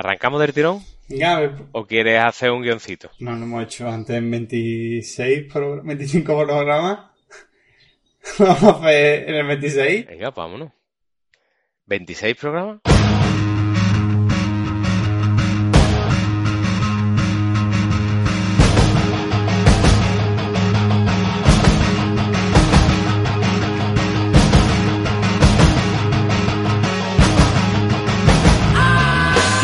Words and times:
¿Arrancamos 0.00 0.40
del 0.40 0.54
tirón? 0.54 0.80
Venga, 1.10 1.36
a 1.36 1.40
ver, 1.40 1.52
¿O 1.72 1.84
quieres 1.86 2.18
hacer 2.20 2.50
un 2.50 2.62
guioncito? 2.62 3.10
no 3.18 3.36
lo 3.36 3.44
hemos 3.44 3.64
hecho 3.64 3.86
antes 3.86 4.16
en 4.16 4.30
26 4.30 5.52
progr- 5.52 5.82
25 5.84 6.44
programas. 6.46 7.00
Vamos 8.38 8.62
a 8.64 8.70
hacer 8.78 9.28
en 9.28 9.34
el 9.34 9.46
26. 9.46 10.06
Venga, 10.06 10.30
vámonos. 10.30 10.70
¿26 11.86 12.34
programas? 12.38 12.78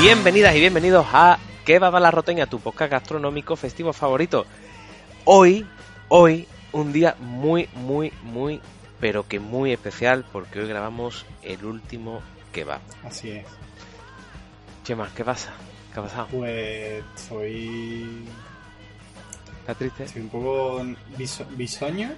Bienvenidas 0.06 0.54
y 0.54 0.60
bienvenidos 0.60 1.04
a 1.12 1.36
¿Qué 1.64 1.80
va 1.80 1.98
la 1.98 2.12
roteña? 2.12 2.46
Tu 2.46 2.60
podcast 2.60 2.92
gastronómico 2.92 3.56
festivo 3.56 3.92
favorito. 3.92 4.46
Hoy, 5.24 5.66
hoy, 6.06 6.46
un 6.70 6.92
día 6.92 7.16
muy, 7.18 7.68
muy, 7.74 8.12
muy, 8.22 8.60
pero 9.00 9.26
que 9.26 9.40
muy 9.40 9.72
especial 9.72 10.24
porque 10.30 10.60
hoy 10.60 10.68
grabamos 10.68 11.26
el 11.42 11.64
último 11.64 12.22
que 12.52 12.62
va. 12.62 12.78
Así 13.02 13.30
es. 13.32 13.46
Chema, 14.84 15.10
¿qué 15.12 15.24
pasa? 15.24 15.50
¿Qué 15.92 15.98
ha 15.98 16.02
pasado? 16.04 16.28
Pues 16.30 17.02
estoy, 17.16 18.28
¿Estás 19.58 19.76
triste? 19.76 20.04
estoy 20.04 20.22
un 20.22 20.28
poco 20.28 20.84
biso- 21.18 21.46
bisoño. 21.56 22.10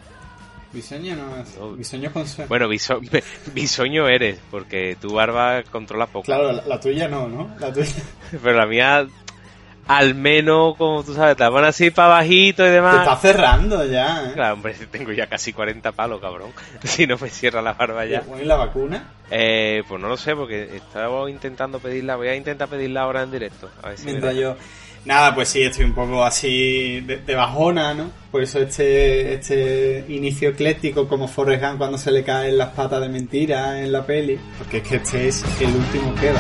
Bisoño 0.73 1.17
no 1.17 1.37
es. 1.37 1.57
No. 1.57 1.73
Bisoño 1.73 2.13
con 2.13 2.27
sueño. 2.27 2.49
Bueno, 2.49 2.69
biso- 2.69 3.01
bisoño 3.55 4.07
eres, 4.09 4.39
porque 4.51 4.97
tu 5.01 5.15
barba 5.15 5.63
controla 5.65 6.07
poco. 6.07 6.25
Claro, 6.27 6.53
la, 6.53 6.63
la 6.67 6.79
tuya 6.81 7.09
no, 7.09 7.27
¿no? 7.29 7.55
La 7.59 7.73
tuya. 7.73 7.89
Pero 8.43 8.57
la 8.59 8.67
mía, 8.67 9.07
al 9.87 10.15
menos, 10.15 10.77
como 10.77 11.03
tú 11.03 11.15
sabes, 11.15 11.37
te 11.37 11.45
la 11.45 11.51
pones 11.51 11.71
así 11.71 11.91
para 11.91 12.09
bajito 12.09 12.63
y 12.63 12.67
Te 12.67 12.73
demás. 12.73 12.99
está 12.99 13.17
cerrando 13.17 13.83
ya, 13.87 14.29
¿eh? 14.29 14.33
Claro, 14.35 14.55
hombre, 14.55 14.75
tengo 14.91 15.13
ya 15.13 15.27
casi 15.27 15.53
40 15.55 15.93
palos, 15.93 16.21
cabrón. 16.21 16.51
Si 16.85 17.07
no 17.07 17.17
me 17.17 17.31
cierra 17.31 17.63
la 17.63 17.73
barba 17.73 18.05
ya. 18.05 18.23
¿Y 18.41 18.45
la 18.45 18.57
vacuna? 18.57 19.13
Eh, 19.31 19.83
pues 19.89 20.01
no 20.01 20.09
lo 20.09 20.17
sé, 20.19 20.37
porque 20.37 20.77
estaba 20.77 21.31
intentando 21.31 21.79
pedirla. 21.81 22.17
Voy 22.17 22.29
a 22.29 22.35
intentar 22.37 22.69
pedirla 22.69 23.03
ahora 23.03 23.23
en 23.23 23.31
directo. 23.31 23.71
A 23.83 23.89
ver 23.89 23.99
si 23.99 24.05
me 24.05 24.11
Mientras 24.13 24.35
yo. 24.37 24.57
Nada, 25.09 25.35
pues 25.35 25.49
sí, 25.49 25.63
estoy 25.63 25.87
un 25.87 25.95
poco 25.95 26.23
así 26.23 27.01
de, 27.01 27.35
bajona, 27.35 27.95
¿no? 27.95 28.11
Por 28.31 28.43
eso 28.43 28.59
este, 28.59 29.33
este 29.33 30.05
inicio 30.07 30.51
ecléctico 30.51 31.09
como 31.09 31.27
Forrest 31.27 31.65
Gump 31.65 31.79
cuando 31.79 31.97
se 31.97 32.11
le 32.11 32.23
caen 32.23 32.59
las 32.59 32.75
patas 32.75 33.01
de 33.01 33.09
mentira 33.09 33.83
en 33.83 33.91
la 33.91 34.05
peli. 34.05 34.39
Porque 34.59 34.77
es 34.77 34.83
que 34.83 34.97
este 34.97 35.29
es 35.29 35.43
el 35.63 35.75
último 35.75 36.15
que. 36.15 36.31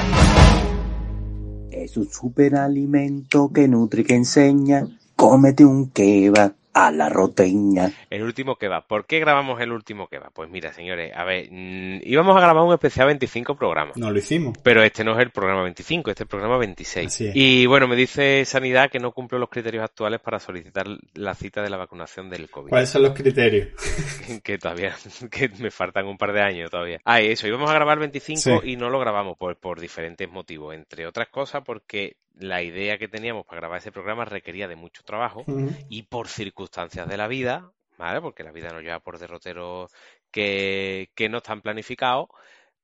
Es 1.82 1.96
un 1.96 2.10
superalimento 2.12 3.50
que 3.54 3.66
nutre 3.66 4.04
que 4.04 4.16
enseña. 4.16 4.86
Cómete 5.16 5.64
un 5.64 5.88
kebab 5.88 6.57
a 6.86 6.90
la 6.90 7.08
roteña. 7.08 7.90
El 8.10 8.22
último 8.22 8.56
que 8.56 8.68
va. 8.68 8.82
¿Por 8.82 9.06
qué 9.06 9.18
grabamos 9.18 9.60
el 9.60 9.72
último 9.72 10.06
que 10.06 10.18
va? 10.18 10.30
Pues 10.32 10.48
mira, 10.48 10.72
señores, 10.72 11.12
a 11.14 11.24
ver, 11.24 11.48
mm, 11.50 12.00
íbamos 12.04 12.36
a 12.36 12.40
grabar 12.40 12.62
un 12.64 12.72
especial 12.72 13.06
25 13.08 13.56
programas. 13.56 13.96
No 13.96 14.10
lo 14.10 14.18
hicimos. 14.18 14.56
Pero 14.62 14.82
este 14.82 15.04
no 15.04 15.12
es 15.14 15.18
el 15.20 15.30
programa 15.30 15.62
25, 15.62 16.10
este 16.10 16.22
es 16.22 16.26
el 16.26 16.28
programa 16.28 16.58
26. 16.58 17.06
Así 17.06 17.26
es. 17.28 17.32
Y 17.34 17.66
bueno, 17.66 17.88
me 17.88 17.96
dice 17.96 18.44
Sanidad 18.44 18.90
que 18.90 18.98
no 19.00 19.12
cumple 19.12 19.38
los 19.38 19.48
criterios 19.48 19.82
actuales 19.84 20.20
para 20.20 20.38
solicitar 20.38 20.86
la 21.14 21.34
cita 21.34 21.62
de 21.62 21.70
la 21.70 21.76
vacunación 21.76 22.30
del 22.30 22.48
COVID. 22.50 22.70
¿Cuáles 22.70 22.90
son 22.90 23.02
los 23.02 23.12
criterios? 23.12 23.68
que 24.44 24.58
todavía, 24.58 24.94
que 25.30 25.50
me 25.58 25.70
faltan 25.70 26.06
un 26.06 26.16
par 26.16 26.32
de 26.32 26.42
años 26.42 26.70
todavía. 26.70 27.00
Ah, 27.04 27.20
eso, 27.20 27.46
íbamos 27.48 27.70
a 27.70 27.74
grabar 27.74 27.94
el 27.98 28.00
25 28.00 28.38
Sí. 28.38 28.70
y 28.70 28.76
no 28.76 28.88
lo 28.90 28.98
grabamos 29.00 29.36
por, 29.36 29.56
por 29.56 29.80
diferentes 29.80 30.30
motivos. 30.30 30.74
Entre 30.74 31.06
otras 31.06 31.28
cosas 31.28 31.62
porque 31.64 32.16
la 32.38 32.62
idea 32.62 32.98
que 32.98 33.08
teníamos 33.08 33.44
para 33.46 33.60
grabar 33.60 33.78
ese 33.78 33.92
programa 33.92 34.24
requería 34.24 34.68
de 34.68 34.76
mucho 34.76 35.02
trabajo 35.04 35.44
y 35.88 36.02
por 36.04 36.28
circunstancias 36.28 37.08
de 37.08 37.16
la 37.16 37.26
vida, 37.28 37.72
¿vale? 37.98 38.20
Porque 38.20 38.42
la 38.44 38.52
vida 38.52 38.68
nos 38.72 38.82
lleva 38.82 39.00
por 39.00 39.18
derroteros 39.18 39.90
que, 40.30 41.10
que 41.14 41.28
no 41.28 41.38
están 41.38 41.62
planificados, 41.62 42.28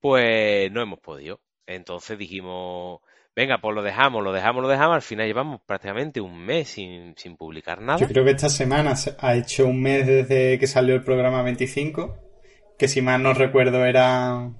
pues 0.01 0.71
no 0.73 0.81
hemos 0.83 1.01
podido. 1.01 1.41
Entonces 1.67 2.19
dijimos, 2.19 3.01
venga, 3.35 3.59
pues 3.59 3.75
lo 3.75 3.83
dejamos, 3.83 4.23
lo 4.23 4.33
dejamos, 4.33 4.63
lo 4.63 4.69
dejamos. 4.69 4.97
Al 4.97 5.03
final 5.03 5.27
llevamos 5.27 5.61
prácticamente 5.65 6.21
un 6.21 6.39
mes 6.45 6.69
sin, 6.69 7.15
sin 7.17 7.37
publicar 7.37 7.81
nada. 7.81 7.99
Yo 7.99 8.09
creo 8.09 8.25
que 8.25 8.33
esta 8.33 8.49
semana 8.49 8.97
se- 8.97 9.17
ha 9.19 9.35
hecho 9.35 9.67
un 9.67 9.81
mes 9.81 10.07
desde 10.07 10.59
que 10.59 10.67
salió 10.67 10.95
el 10.95 11.03
programa 11.05 11.43
25. 11.43 12.19
Que 12.79 12.89
si 12.89 13.01
mal 13.03 13.23
no 13.23 13.33
recuerdo 13.35 13.85
era. 13.85 14.51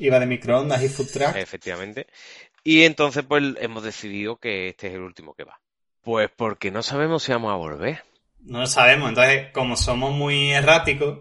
Iba 0.00 0.20
de 0.20 0.26
microondas 0.26 0.82
y 0.82 0.88
food 0.88 1.08
truck. 1.12 1.36
Efectivamente. 1.36 2.06
Y 2.70 2.84
entonces, 2.84 3.24
pues 3.26 3.42
hemos 3.60 3.82
decidido 3.82 4.36
que 4.36 4.68
este 4.68 4.88
es 4.88 4.92
el 4.92 5.00
último 5.00 5.32
que 5.32 5.42
va. 5.42 5.58
Pues 6.02 6.28
porque 6.36 6.70
no 6.70 6.82
sabemos 6.82 7.22
si 7.22 7.32
vamos 7.32 7.50
a 7.50 7.56
volver. 7.56 8.04
No 8.40 8.60
lo 8.60 8.66
sabemos. 8.66 9.08
Entonces, 9.08 9.46
como 9.54 9.74
somos 9.74 10.12
muy 10.12 10.50
erráticos, 10.50 11.20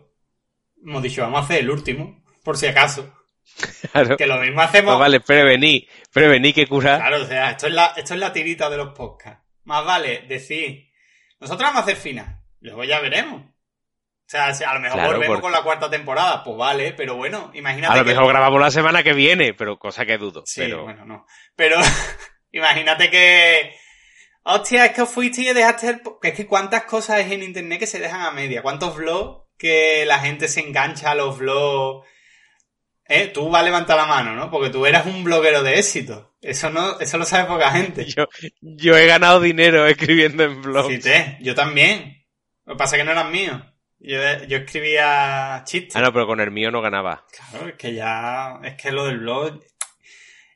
hemos 0.85 1.01
dicho, 1.01 1.21
vamos 1.21 1.39
a 1.39 1.43
hacer 1.45 1.59
el 1.59 1.69
último, 1.69 2.21
por 2.43 2.57
si 2.57 2.67
acaso. 2.67 3.13
Claro. 3.93 4.17
Que 4.17 4.27
lo 4.27 4.41
mismo 4.41 4.59
hacemos. 4.59 4.91
Pues 4.91 4.99
vale, 4.99 5.21
prevenir, 5.21 5.87
prevenir 6.11 6.53
que 6.53 6.67
curar. 6.67 6.99
Claro, 6.99 7.23
o 7.23 7.25
sea, 7.25 7.51
esto 7.51 7.67
es, 7.67 7.73
la, 7.73 7.93
esto 7.95 8.13
es 8.13 8.19
la 8.19 8.33
tirita 8.33 8.69
de 8.69 8.75
los 8.75 8.93
podcasts. 8.93 9.41
Más 9.63 9.85
vale 9.85 10.25
decir, 10.27 10.89
nosotros 11.39 11.65
vamos 11.65 11.79
a 11.79 11.83
hacer 11.83 11.95
final. 11.95 12.41
Luego 12.59 12.83
ya 12.83 12.99
veremos. 12.99 13.43
O 14.27 14.29
sea, 14.29 14.47
a 14.49 14.73
lo 14.73 14.79
mejor 14.81 14.97
Claro, 14.97 15.13
volvemos 15.13 15.27
porque- 15.27 15.41
con 15.41 15.51
la 15.53 15.61
cuarta 15.63 15.89
temporada. 15.89 16.43
Pues 16.43 16.57
vale, 16.57 16.91
pero 16.91 17.15
bueno, 17.15 17.49
imagínate 17.53 17.93
A 17.93 17.97
lo 17.97 18.03
que... 18.03 18.09
mejor 18.11 18.27
grabamos 18.27 18.59
la 18.59 18.71
semana 18.71 19.01
que 19.01 19.13
viene, 19.13 19.53
pero 19.53 19.79
cosa 19.79 20.05
que 20.05 20.17
dudo. 20.17 20.43
Sí, 20.45 20.61
pero 20.61 20.83
bueno, 20.83 21.05
no. 21.05 21.25
Pero 21.55 21.77
imagínate 22.51 23.09
que... 23.09 23.73
Hostia, 24.43 24.85
es 24.85 24.91
que 24.91 25.05
fuiste 25.05 25.41
y 25.41 25.53
dejaste 25.53 25.89
el... 25.89 26.01
Es 26.23 26.33
que 26.33 26.45
cuántas 26.45 26.83
cosas 26.83 27.17
hay 27.17 27.33
en 27.33 27.43
internet 27.43 27.79
que 27.79 27.87
se 27.87 27.99
dejan 27.99 28.21
a 28.21 28.31
media. 28.31 28.61
¿Cuántos 28.61 28.95
vlogs 28.97 29.45
que 29.57 30.05
la 30.05 30.19
gente 30.19 30.47
se 30.49 30.59
engancha 30.59 31.11
a 31.11 31.15
los 31.15 31.37
vlogs? 31.37 32.05
Eh, 33.09 33.27
tú 33.33 33.49
vas 33.49 33.61
a 33.61 33.65
levantar 33.65 33.95
la 33.95 34.05
mano, 34.07 34.35
¿no? 34.35 34.51
Porque 34.51 34.69
tú 34.69 34.85
eras 34.85 35.05
un 35.05 35.23
bloguero 35.23 35.63
de 35.63 35.79
éxito. 35.79 36.35
Eso 36.41 36.69
no, 36.69 36.99
eso 36.99 37.17
lo 37.17 37.25
sabe 37.25 37.45
poca 37.47 37.71
gente. 37.71 38.05
yo, 38.15 38.25
yo 38.61 38.97
he 38.97 39.05
ganado 39.07 39.39
dinero 39.39 39.87
escribiendo 39.87 40.43
en 40.43 40.61
blogs. 40.61 40.93
Sí, 40.93 40.99
te, 40.99 41.37
yo 41.41 41.55
también. 41.55 42.25
Lo 42.65 42.73
que 42.73 42.77
pasa 42.77 42.95
es 42.97 43.01
que 43.01 43.05
no 43.05 43.11
eran 43.13 43.31
míos. 43.31 43.61
Yo, 43.99 44.19
yo 44.47 44.57
escribía 44.57 45.63
chistes. 45.65 45.95
Ah, 45.95 46.01
no, 46.01 46.13
pero 46.13 46.27
con 46.27 46.39
el 46.39 46.51
mío 46.51 46.71
no 46.71 46.81
ganaba. 46.81 47.25
Claro, 47.31 47.69
es 47.69 47.75
que 47.75 47.93
ya, 47.93 48.59
es 48.63 48.75
que 48.75 48.91
lo 48.91 49.05
del 49.05 49.19
blog... 49.19 49.59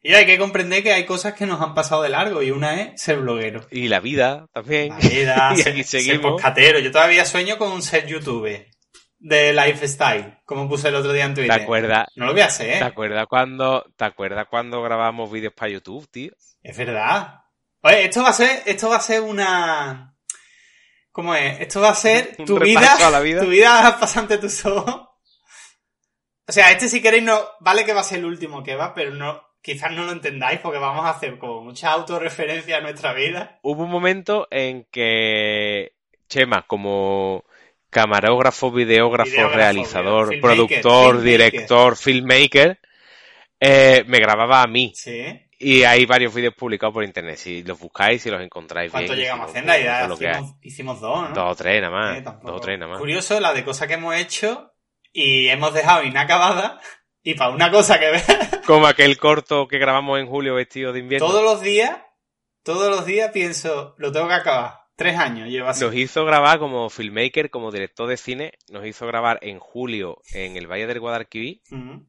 Y 0.04 0.16
hay 0.16 0.26
que 0.26 0.40
comprender 0.40 0.82
que 0.82 0.94
hay 0.94 1.06
cosas 1.06 1.34
que 1.34 1.46
nos 1.46 1.62
han 1.62 1.76
pasado 1.76 2.02
de 2.02 2.10
largo 2.10 2.42
y 2.42 2.50
una 2.50 2.82
es 2.82 3.02
ser 3.02 3.20
bloguero. 3.20 3.68
Y 3.70 3.88
la 3.88 4.00
vida 4.00 4.48
también. 4.52 4.90
La 4.90 4.98
vida, 4.98 5.52
y 5.54 5.58
ser, 5.58 5.74
aquí 5.74 5.84
ser 5.84 6.02
seguimos. 6.02 6.42
Yo 6.84 6.92
todavía 6.92 7.24
sueño 7.24 7.60
con 7.60 7.84
ser 7.84 8.08
youtuber 8.08 8.68
de 9.22 9.54
lifestyle, 9.54 10.40
como 10.46 10.68
puse 10.68 10.88
el 10.88 10.96
otro 10.96 11.14
día 11.14 11.26
en 11.26 11.36
¿Te 11.36 11.42
Twitter. 11.42 11.62
acuerdas? 11.62 12.08
No 12.16 12.26
lo 12.26 12.34
voy 12.34 12.42
a 12.42 12.48
hacer, 12.48 12.80
¿Te 12.80 12.84
acuerdas 12.84 13.28
cuando, 13.28 13.86
te 13.96 14.06
acuerdas 14.06 14.48
cuando 14.50 14.82
grabamos 14.82 15.32
vídeos 15.32 15.54
para 15.54 15.72
YouTube, 15.72 16.10
tío? 16.10 16.32
Es 16.64 16.76
verdad. 16.76 17.36
Oye, 17.84 18.06
esto 18.06 18.24
va 18.24 18.30
a 18.30 18.34
ser, 18.34 18.64
esto 18.66 18.90
va 18.90 18.98
a 18.98 19.02
ser 19.02 19.22
una... 19.22 20.16
¿Cómo 21.12 21.36
es? 21.36 21.60
Esto 21.60 21.82
va 21.82 21.90
a 21.90 21.96
ser 21.96 22.36
tu 22.46 22.60
vida, 22.60 22.96
a 23.06 23.10
la 23.10 23.20
vida. 23.20 23.42
tu 23.44 23.50
vida 23.50 23.98
pasa 24.00 24.22
ante 24.22 24.38
tus 24.38 24.66
ojos. 24.66 25.08
O 26.48 26.52
sea, 26.52 26.72
este 26.72 26.90
si 26.90 27.02
queréis 27.02 27.24
no, 27.24 27.40
vale 27.60 27.86
que 27.86 27.94
va 27.94 28.02
a 28.02 28.06
ser 28.06 28.20
el 28.20 28.26
último 28.26 28.64
que 28.64 28.76
va, 28.76 28.94
pero 28.94 29.12
no, 29.12 29.42
quizás 29.62 29.92
no 29.92 30.04
lo 30.04 30.12
entendáis 30.12 30.60
porque 30.60 30.80
vamos 30.80 31.06
a 31.06 31.12
hacer 31.12 31.38
como 31.38 31.62
mucha 31.62 31.92
autorreferencia 31.92 32.78
a 32.78 32.82
nuestra 32.82 33.14
vida. 33.14 33.60
Hubo 33.62 33.84
un 33.84 33.92
momento 33.92 34.48
en 34.52 34.86
que 34.92 35.94
Chema, 36.28 36.66
como 36.68 37.46
camarógrafo, 37.90 38.72
videógrafo, 38.72 39.30
Videógrafo, 39.30 39.56
realizador, 39.56 40.30
filmmaker, 40.30 40.42
productor, 40.42 41.16
filmmaker. 41.16 41.24
director, 41.24 41.98
filmmaker, 41.98 42.80
eh, 43.60 44.04
me 44.08 44.20
grababa 44.20 44.64
a 44.64 44.68
mí. 44.68 44.94
Sí. 44.96 45.26
Y 45.64 45.84
hay 45.84 46.06
varios 46.06 46.34
vídeos 46.34 46.56
publicados 46.56 46.94
por 46.94 47.04
internet. 47.04 47.38
Si 47.38 47.62
los 47.64 47.80
buscáis, 47.80 48.22
si 48.22 48.32
los 48.32 48.42
encontráis 48.42 48.92
bien. 48.92 49.06
¿Cuánto 49.06 49.14
y 49.14 49.16
si 49.16 49.22
llegamos 49.22 49.50
a 49.52 49.54
que 50.18 50.28
hay. 50.28 50.34
hicimos, 50.34 50.56
hicimos 50.62 51.02
dos, 51.02 51.30
¿no? 51.30 51.36
Dos 51.36 51.52
o 51.52 51.56
tres 51.56 51.82
nada 51.82 51.92
más. 51.96 52.24
Dos 52.24 52.56
o 52.56 52.60
tres 52.60 52.80
nada 52.80 52.92
más. 52.92 53.00
Curioso 53.00 53.40
la 53.40 53.54
de 53.54 53.64
cosas 53.64 53.88
que 53.88 53.94
hemos 53.94 54.16
hecho 54.16 54.74
y 55.14 55.50
hemos 55.50 55.74
dejado 55.74 56.04
inacabada 56.04 56.80
Y 57.22 57.36
para 57.36 57.52
una 57.52 57.70
cosa 57.70 58.00
que 58.00 58.12
ve 58.12 58.22
Como 58.66 58.88
aquel 58.88 59.18
corto 59.18 59.68
que 59.68 59.78
grabamos 59.78 60.20
en 60.20 60.28
julio 60.28 60.56
vestido 60.56 60.94
de 60.94 61.00
invierno. 61.00 61.28
todos 61.28 61.44
los 61.44 61.62
días, 61.62 62.00
todos 62.64 62.90
los 62.90 63.06
días 63.06 63.32
pienso, 63.32 63.94
lo 63.98 64.12
tengo 64.12 64.28
que 64.28 64.34
acabar. 64.34 64.80
Tres 64.96 65.18
años 65.18 65.48
lleva 65.48 65.72
así. 65.72 65.84
Nos 65.84 65.94
hizo 65.96 66.26
grabar 66.26 66.60
como 66.60 66.90
filmmaker, 66.90 67.50
como 67.50 67.72
director 67.72 68.08
de 68.08 68.18
cine, 68.18 68.54
nos 68.70 68.86
hizo 68.86 69.06
grabar 69.08 69.40
en 69.42 69.60
julio 69.60 70.22
en 70.34 70.58
el 70.58 70.68
Valle 70.68 70.88
del 70.88 71.00
Guadalquivir 71.00 71.62
Ujú. 71.72 72.06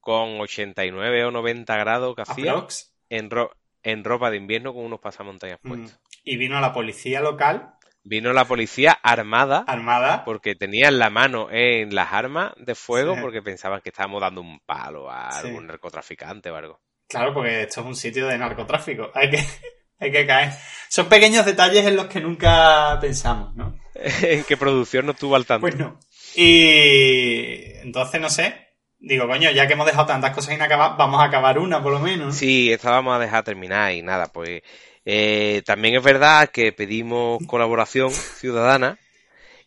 con 0.00 0.40
89 0.40 1.24
o 1.24 1.30
90 1.30 1.76
grados 1.76 2.14
que 2.16 2.22
hacía 2.22 2.52
Aprox. 2.52 2.91
En, 3.16 3.30
ro- 3.30 3.56
en 3.82 4.04
ropa 4.04 4.30
de 4.30 4.36
invierno 4.38 4.72
con 4.74 4.84
unos 4.84 5.00
pasamontañas 5.00 5.58
Ujú. 5.64 5.74
puestos. 5.76 6.00
Y 6.24 6.36
vino 6.36 6.60
la 6.60 6.72
policía 6.72 7.20
local, 7.20 7.74
Vino 8.04 8.32
la 8.32 8.44
policía 8.46 8.92
armada 9.02 9.64
armada. 9.66 10.24
porque 10.24 10.56
tenían 10.56 10.98
la 10.98 11.08
mano 11.08 11.48
en 11.52 11.94
las 11.94 12.12
armas 12.12 12.52
de 12.56 12.74
fuego 12.74 13.14
Sí. 13.14 13.20
porque 13.20 13.42
pensaban 13.42 13.80
que 13.80 13.90
estábamos 13.90 14.20
dando 14.20 14.40
un 14.40 14.58
palo 14.66 15.08
a 15.10 15.30
Sí. 15.30 15.46
algún 15.46 15.68
narcotraficante 15.68 16.50
o 16.50 16.56
algo. 16.56 16.80
Claro, 17.08 17.32
porque 17.32 17.62
esto 17.62 17.80
es 17.82 17.86
un 17.86 17.94
sitio 17.94 18.26
de 18.26 18.38
narcotráfico. 18.38 19.10
Hay 19.14 19.30
que, 19.30 19.36
hay 20.00 20.10
que 20.10 20.26
caer. 20.26 20.52
Son 20.88 21.08
pequeños 21.08 21.44
detalles 21.46 21.86
en 21.86 21.94
los 21.94 22.06
que 22.06 22.20
nunca 22.20 22.98
pensamos, 23.00 23.54
¿no? 23.54 23.78
en 23.94 24.42
qué 24.44 24.56
producción 24.56 25.06
no 25.06 25.12
estuvo 25.12 25.36
al 25.36 25.46
tanto. 25.46 25.60
Pues 25.60 25.76
no. 25.76 26.00
Y 26.34 27.72
entonces, 27.82 28.20
no 28.20 28.30
sé. 28.30 28.61
Digo, 29.04 29.26
coño, 29.26 29.50
ya 29.50 29.66
que 29.66 29.72
hemos 29.72 29.86
dejado 29.86 30.06
tantas 30.06 30.30
cosas 30.30 30.54
inacabadas, 30.54 30.96
vamos 30.96 31.20
a 31.20 31.24
acabar 31.24 31.58
una 31.58 31.82
por 31.82 31.92
lo 31.92 31.98
menos. 31.98 32.36
Sí, 32.36 32.72
esta 32.72 32.92
vamos 32.92 33.16
a 33.16 33.18
dejar 33.18 33.42
terminar 33.42 33.92
y 33.92 34.00
nada, 34.00 34.28
pues 34.28 34.62
eh, 35.04 35.60
también 35.66 35.96
es 35.96 36.04
verdad 36.04 36.50
que 36.50 36.72
pedimos 36.72 37.44
colaboración 37.48 38.12
ciudadana 38.12 38.98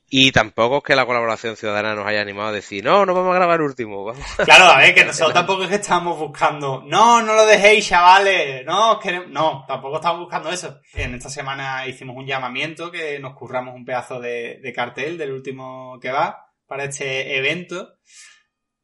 y 0.09 0.31
tampoco 0.31 0.77
es 0.77 0.83
que 0.83 0.95
la 0.95 1.05
colaboración 1.05 1.57
ciudadana 1.57 1.95
nos 1.95 2.07
haya 2.07 2.21
animado 2.21 2.47
a 2.47 2.53
decir, 2.53 2.81
no, 2.85 3.05
no 3.05 3.13
vamos 3.13 3.33
a 3.33 3.35
grabar 3.35 3.61
último, 3.61 4.05
vamos. 4.05 4.23
Claro, 4.37 4.67
a 4.67 4.77
ver, 4.77 4.95
que 4.95 5.03
nosotros 5.05 5.33
tampoco 5.33 5.63
es 5.63 5.69
que 5.69 5.75
estamos 5.75 6.17
buscando, 6.17 6.85
no, 6.87 7.21
no 7.21 7.33
lo 7.33 7.45
dejéis, 7.45 7.89
chavales, 7.89 8.65
no, 8.65 8.97
queremos... 9.01 9.27
no, 9.31 9.65
tampoco 9.67 9.97
estamos 9.97 10.21
buscando 10.21 10.49
eso. 10.49 10.79
En 10.93 11.13
esta 11.13 11.27
semana 11.27 11.85
hicimos 11.85 12.15
un 12.15 12.25
llamamiento 12.25 12.89
que 12.89 13.19
nos 13.19 13.35
curramos 13.35 13.75
un 13.75 13.83
pedazo 13.83 14.21
de, 14.21 14.61
de 14.63 14.71
cartel 14.71 15.17
del 15.17 15.33
último 15.33 15.99
que 15.99 16.11
va 16.11 16.47
para 16.65 16.85
este 16.85 17.35
evento 17.35 17.95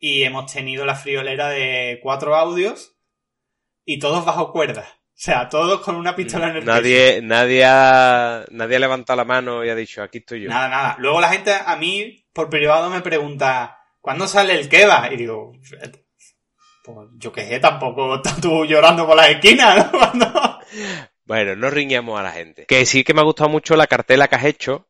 y 0.01 0.23
hemos 0.23 0.51
tenido 0.51 0.83
la 0.85 0.95
friolera 0.95 1.47
de 1.49 1.99
cuatro 2.03 2.35
audios 2.35 2.97
y 3.85 3.99
todos 3.99 4.25
bajo 4.25 4.51
cuerda. 4.51 4.81
O 4.81 5.23
sea, 5.23 5.47
todos 5.47 5.81
con 5.81 5.95
una 5.95 6.15
pistola 6.15 6.49
en 6.49 6.55
el 6.57 6.59
pecho. 6.63 6.71
Nadie, 6.73 7.21
nadie 7.21 7.63
ha, 7.63 8.43
nadie 8.49 8.77
ha 8.77 8.79
levantado 8.79 9.17
la 9.17 9.23
mano 9.25 9.63
y 9.63 9.69
ha 9.69 9.75
dicho, 9.75 10.01
aquí 10.01 10.17
estoy 10.17 10.41
yo. 10.41 10.49
Nada, 10.49 10.67
nada. 10.67 10.95
Luego 10.97 11.21
la 11.21 11.29
gente 11.29 11.53
a 11.53 11.75
mí, 11.75 12.25
por 12.33 12.49
privado, 12.49 12.89
me 12.89 13.01
pregunta, 13.01 13.77
¿cuándo 13.99 14.25
sale 14.27 14.59
el 14.59 14.67
kebab? 14.67 15.13
Y 15.13 15.17
digo, 15.17 15.51
pues 15.61 17.07
yo 17.19 17.31
qué 17.31 17.45
sé, 17.47 17.59
tampoco 17.59 18.15
estás 18.15 18.41
tú 18.41 18.65
llorando 18.65 19.05
por 19.05 19.15
las 19.15 19.29
esquinas, 19.29 19.77
¿no? 19.77 19.91
Cuando- 19.99 20.59
Bueno, 21.25 21.55
no 21.55 21.69
riñamos 21.69 22.19
a 22.19 22.23
la 22.23 22.31
gente. 22.31 22.65
Que 22.65 22.87
sí 22.87 23.03
que 23.03 23.13
me 23.13 23.21
ha 23.21 23.25
gustado 23.25 23.49
mucho 23.51 23.75
la 23.75 23.85
cartela 23.85 24.27
que 24.27 24.35
has 24.35 24.45
hecho 24.45 24.87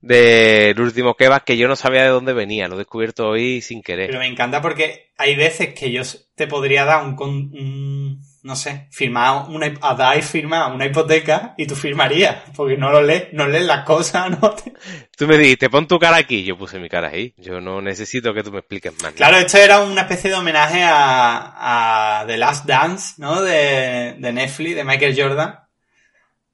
del 0.00 0.78
último 0.80 1.14
kebab 1.14 1.42
que 1.44 1.56
yo 1.56 1.66
no 1.68 1.74
sabía 1.76 2.02
de 2.02 2.08
dónde 2.08 2.32
venía, 2.32 2.68
lo 2.68 2.74
he 2.74 2.78
descubierto 2.78 3.28
hoy 3.28 3.60
sin 3.60 3.82
querer. 3.82 4.06
Pero 4.08 4.18
me 4.20 4.26
encanta 4.26 4.60
porque 4.62 5.10
hay 5.18 5.34
veces 5.34 5.74
que 5.74 5.90
yo 5.90 6.02
te 6.34 6.46
podría 6.46 6.84
dar 6.84 7.04
un, 7.04 7.16
con- 7.16 7.30
un- 7.52 8.20
no 8.42 8.54
sé, 8.54 8.86
firmar 8.92 9.48
una, 9.48 9.74
a 9.80 9.94
dar 9.94 10.16
y 10.16 10.22
firmar 10.22 10.72
una 10.72 10.86
hipoteca 10.86 11.54
y 11.56 11.66
tú 11.66 11.74
firmarías, 11.74 12.36
porque 12.54 12.76
no 12.76 12.92
lo 12.92 13.02
lees, 13.02 13.32
no 13.32 13.48
lees 13.48 13.64
las 13.64 13.84
cosas, 13.84 14.30
no 14.40 14.50
te- 14.50 14.72
Tú 15.16 15.26
me 15.26 15.36
dijiste, 15.38 15.68
pon 15.70 15.88
tu 15.88 15.98
cara 15.98 16.18
aquí, 16.18 16.44
yo 16.44 16.56
puse 16.56 16.78
mi 16.78 16.88
cara 16.88 17.08
ahí. 17.08 17.34
Yo 17.38 17.60
no 17.60 17.80
necesito 17.80 18.32
que 18.34 18.42
tú 18.44 18.52
me 18.52 18.58
expliques 18.58 18.92
más. 19.02 19.14
Claro, 19.14 19.38
esto 19.38 19.58
era 19.58 19.80
una 19.80 20.02
especie 20.02 20.30
de 20.30 20.36
homenaje 20.36 20.82
a, 20.84 22.20
a 22.20 22.26
The 22.26 22.36
Last 22.36 22.66
Dance, 22.66 23.14
¿no? 23.18 23.42
De, 23.42 24.14
de 24.18 24.32
Netflix, 24.32 24.76
de 24.76 24.84
Michael 24.84 25.14
Jordan. 25.20 25.58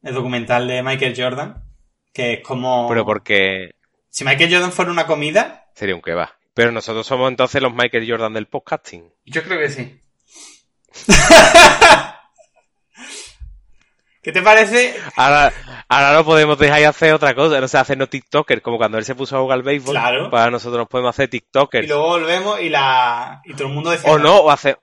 El 0.03 0.15
documental 0.15 0.67
de 0.69 0.83
Michael 0.83 1.15
Jordan. 1.17 1.63
Que 2.13 2.35
es 2.35 2.41
como... 2.43 2.89
Pero 2.89 3.05
porque 3.05 3.71
Si 4.11 4.25
Michael 4.25 4.53
Jordan 4.53 4.73
fuera 4.73 4.91
una 4.91 5.07
comida, 5.07 5.67
sería 5.75 5.95
un 5.95 6.03
kebab. 6.03 6.29
Pero 6.55 6.71
nosotros 6.73 7.07
somos 7.07 7.31
entonces 7.31 7.63
los 7.63 7.73
Michael 7.75 8.09
Jordan 8.11 8.35
del 8.35 8.47
podcasting. 8.47 9.11
yo 9.25 9.43
creo 9.43 9.59
que 9.59 9.71
sí. 9.71 9.99
¿Qué 14.23 14.31
te 14.31 14.41
parece? 14.41 14.95
Ahora, 15.17 15.53
ahora 15.89 16.13
no 16.13 16.25
podemos 16.25 16.57
dejar 16.57 16.79
de 16.79 16.87
hacer 16.87 17.13
otra 17.13 17.35
cosa, 17.35 17.61
no 17.61 17.67
sé, 17.67 17.77
hacernos 17.79 18.09
TikToker, 18.09 18.63
como 18.63 18.77
cuando 18.77 18.97
él 18.99 19.05
se 19.05 19.17
puso 19.17 19.37
a 19.37 19.41
jugar 19.41 19.57
al 19.59 19.65
béisbol. 19.65 19.95
Claro. 19.95 20.31
Para 20.31 20.49
nosotros 20.51 20.79
nos 20.79 20.89
podemos 20.89 21.11
hacer 21.11 21.25
Y 21.25 21.29
TikTokers. 21.41 21.89
luego 21.89 22.07
volvemos 22.07 22.61
y 22.61 22.69
la... 22.69 23.41
Y 23.45 23.55
todo 23.55 23.67
el 23.67 23.75
mundo 23.75 23.91
decía... 23.91 24.09
O 24.13 24.19
no, 24.21 24.37
o, 24.43 24.51
hace- 24.53 24.77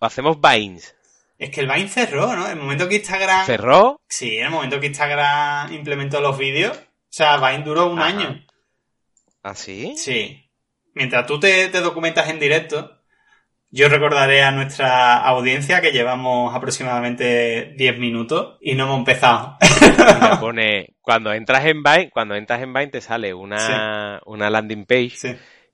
o 0.00 0.06
hacemos 0.06 0.38
Vines. 0.40 0.94
Es 1.42 1.50
que 1.50 1.60
el 1.60 1.66
Vine 1.66 1.88
cerró, 1.88 2.34
¿no? 2.36 2.44
En 2.46 2.52
el 2.52 2.58
momento 2.58 2.88
que 2.88 2.96
Instagram... 2.96 3.44
Cerró, 3.46 4.00
Sí, 4.08 4.36
en 4.38 4.44
el 4.44 4.50
momento 4.50 4.78
que 4.78 4.86
Instagram 4.86 5.72
implementó 5.72 6.20
los 6.20 6.38
vídeos. 6.38 6.76
O 6.76 6.82
sea, 7.08 7.36
Vine 7.36 7.64
duró 7.64 7.86
un 7.90 7.98
Ajá. 7.98 8.08
año. 8.08 8.46
así. 9.42 9.94
Sí. 9.96 10.48
Mientras 10.94 11.26
tú 11.26 11.40
te, 11.40 11.68
te 11.68 11.80
documentas 11.80 12.28
en 12.28 12.38
directo, 12.38 12.98
yo 13.70 13.88
recordaré 13.88 14.42
a 14.42 14.50
nuestra 14.52 15.16
audiencia 15.16 15.80
que 15.80 15.90
llevamos 15.90 16.54
aproximadamente 16.54 17.72
10 17.76 17.98
minutos 17.98 18.58
y 18.60 18.74
no 18.74 18.84
hemos 18.84 18.98
empezado. 18.98 19.56
Mira, 19.80 20.38
pone, 20.40 20.94
cuando 21.00 21.32
entras 21.32 21.64
en 21.66 21.82
Vine, 21.82 22.10
cuando 22.10 22.34
entras 22.36 22.62
en 22.62 22.72
Vine 22.72 22.88
te 22.88 23.00
sale 23.00 23.34
una, 23.34 24.20
una 24.26 24.48
landing 24.50 24.84
page 24.86 25.10
Sí. 25.16 25.28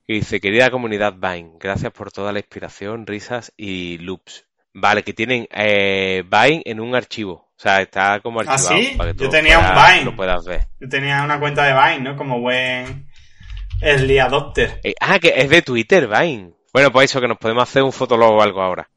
que 0.07 0.13
dice, 0.13 0.39
querida 0.39 0.71
comunidad 0.71 1.13
Vine, 1.13 1.51
gracias 1.59 1.91
por 1.91 2.11
toda 2.11 2.31
la 2.31 2.39
inspiración, 2.39 3.05
risas 3.05 3.53
y 3.57 3.97
loops. 3.99 4.45
Vale, 4.73 5.03
que 5.03 5.13
tienen 5.13 5.47
eh, 5.51 6.23
Vine 6.29 6.61
en 6.65 6.79
un 6.79 6.95
archivo. 6.95 7.33
O 7.55 7.61
sea, 7.61 7.81
está 7.81 8.19
como 8.21 8.39
¿Ah, 8.39 8.43
archivado. 8.47 8.77
sí? 8.77 8.93
Para 8.97 9.11
que 9.11 9.17
tú 9.17 9.23
Yo 9.25 9.29
tenía 9.29 9.59
un 9.59 9.65
Vine. 9.65 10.05
Lo 10.05 10.15
puedas 10.15 10.45
ver. 10.45 10.67
Yo 10.79 10.87
tenía 10.87 11.23
una 11.23 11.39
cuenta 11.39 11.63
de 11.63 11.73
Vine, 11.73 12.09
¿no? 12.11 12.15
Como 12.15 12.39
buen 12.39 13.07
early 13.81 14.19
adopter. 14.19 14.79
Eh, 14.83 14.93
ah, 15.01 15.19
que 15.19 15.33
es 15.35 15.49
de 15.49 15.61
Twitter, 15.61 16.07
Vine. 16.07 16.53
Bueno, 16.73 16.91
pues 16.91 17.09
eso, 17.09 17.19
que 17.19 17.27
nos 17.27 17.37
podemos 17.37 17.63
hacer 17.63 17.83
un 17.83 17.91
fotolog 17.91 18.31
o 18.35 18.41
algo 18.41 18.61
ahora. 18.61 18.89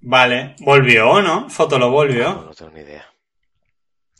Vale. 0.00 0.54
¿Volvió, 0.60 1.20
no? 1.20 1.50
Foto 1.50 1.78
lo 1.78 1.86
No, 1.86 1.92
volvió. 1.92 2.32
no 2.46 2.50
tengo 2.54 2.70
ni 2.70 2.80
idea. 2.80 3.04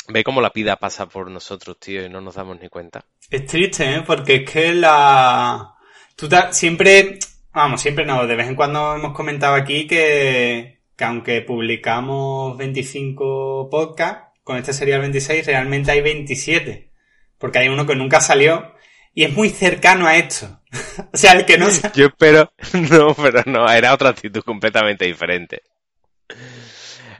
Ve 0.09 0.25
cómo 0.25 0.41
la 0.41 0.51
pida 0.51 0.77
pasa 0.77 1.07
por 1.07 1.31
nosotros, 1.31 1.79
tío, 1.79 2.05
y 2.05 2.09
no 2.09 2.21
nos 2.21 2.35
damos 2.35 2.59
ni 2.61 2.69
cuenta. 2.69 3.05
Es 3.31 3.47
triste, 3.47 3.95
¿eh? 3.95 4.03
Porque 4.07 4.37
es 4.37 4.51
que 4.51 4.73
la... 4.75 5.75
Tú 6.17 6.29
ta- 6.29 6.53
siempre... 6.53 7.19
Vamos, 7.53 7.81
siempre 7.81 8.05
no. 8.07 8.27
De 8.27 8.35
vez 8.35 8.49
en 8.49 8.55
cuando 8.57 8.95
hemos 8.97 9.13
comentado 9.15 9.55
aquí 9.55 9.87
que, 9.87 10.78
que 10.99 11.05
aunque 11.05 11.41
publicamos 11.43 12.59
25 12.59 13.69
podcasts, 13.71 14.37
con 14.43 14.57
este 14.57 14.73
sería 14.73 14.97
el 14.97 15.03
26, 15.03 15.47
realmente 15.47 15.93
hay 15.93 16.01
27. 16.01 16.91
Porque 17.39 17.61
hay 17.61 17.69
uno 17.69 17.87
que 17.87 17.95
nunca 17.95 18.21
salió 18.21 18.75
y 19.15 19.23
es 19.23 19.33
muy 19.33 19.49
cercano 19.51 20.09
a 20.09 20.17
esto. 20.17 20.61
o 21.13 21.17
sea, 21.17 21.35
el 21.35 21.47
que 21.47 21.57
no... 21.57 21.69
Yo 21.95 22.07
espero, 22.07 22.53
no, 22.91 23.15
pero 23.15 23.45
no, 23.47 23.71
era 23.71 23.95
otra 23.95 24.09
actitud 24.09 24.43
completamente 24.43 25.05
diferente. 25.05 25.63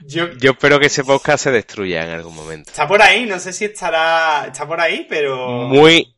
Yo... 0.01 0.33
Yo 0.33 0.51
espero 0.51 0.77
que 0.77 0.87
ese 0.87 1.05
podcast 1.05 1.45
se 1.45 1.51
destruya 1.51 2.03
en 2.03 2.09
algún 2.09 2.35
momento. 2.35 2.71
Está 2.71 2.85
por 2.85 3.01
ahí, 3.01 3.25
no 3.25 3.39
sé 3.39 3.53
si 3.53 3.63
estará... 3.63 4.47
Está 4.47 4.67
por 4.67 4.81
ahí, 4.81 5.07
pero... 5.09 5.69
Muy, 5.69 6.13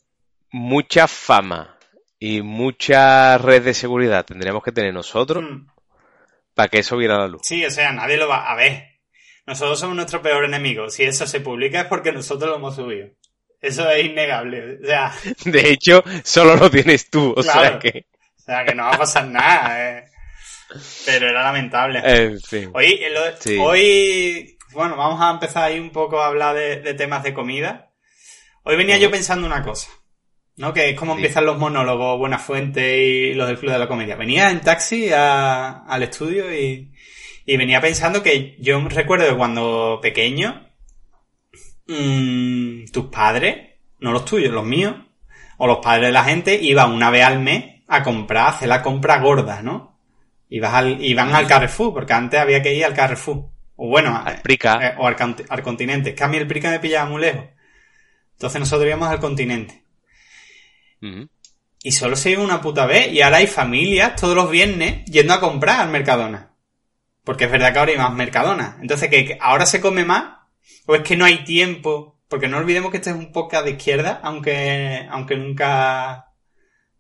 mucha 0.50 1.08
fama 1.08 1.78
y 2.18 2.42
mucha 2.42 3.38
red 3.38 3.62
de 3.64 3.76
seguridad 3.76 4.26
tendríamos 4.26 4.64
que 4.64 4.72
tener 4.72 4.94
nosotros 4.94 5.44
Mm. 5.44 5.71
Para 6.54 6.70
que 6.70 6.80
eso 6.80 6.98
viera 6.98 7.18
la 7.18 7.28
luz. 7.28 7.42
Sí, 7.44 7.66
o 7.66 7.72
sea, 7.72 7.92
nadie 7.92 8.18
lo 8.18 8.28
va 8.28 8.52
a 8.52 8.56
ver. 8.56 9.00
Nosotros 9.46 9.80
somos 9.80 9.96
nuestro 9.96 10.22
peor 10.22 10.46
enemigo. 10.46 10.90
Si 10.90 11.04
eso 11.04 11.26
se 11.28 11.42
publica 11.42 11.82
es 11.82 11.88
porque 11.88 12.12
nosotros 12.12 12.50
lo 12.50 12.56
hemos 12.58 12.76
subido. 12.76 13.08
Eso 13.60 13.90
es 13.90 14.06
innegable. 14.06 14.80
O 14.82 14.86
sea, 14.86 15.14
De 15.46 15.70
hecho, 15.72 16.04
solo 16.24 16.56
lo 16.56 16.70
tienes 16.72 17.10
tú, 17.10 17.34
o 17.36 17.44
sea 17.44 17.78
que, 17.80 18.06
o 18.38 18.42
sea 18.42 18.66
que 18.66 18.74
no 18.76 18.84
va 18.84 18.92
a 18.94 18.98
pasar 18.98 19.26
nada. 19.28 19.98
eh. 20.00 20.06
Pero 21.06 21.28
era 21.28 21.44
lamentable. 21.44 22.02
en 22.04 22.40
fin. 22.42 22.72
Hoy, 22.74 23.00
eh, 23.02 23.36
Sí. 23.40 23.58
hoy, 23.60 24.58
bueno, 24.72 24.96
vamos 24.96 25.20
a 25.22 25.32
empezar 25.32 25.64
ahí 25.66 25.80
un 25.80 25.90
poco 25.92 26.22
a 26.22 26.28
hablar 26.28 26.56
de, 26.56 26.78
de 26.82 26.94
temas 26.94 27.24
de 27.24 27.34
comida. 27.34 27.92
Hoy 28.64 28.76
venía 28.78 28.98
yo 28.98 29.12
pensando 29.12 29.46
una 29.48 29.64
cosa, 29.64 29.90
¿no? 30.58 30.74
Que 30.74 30.90
es 30.92 30.96
como 31.00 31.14
Sí. 31.14 31.18
empiezan 31.20 31.46
los 31.46 31.58
monólogos 31.58 32.18
Buenafuente 32.20 33.04
y 33.04 33.34
los 33.34 33.48
del 33.48 33.58
Club 33.58 33.72
de 33.72 33.80
la 33.80 33.88
Comedia. 33.88 34.16
Venía 34.16 34.50
en 34.52 34.62
taxi 34.62 35.12
a- 35.14 35.84
al 35.88 36.04
estudio 36.04 36.54
y, 36.54 36.92
y 37.46 37.58
venía 37.58 37.82
pensando 37.82 38.22
que 38.24 38.56
yo 38.60 38.80
recuerdo 38.90 39.28
que 39.30 39.36
cuando 39.38 40.00
pequeño, 40.02 40.70
mm, 41.88 42.86
tus 42.92 43.06
padres, 43.08 43.70
no 44.00 44.12
los 44.12 44.26
tuyos, 44.26 44.54
los 44.54 44.66
míos, 44.66 44.96
o 45.58 45.68
los 45.68 45.78
padres 45.78 46.08
de 46.08 46.12
la 46.14 46.24
gente, 46.24 46.56
iban 46.62 46.92
una 46.92 47.10
vez 47.12 47.24
al 47.24 47.40
mes 47.40 47.82
a 47.88 48.04
comprar, 48.04 48.46
a 48.46 48.50
hacer 48.50 48.68
la 48.70 48.82
compra 48.82 49.20
gorda, 49.20 49.62
¿no? 49.62 50.00
Ibas 50.50 50.74
al, 50.74 51.04
iban 51.04 51.34
al 51.34 51.48
Carrefour, 51.48 51.94
porque 51.94 52.14
antes 52.14 52.40
había 52.40 52.62
que 52.62 52.74
ir 52.74 52.84
al 52.84 52.94
Carrefour. 52.94 53.46
O 53.78 53.88
bueno, 53.88 54.22
Al 54.26 54.42
Prica. 54.42 54.90
eh, 54.90 54.96
o 54.98 55.08
al, 55.08 55.16
al 55.50 55.62
continente. 55.64 56.10
Es 56.10 56.16
que 56.16 56.24
a 56.24 56.28
mí 56.28 56.38
el 56.38 56.46
Prica 56.48 56.70
me 56.70 56.80
pillaba 56.80 57.10
muy 57.10 57.22
lejos. 57.22 57.46
Entonces 58.34 58.60
nosotros 58.60 58.88
íbamos 58.88 59.08
al 59.10 59.20
continente. 59.20 59.84
Y 61.84 61.92
solo 61.92 62.16
se 62.16 62.32
iba 62.32 62.44
una 62.44 62.62
puta 62.62 62.86
vez. 62.86 63.12
Y 63.12 63.22
ahora 63.22 63.38
hay 63.38 63.48
familias 63.48 64.16
todos 64.16 64.36
los 64.36 64.50
viernes 64.50 65.06
yendo 65.06 65.34
a 65.34 65.40
comprar 65.40 65.82
al 65.82 65.90
Mercadona. 65.90 66.54
Porque 67.24 67.46
es 67.46 67.52
verdad 67.52 67.74
que 67.74 67.80
ahora 67.80 67.92
hay 67.92 67.98
más 67.98 68.14
Mercadona. 68.14 68.78
Entonces, 68.82 69.10
que 69.10 69.38
ahora 69.40 69.66
se 69.66 69.82
come 69.82 70.06
más, 70.06 70.38
o 70.86 70.96
es 70.96 71.02
que 71.02 71.18
no 71.18 71.26
hay 71.26 71.44
tiempo. 71.44 72.20
Porque 72.28 72.48
no 72.48 72.58
olvidemos 72.58 72.92
que 72.92 72.98
este 72.98 73.10
es 73.10 73.16
un 73.16 73.32
podcast 73.32 73.66
de 73.66 73.72
izquierda, 73.72 74.22
aunque, 74.24 75.08
aunque 75.10 75.36
nunca 75.36 76.32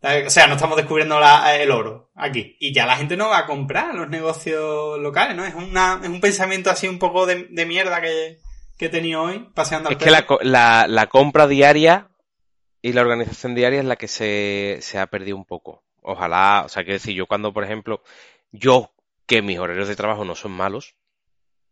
o 0.03 0.29
sea, 0.31 0.47
no 0.47 0.55
estamos 0.55 0.77
descubriendo 0.77 1.19
el 1.47 1.71
oro 1.71 2.09
aquí. 2.15 2.57
Y 2.59 2.73
ya 2.73 2.87
la 2.87 2.97
gente 2.97 3.15
no 3.15 3.29
va 3.29 3.39
a 3.39 3.45
comprar 3.45 3.93
los 3.93 4.09
negocios 4.09 4.99
locales, 4.99 5.35
¿no? 5.35 5.45
Es, 5.45 5.53
una, 5.53 5.99
es 6.01 6.09
un 6.09 6.19
pensamiento 6.19 6.71
así 6.71 6.87
un 6.87 6.97
poco 6.97 7.27
de, 7.27 7.47
mierda 7.65 8.01
que, 8.01 8.39
he 8.79 8.89
tenido 8.89 9.21
hoy 9.21 9.47
paseando 9.53 9.89
al 9.89 9.95
Es 9.95 10.03
que 10.03 10.09
la, 10.09 10.87
la, 10.87 11.07
compra 11.07 11.45
diaria 11.45 12.09
y 12.81 12.93
la 12.93 13.01
organización 13.01 13.55
diaria 13.55 13.79
es 13.79 13.85
la 13.85 13.95
que 13.95 14.07
se, 14.07 14.79
se 14.81 14.99
ha 14.99 15.07
perdido 15.07 15.37
un 15.37 15.45
poco. 15.45 15.83
Ojalá, 16.01 16.63
o 16.65 16.69
sea, 16.69 16.83
quiero 16.83 16.95
decir, 16.95 17.15
yo 17.15 17.27
cuando, 17.27 17.53
por 17.53 17.63
ejemplo, 17.63 18.03
yo, 18.51 18.91
que 19.27 19.41
mis 19.41 19.59
horarios 19.59 19.87
de 19.87 19.95
trabajo 19.95 20.25
no 20.25 20.35
son 20.35 20.51
malos, 20.51 20.95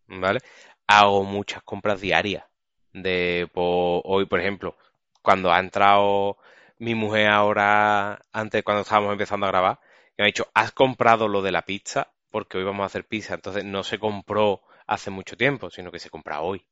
¿vale? 0.07 0.39
Hago 0.87 1.23
muchas 1.23 1.63
compras 1.63 2.01
diarias. 2.01 2.45
De, 2.93 3.49
hoy, 3.53 4.25
por 4.25 4.39
ejemplo, 4.39 4.77
cuando 5.21 5.51
ha 5.51 5.59
entrado 5.59 6.37
mi 6.79 6.95
mujer 6.95 7.27
ahora, 7.27 8.25
antes 8.31 8.63
cuando 8.63 8.81
estábamos 8.81 9.11
empezando 9.11 9.45
a 9.45 9.49
grabar, 9.49 9.79
me 10.17 10.23
ha 10.23 10.27
dicho, 10.27 10.49
¿has 10.53 10.71
comprado 10.71 11.27
lo 11.27 11.41
de 11.41 11.51
la 11.51 11.63
pizza? 11.63 12.11
Porque 12.31 12.57
hoy 12.57 12.63
vamos 12.63 12.83
a 12.83 12.87
hacer 12.87 13.05
pizza. 13.05 13.35
Entonces 13.35 13.65
no 13.65 13.83
se 13.83 13.99
compró 13.99 14.61
hace 14.87 15.11
mucho 15.11 15.37
tiempo, 15.37 15.69
sino 15.69 15.91
que 15.91 15.99
se 15.99 16.09
compra 16.09 16.41
hoy. 16.41 16.65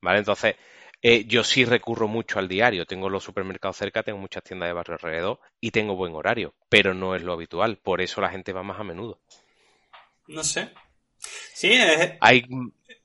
¿Vale? 0.00 0.18
Entonces, 0.18 0.56
eh, 1.06 1.26
yo 1.26 1.44
sí 1.44 1.66
recurro 1.66 2.08
mucho 2.08 2.38
al 2.38 2.48
diario. 2.48 2.86
Tengo 2.86 3.10
los 3.10 3.22
supermercados 3.22 3.76
cerca, 3.76 4.02
tengo 4.02 4.18
muchas 4.18 4.42
tiendas 4.42 4.70
de 4.70 4.72
barrio 4.72 4.94
alrededor 4.94 5.38
y 5.60 5.70
tengo 5.70 5.96
buen 5.96 6.14
horario, 6.14 6.54
pero 6.70 6.94
no 6.94 7.14
es 7.14 7.20
lo 7.22 7.34
habitual. 7.34 7.76
Por 7.76 8.00
eso 8.00 8.22
la 8.22 8.30
gente 8.30 8.54
va 8.54 8.62
más 8.62 8.80
a 8.80 8.84
menudo. 8.84 9.20
No 10.28 10.42
sé. 10.42 10.70
Sí, 11.18 11.74
es... 11.74 12.14
Hay 12.20 12.46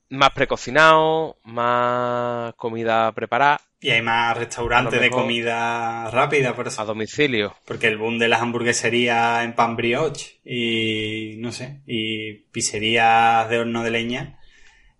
más 0.08 0.30
precocinado, 0.30 1.36
más 1.44 2.54
comida 2.54 3.12
preparada 3.12 3.60
y 3.82 3.90
hay 3.90 4.00
más 4.00 4.34
restaurantes 4.34 4.98
de 4.98 5.10
comida 5.10 6.10
rápida, 6.10 6.54
por 6.54 6.68
eso. 6.68 6.80
A 6.80 6.86
domicilio. 6.86 7.54
Porque 7.66 7.88
el 7.88 7.98
boom 7.98 8.18
de 8.18 8.28
las 8.28 8.40
hamburgueserías 8.40 9.44
en 9.44 9.54
pan 9.54 9.76
brioche 9.76 10.40
y, 10.42 11.36
no 11.36 11.52
sé, 11.52 11.82
y 11.86 12.32
pizzerías 12.50 13.46
de 13.50 13.58
horno 13.58 13.82
de 13.82 13.90
leña 13.90 14.38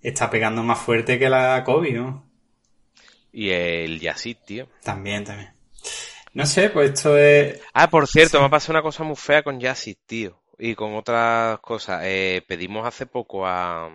está 0.03 0.29
pegando 0.29 0.63
más 0.63 0.79
fuerte 0.79 1.19
que 1.19 1.31
la 1.31 1.65
COVID, 1.65 1.97
¿no? 1.97 2.30
Y 3.33 3.51
el 3.51 4.01
Yasit, 4.01 4.39
tío. 4.45 4.69
También, 4.83 5.25
también. 5.25 5.53
No 6.33 6.47
sé, 6.47 6.71
pues 6.71 6.93
esto 6.93 7.17
es... 7.17 7.61
Ah, 7.73 7.91
por 7.91 8.07
cierto, 8.07 8.39
me 8.39 8.47
ha 8.47 8.51
pasado 8.51 8.75
una 8.75 8.83
cosa 8.83 9.03
muy 9.03 9.17
fea 9.17 9.43
con 9.43 9.59
Yasit, 9.59 9.99
tío. 10.07 10.41
Y 10.59 10.75
con 10.75 10.95
otras 10.95 11.59
cosas. 11.61 12.03
Eh, 12.05 12.43
pedimos 12.47 12.87
hace 12.87 13.07
poco 13.07 13.47
a, 13.47 13.91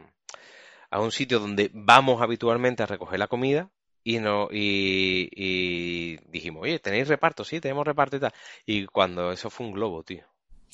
a 0.89 1.00
un 1.00 1.12
sitio 1.12 1.39
donde 1.39 1.70
vamos 1.74 2.22
habitualmente 2.22 2.84
a 2.84 2.88
recoger 2.88 3.20
la 3.20 3.27
comida 3.27 3.70
y 4.04 4.20
no 4.20 4.50
y, 4.51 5.30
y, 5.36 6.18
dijimos, 6.27 6.63
oye, 6.63 6.80
¿tenéis 6.80 7.08
reparto? 7.08 7.44
Sí, 7.44 7.60
tenemos 7.60 7.86
reparto 7.86 8.18
y 8.18 8.20
tal. 8.20 8.34
Y 8.65 8.86
cuando 8.86 9.32
eso 9.32 9.50
fue 9.50 9.65
un 9.65 9.74
globo, 9.74 10.04
tío. 10.04 10.25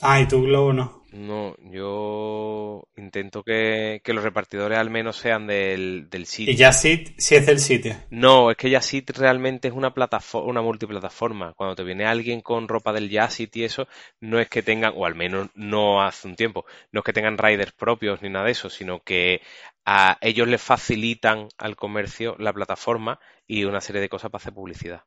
Ah, 0.01 0.20
¿y 0.20 0.27
tu 0.27 0.41
globo 0.43 0.74
no? 0.74 1.01
No, 1.12 1.58
yo 1.70 2.88
intento 2.96 3.43
que, 3.43 4.01
los 4.05 4.24
repartidores 4.24 4.77
al 4.77 4.89
menos 4.89 5.17
sean 5.17 5.46
del, 5.46 6.10
del 6.10 6.25
sitio. 6.25 6.53
¿Y 6.53 6.55
Yasit 6.55 7.20
si 7.20 7.36
es 7.36 7.46
del 7.46 7.60
sitio? 7.60 7.98
No, 8.10 8.50
es 8.50 8.55
que 8.55 8.70
Yasit 8.70 9.10
realmente 9.17 9.67
es 9.67 9.74
una 9.74 9.93
plataforma, 9.93 10.50
una 10.50 10.62
multiplataforma. 10.62 11.53
Cuando 11.53 11.75
te 11.75 11.84
viene 11.84 12.05
alguien 12.05 12.39
con 12.39 12.70
ropa 12.70 12.93
del 12.93 13.10
Yasit 13.10 13.53
y 13.58 13.65
eso, 13.65 13.89
no 14.22 14.39
es 14.39 14.48
que 14.48 14.63
tengan, 14.63 14.93
o 14.96 15.05
al 15.05 15.15
menos 15.15 15.50
no 15.53 16.01
hace 16.01 16.29
un 16.29 16.38
tiempo, 16.38 16.65
no 16.93 17.01
es 17.01 17.03
que 17.03 17.13
tengan 17.13 17.38
riders 17.38 17.74
propios 17.74 18.22
ni 18.22 18.29
nada 18.29 18.46
de 18.46 18.51
eso, 18.51 18.70
sino 18.70 19.01
que 19.03 19.41
a 19.86 20.17
ellos 20.22 20.48
les 20.48 20.62
facilitan 20.62 21.50
al 21.58 21.75
comercio 21.75 22.38
la 22.39 22.53
plataforma 22.53 23.20
y 23.46 23.65
una 23.65 23.81
serie 23.81 24.01
de 24.01 24.10
cosas 24.10 24.31
para 24.31 24.41
hacer 24.41 24.53
publicidad. 24.53 25.03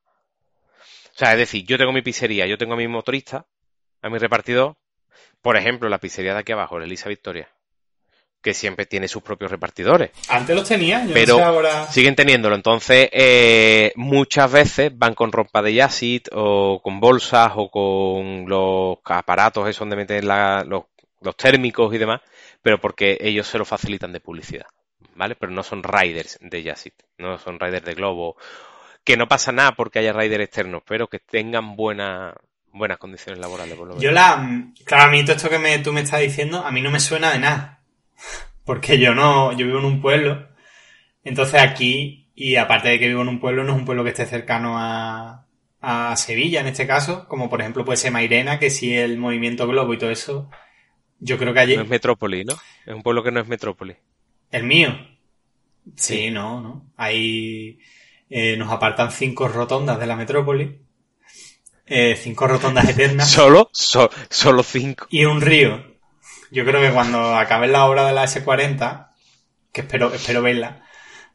O 1.15 1.17
sea, 1.17 1.33
es 1.33 1.39
decir, 1.39 1.65
yo 1.65 1.79
tengo 1.79 1.93
mi 1.93 2.03
pizzería, 2.03 2.47
yo 2.47 2.59
tengo 2.59 2.75
a 2.75 2.77
mi 2.77 2.89
motorista, 2.89 3.47
a 4.03 4.11
mi 4.11 4.19
repartidor, 4.19 4.77
por 5.43 5.57
ejemplo, 5.57 5.89
la 5.89 5.99
pizzería 5.99 6.35
de 6.35 6.41
aquí 6.41 6.53
abajo, 6.53 6.79
la 6.79 6.85
Elisa 6.85 7.09
Victoria, 7.09 7.49
que 8.43 8.55
siempre 8.55 8.87
tiene 8.87 9.09
sus 9.09 9.23
propios 9.23 9.51
repartidores. 9.51 10.11
Antes 10.29 10.55
los 10.55 10.69
tenían, 10.69 11.09
yo 11.09 11.15
pero 11.15 11.43
ahora... 11.43 11.87
siguen 11.87 12.15
teniéndolo. 12.15 12.55
Entonces, 12.55 13.09
eh, 13.13 13.93
muchas 13.97 14.53
veces 14.53 14.93
van 14.95 15.15
con 15.15 15.33
ropa 15.33 15.63
de 15.63 15.75
Yacit 15.75 16.29
o 16.33 16.81
con 16.83 17.01
bolsas 17.01 17.53
o 17.57 17.71
con 17.71 18.47
los 18.49 18.99
aparatos 19.05 19.69
esos 19.69 19.81
donde 19.81 19.97
meten 19.97 20.27
los, 20.27 20.85
los 21.21 21.37
térmicos 21.37 21.95
y 21.95 21.99
demás 21.99 22.21
pero 22.65 22.81
porque 22.81 23.19
ellos 23.21 23.47
se 23.47 23.59
lo 23.59 23.67
facilitan 23.67 24.11
de 24.11 24.21
publicidad, 24.21 24.65
¿vale? 25.17 25.37
Pero 25.37 25.53
no 25.53 25.63
son 25.63 25.83
riders 25.83 26.39
de 26.41 26.63
Yassit, 26.63 26.95
no 27.19 27.37
son 27.37 27.61
riders 27.61 27.85
de 27.85 27.93
Globo, 27.93 28.39
que 29.05 29.19
no 29.19 29.29
pasa 29.29 29.53
nada 29.53 29.73
porque 29.73 29.99
haya 29.99 30.15
riders 30.15 30.45
externos, 30.45 30.83
pero 30.87 31.09
que 31.09 31.19
tengan 31.19 31.77
buenas 32.75 32.99
condiciones 32.99 33.41
laborales. 33.41 33.77
Por 33.77 33.89
lo 33.89 34.01
Yo 34.01 34.11
la, 34.11 34.71
claro, 34.85 35.05
a 35.05 35.11
mí 35.11 35.25
todo 35.25 35.37
esto 35.37 35.49
que 35.49 35.59
me, 35.59 35.79
tú 35.79 35.93
me 35.93 36.03
estás 36.03 36.21
diciendo, 36.21 36.65
a 36.65 36.71
mí 36.71 36.83
no 36.83 36.91
me 36.91 37.01
suena 37.01 37.33
de 37.33 37.39
nada, 37.39 37.83
porque 38.65 38.99
yo 38.99 39.15
no, 39.15 39.53
yo 39.53 39.67
vivo 39.67 39.79
en 39.79 39.87
un 39.87 40.01
pueblo, 40.03 40.49
entonces 41.23 41.61
aquí, 41.61 42.31
y 42.35 42.57
aparte 42.57 42.89
de 42.89 42.99
que 42.99 43.09
vivo 43.09 43.23
en 43.23 43.29
un 43.29 43.41
pueblo, 43.41 43.65
no 43.65 43.73
es 43.73 43.79
un 43.79 43.85
pueblo 43.87 44.05
que 44.05 44.11
esté 44.11 44.27
cercano 44.27 44.79
a, 44.79 45.47
a 45.81 46.17
Sevilla 46.17 46.61
en 46.61 46.67
este 46.67 46.87
caso, 46.87 47.27
como 47.29 47.49
por 47.49 47.61
ejemplo 47.61 47.85
puede 47.85 47.97
ser 47.97 48.13
Mairena, 48.13 48.59
que 48.59 48.71
si 48.71 48.95
el 48.95 49.19
movimiento 49.19 49.67
Globo 49.67 49.95
y 49.95 49.99
todo 49.99 50.11
eso 50.11 50.51
yo 51.21 51.39
creo 51.39 51.55
que 51.55 51.61
allí. 51.61 51.77
No 51.77 51.83
es 51.83 51.89
metrópoli, 51.89 52.45
¿no? 52.45 52.55
Es 52.85 52.95
un 52.95 53.03
pueblo 53.03 53.23
que 53.23 53.33
no 53.33 53.41
es 53.41 53.49
metrópoli. 53.49 53.97
¿El 54.51 54.65
mío? 54.65 54.95
Sí, 55.97 56.31
no, 56.31 56.61
no. 56.61 56.93
Ahí 56.97 57.79
eh, 58.29 58.57
nos 58.57 58.71
apartan 58.71 59.11
cinco 59.11 59.49
rotondas 59.49 59.99
de 59.99 60.07
la 60.07 60.17
metrópoli. 60.17 60.81
Eh, 61.87 62.17
cinco 62.21 62.47
rotondas 62.47 62.89
eternas. 62.89 63.31
¿Solo? 63.31 63.71
solo 63.73 64.63
cinco. 64.63 65.07
Y 65.11 65.25
un 65.25 65.41
río. 65.41 65.95
Yo 66.51 66.65
creo 66.65 66.81
que 66.81 66.91
cuando 66.91 67.35
acabe 67.37 67.69
la 67.69 67.87
obra 67.87 68.07
de 68.07 68.13
la 68.13 68.25
S40, 68.25 69.09
que 69.73 69.81
espero, 69.83 70.13
espero 70.15 70.41
verla 70.41 70.85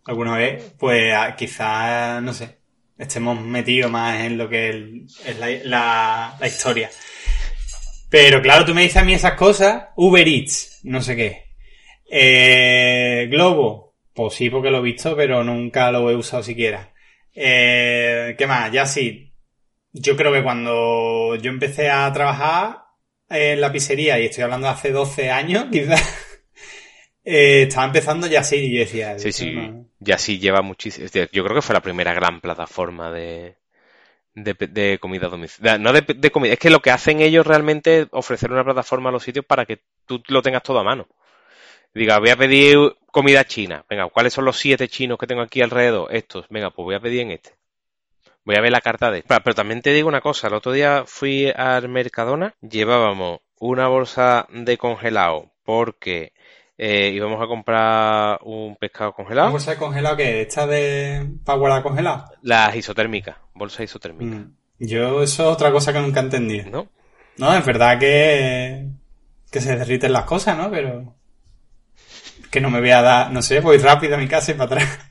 alguna 0.05 0.37
vez, 0.37 0.73
pues 0.79 1.13
ah, 1.13 1.35
quizás, 1.37 2.21
no 2.23 2.33
sé, 2.33 2.59
estemos 2.97 3.39
metidos 3.39 3.91
más 3.91 4.21
en 4.21 4.37
lo 4.37 4.49
que 4.49 5.05
es 5.25 5.65
la, 5.65 6.35
la 6.39 6.47
historia. 6.47 6.89
Pero 8.09 8.41
claro, 8.41 8.65
tú 8.65 8.73
me 8.73 8.81
dices 8.81 8.97
a 8.97 9.05
mí 9.05 9.13
esas 9.13 9.33
cosas, 9.33 9.89
Uber 9.95 10.27
Eats, 10.27 10.79
no 10.83 11.01
sé 11.01 11.15
qué. 11.15 11.49
Eh, 12.09 13.27
Globo, 13.29 13.95
pues 14.13 14.33
sí, 14.33 14.49
porque 14.49 14.71
lo 14.71 14.79
he 14.79 14.81
visto, 14.81 15.15
pero 15.15 15.43
nunca 15.43 15.91
lo 15.91 16.09
he 16.09 16.15
usado 16.15 16.41
siquiera. 16.41 16.91
Eh, 17.35 18.35
¿Qué 18.37 18.47
más? 18.47 18.71
Ya 18.71 18.85
sí. 18.85 19.28
Yo 19.91 20.15
creo 20.15 20.31
que 20.31 20.43
cuando 20.43 21.35
yo 21.35 21.49
empecé 21.49 21.89
a 21.89 22.11
trabajar 22.13 22.83
en 23.29 23.61
la 23.61 23.71
pizzería, 23.71 24.19
y 24.19 24.25
estoy 24.25 24.43
hablando 24.43 24.67
de 24.67 24.73
hace 24.73 24.91
12 24.91 25.31
años, 25.31 25.65
quizás, 25.71 26.01
eh, 27.23 27.63
estaba 27.63 27.87
empezando 27.87 28.27
ya 28.27 28.43
sí, 28.43 28.57
y 28.57 28.73
yo 28.73 28.79
decía... 28.79 29.17
Sí, 29.19 29.31
sí, 29.31 29.55
ya 29.99 30.17
sí 30.17 30.39
lleva 30.39 30.61
muchísimo... 30.61 31.07
Yo 31.31 31.43
creo 31.43 31.55
que 31.55 31.61
fue 31.61 31.73
la 31.73 31.81
primera 31.81 32.13
gran 32.13 32.41
plataforma 32.41 33.11
de, 33.11 33.55
de, 34.33 34.99
comida 34.99 35.27
a 35.27 35.29
domicilio. 35.29 35.77
No 35.79 35.93
de, 35.93 36.31
comida, 36.31 36.53
es 36.53 36.59
que 36.59 36.69
lo 36.69 36.81
que 36.81 36.91
hacen 36.91 37.19
ellos 37.21 37.45
realmente 37.45 38.01
es 38.01 38.07
ofrecer 38.11 38.51
una 38.51 38.63
plataforma 38.63 39.09
a 39.09 39.11
los 39.11 39.23
sitios 39.23 39.45
para 39.45 39.65
que 39.65 39.81
tú 40.05 40.21
lo 40.27 40.41
tengas 40.41 40.63
todo 40.63 40.79
a 40.79 40.83
mano. 40.83 41.07
Diga, 41.93 42.19
voy 42.19 42.29
a 42.29 42.37
pedir 42.37 42.77
comida 43.11 43.45
china. 43.45 43.83
Venga, 43.89 44.07
¿cuáles 44.09 44.33
son 44.33 44.45
los 44.45 44.57
siete 44.57 44.87
chinos 44.87 45.17
que 45.17 45.27
tengo 45.27 45.41
aquí 45.41 45.61
alrededor? 45.61 46.13
Estos. 46.13 46.45
Venga, 46.49 46.69
pues 46.69 46.83
voy 46.83 46.95
a 46.95 46.99
pedir 46.99 47.21
en 47.21 47.31
este. 47.31 47.58
Voy 48.49 48.55
a 48.55 48.61
ver 48.61 48.71
la 48.71 48.81
carta 48.81 49.11
de... 49.11 49.21
Pero, 49.21 49.41
pero 49.43 49.53
también 49.53 49.83
te 49.83 49.93
digo 49.93 50.07
una 50.07 50.21
cosa. 50.21 50.47
El 50.47 50.55
otro 50.55 50.71
día 50.71 51.03
fui 51.05 51.53
al 51.55 51.87
Mercadona. 51.87 52.55
Llevábamos 52.61 53.41
una 53.59 53.87
bolsa 53.87 54.47
de 54.49 54.75
congelado 54.75 55.51
porque 55.63 56.33
eh, 56.75 57.11
íbamos 57.13 57.39
a 57.43 57.45
comprar 57.45 58.39
un 58.41 58.75
pescado 58.75 59.13
congelado. 59.13 59.49
¿Una 59.49 59.51
bolsa 59.51 59.69
de 59.69 59.77
congelado 59.77 60.17
que 60.17 60.41
¿Esta 60.41 60.65
de 60.65 61.29
para 61.45 61.59
guardar 61.59 61.83
congelado? 61.83 62.25
Las 62.41 62.75
isotérmicas, 62.75 63.37
bolsa 63.53 63.83
isotérmica. 63.83 64.37
Mm. 64.37 64.55
Yo 64.79 65.21
eso 65.21 65.43
es 65.43 65.53
otra 65.53 65.71
cosa 65.71 65.93
que 65.93 65.99
nunca 65.99 66.19
he 66.19 66.23
entendido. 66.23 66.71
¿No? 66.71 66.87
No, 67.37 67.55
es 67.55 67.63
verdad 67.63 67.99
que, 67.99 68.87
que 69.51 69.61
se 69.61 69.75
derriten 69.75 70.11
las 70.11 70.23
cosas, 70.23 70.57
¿no? 70.57 70.71
Pero 70.71 71.13
que 72.49 72.61
no 72.61 72.71
me 72.71 72.79
voy 72.79 72.89
a 72.89 73.03
dar, 73.03 73.31
no 73.31 73.43
sé, 73.43 73.59
voy 73.59 73.77
rápido 73.77 74.15
a 74.15 74.17
mi 74.17 74.27
casa 74.27 74.49
y 74.49 74.55
para 74.55 74.77
atrás. 74.77 75.08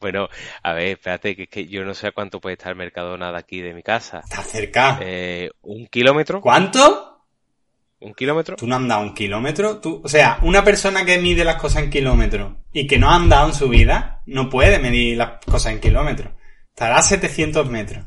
Bueno, 0.00 0.28
a 0.62 0.72
ver, 0.72 0.88
espérate, 0.88 1.36
que, 1.36 1.46
que 1.46 1.66
yo 1.66 1.84
no 1.84 1.94
sé 1.94 2.08
a 2.08 2.12
cuánto 2.12 2.40
puede 2.40 2.54
estar 2.54 2.70
el 2.70 2.76
Mercadona 2.76 3.30
de 3.32 3.38
aquí 3.38 3.60
de 3.60 3.74
mi 3.74 3.82
casa. 3.82 4.20
Está 4.24 4.42
cerca. 4.42 4.98
Eh, 5.02 5.50
¿Un 5.62 5.86
kilómetro? 5.86 6.40
¿Cuánto? 6.40 7.06
¿Un 8.00 8.14
kilómetro? 8.14 8.56
¿Tú 8.56 8.66
no 8.66 8.76
has 8.76 8.80
andado 8.80 9.02
un 9.02 9.12
kilómetro? 9.14 9.78
¿Tú? 9.78 10.00
O 10.02 10.08
sea, 10.08 10.38
una 10.42 10.64
persona 10.64 11.04
que 11.04 11.18
mide 11.18 11.44
las 11.44 11.56
cosas 11.56 11.82
en 11.82 11.90
kilómetros 11.90 12.54
y 12.72 12.86
que 12.86 12.98
no 12.98 13.10
ha 13.10 13.16
andado 13.16 13.48
en 13.48 13.54
su 13.54 13.68
vida, 13.68 14.22
no 14.26 14.48
puede 14.48 14.78
medir 14.78 15.18
las 15.18 15.44
cosas 15.44 15.72
en 15.72 15.80
kilómetros. 15.80 16.32
Estará 16.70 16.96
a 16.98 17.02
700 17.02 17.68
metros. 17.68 18.06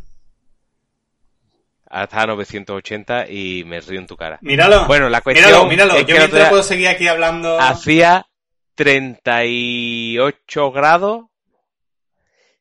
Ahora 1.87 2.05
está 2.05 2.21
a 2.23 2.25
980 2.25 3.29
y 3.29 3.63
me 3.65 3.79
río 3.81 3.99
en 3.99 4.07
tu 4.07 4.17
cara. 4.17 4.39
Míralo. 4.41 4.87
Bueno, 4.87 5.09
la 5.09 5.21
cuestión 5.21 5.47
Míralo, 5.47 5.69
míralo. 5.69 5.93
es 5.93 5.99
Yo 6.01 6.07
que 6.07 6.13
mientras 6.15 6.49
puedo 6.49 6.63
seguir 6.63 6.87
aquí 6.87 7.07
hablando. 7.07 7.59
hacía 7.59 8.25
38 8.73 10.71
grados. 10.71 11.25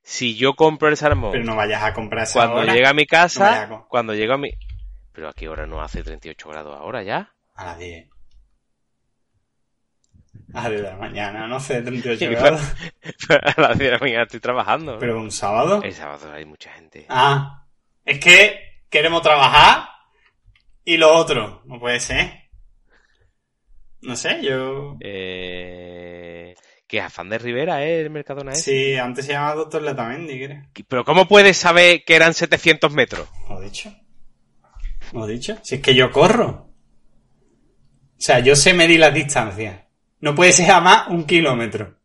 Si 0.02 0.34
yo 0.36 0.54
compro 0.54 0.88
el 0.88 0.96
salmón 0.96 1.32
Pero 1.32 1.44
no 1.44 1.54
vayas 1.54 1.82
a 1.82 1.94
comprar 1.94 2.24
esa 2.24 2.40
cuando 2.40 2.56
hora 2.56 2.74
llega 2.74 2.90
a 2.90 2.94
mi 2.94 3.02
no 3.02 3.08
casa, 3.08 3.62
a 3.62 3.86
cuando 3.88 4.14
llego 4.14 4.34
a 4.34 4.38
mi... 4.38 4.50
Pero 5.12 5.28
a 5.28 5.32
qué 5.32 5.48
hora 5.48 5.66
no 5.66 5.80
hace 5.82 6.02
38 6.02 6.48
grados 6.48 6.76
ahora 6.78 7.02
ya. 7.02 7.32
a 7.54 7.66
las 7.66 7.78
10. 7.78 8.08
A 10.54 10.62
las 10.62 10.70
10 10.70 10.82
de 10.82 10.88
la 10.88 10.96
mañana, 10.96 11.46
no 11.46 11.60
sé, 11.60 11.82
38 11.82 12.18
Sí, 12.18 12.26
grados. 12.34 12.60
a 13.56 13.60
las 13.60 13.78
10 13.78 13.90
de 13.90 13.90
la 13.90 13.98
mañana 13.98 14.22
estoy 14.24 14.40
trabajando. 14.40 14.94
¿no? 14.94 14.98
Pero 14.98 15.20
un 15.20 15.30
sábado. 15.30 15.82
El 15.82 15.92
sábado 15.92 16.32
hay 16.32 16.44
mucha 16.44 16.72
gente. 16.72 17.06
Ah, 17.08 17.66
es 18.04 18.18
que 18.18 18.58
queremos 18.90 19.22
trabajar 19.22 19.88
y 20.84 20.96
lo 20.96 21.14
otro. 21.14 21.62
No 21.66 21.78
puede 21.78 22.00
ser. 22.00 22.42
No 24.00 24.16
sé, 24.16 24.42
yo. 24.42 24.96
Eh... 25.00 26.21
Que 26.92 27.00
afán 27.00 27.30
de 27.30 27.38
Rivera, 27.38 27.82
¿eh? 27.86 28.02
El 28.02 28.10
Mercadona 28.10 28.52
ese. 28.52 28.62
Sí, 28.64 28.96
antes 28.96 29.24
se 29.24 29.32
llamaba 29.32 29.54
Doctor 29.54 29.80
Letamendi, 29.80 30.44
creo. 30.44 30.62
Pero 30.86 31.06
¿cómo 31.06 31.26
puedes 31.26 31.56
saber 31.56 32.04
que 32.04 32.14
eran 32.14 32.34
700 32.34 32.92
metros? 32.92 33.26
¿Lo 33.48 33.62
he 33.62 33.64
dicho? 33.64 33.94
¿Lo 35.14 35.26
he 35.26 35.32
dicho? 35.32 35.56
Si 35.62 35.76
es 35.76 35.80
que 35.80 35.94
yo 35.94 36.10
corro. 36.10 36.68
O 37.48 38.18
sea, 38.18 38.40
yo 38.40 38.54
sé 38.54 38.74
medir 38.74 39.00
las 39.00 39.14
distancias. 39.14 39.86
No 40.20 40.34
puede 40.34 40.52
ser 40.52 40.70
a 40.70 40.82
más 40.82 41.08
un 41.08 41.24
kilómetro. 41.24 41.98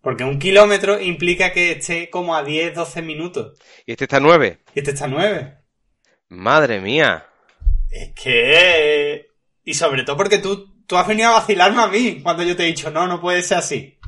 Porque 0.00 0.24
un 0.24 0.38
kilómetro 0.38 0.98
implica 0.98 1.52
que 1.52 1.72
esté 1.72 2.08
como 2.08 2.34
a 2.34 2.42
10, 2.42 2.74
12 2.74 3.02
minutos. 3.02 3.58
Y 3.84 3.92
este 3.92 4.04
está 4.04 4.18
9. 4.18 4.60
Y 4.74 4.78
este 4.78 4.92
está 4.92 5.04
a 5.04 5.08
9. 5.08 5.58
Madre 6.30 6.80
mía. 6.80 7.26
Es 7.90 8.14
que... 8.14 9.26
Y 9.62 9.74
sobre 9.74 10.04
todo 10.04 10.16
porque 10.16 10.38
tú, 10.38 10.82
tú 10.86 10.96
has 10.96 11.06
venido 11.06 11.28
a 11.28 11.32
vacilarme 11.40 11.82
a 11.82 11.88
mí 11.88 12.22
cuando 12.22 12.42
yo 12.44 12.56
te 12.56 12.62
he 12.62 12.68
dicho, 12.68 12.90
no, 12.90 13.06
no 13.06 13.20
puede 13.20 13.42
ser 13.42 13.58
así. 13.58 13.98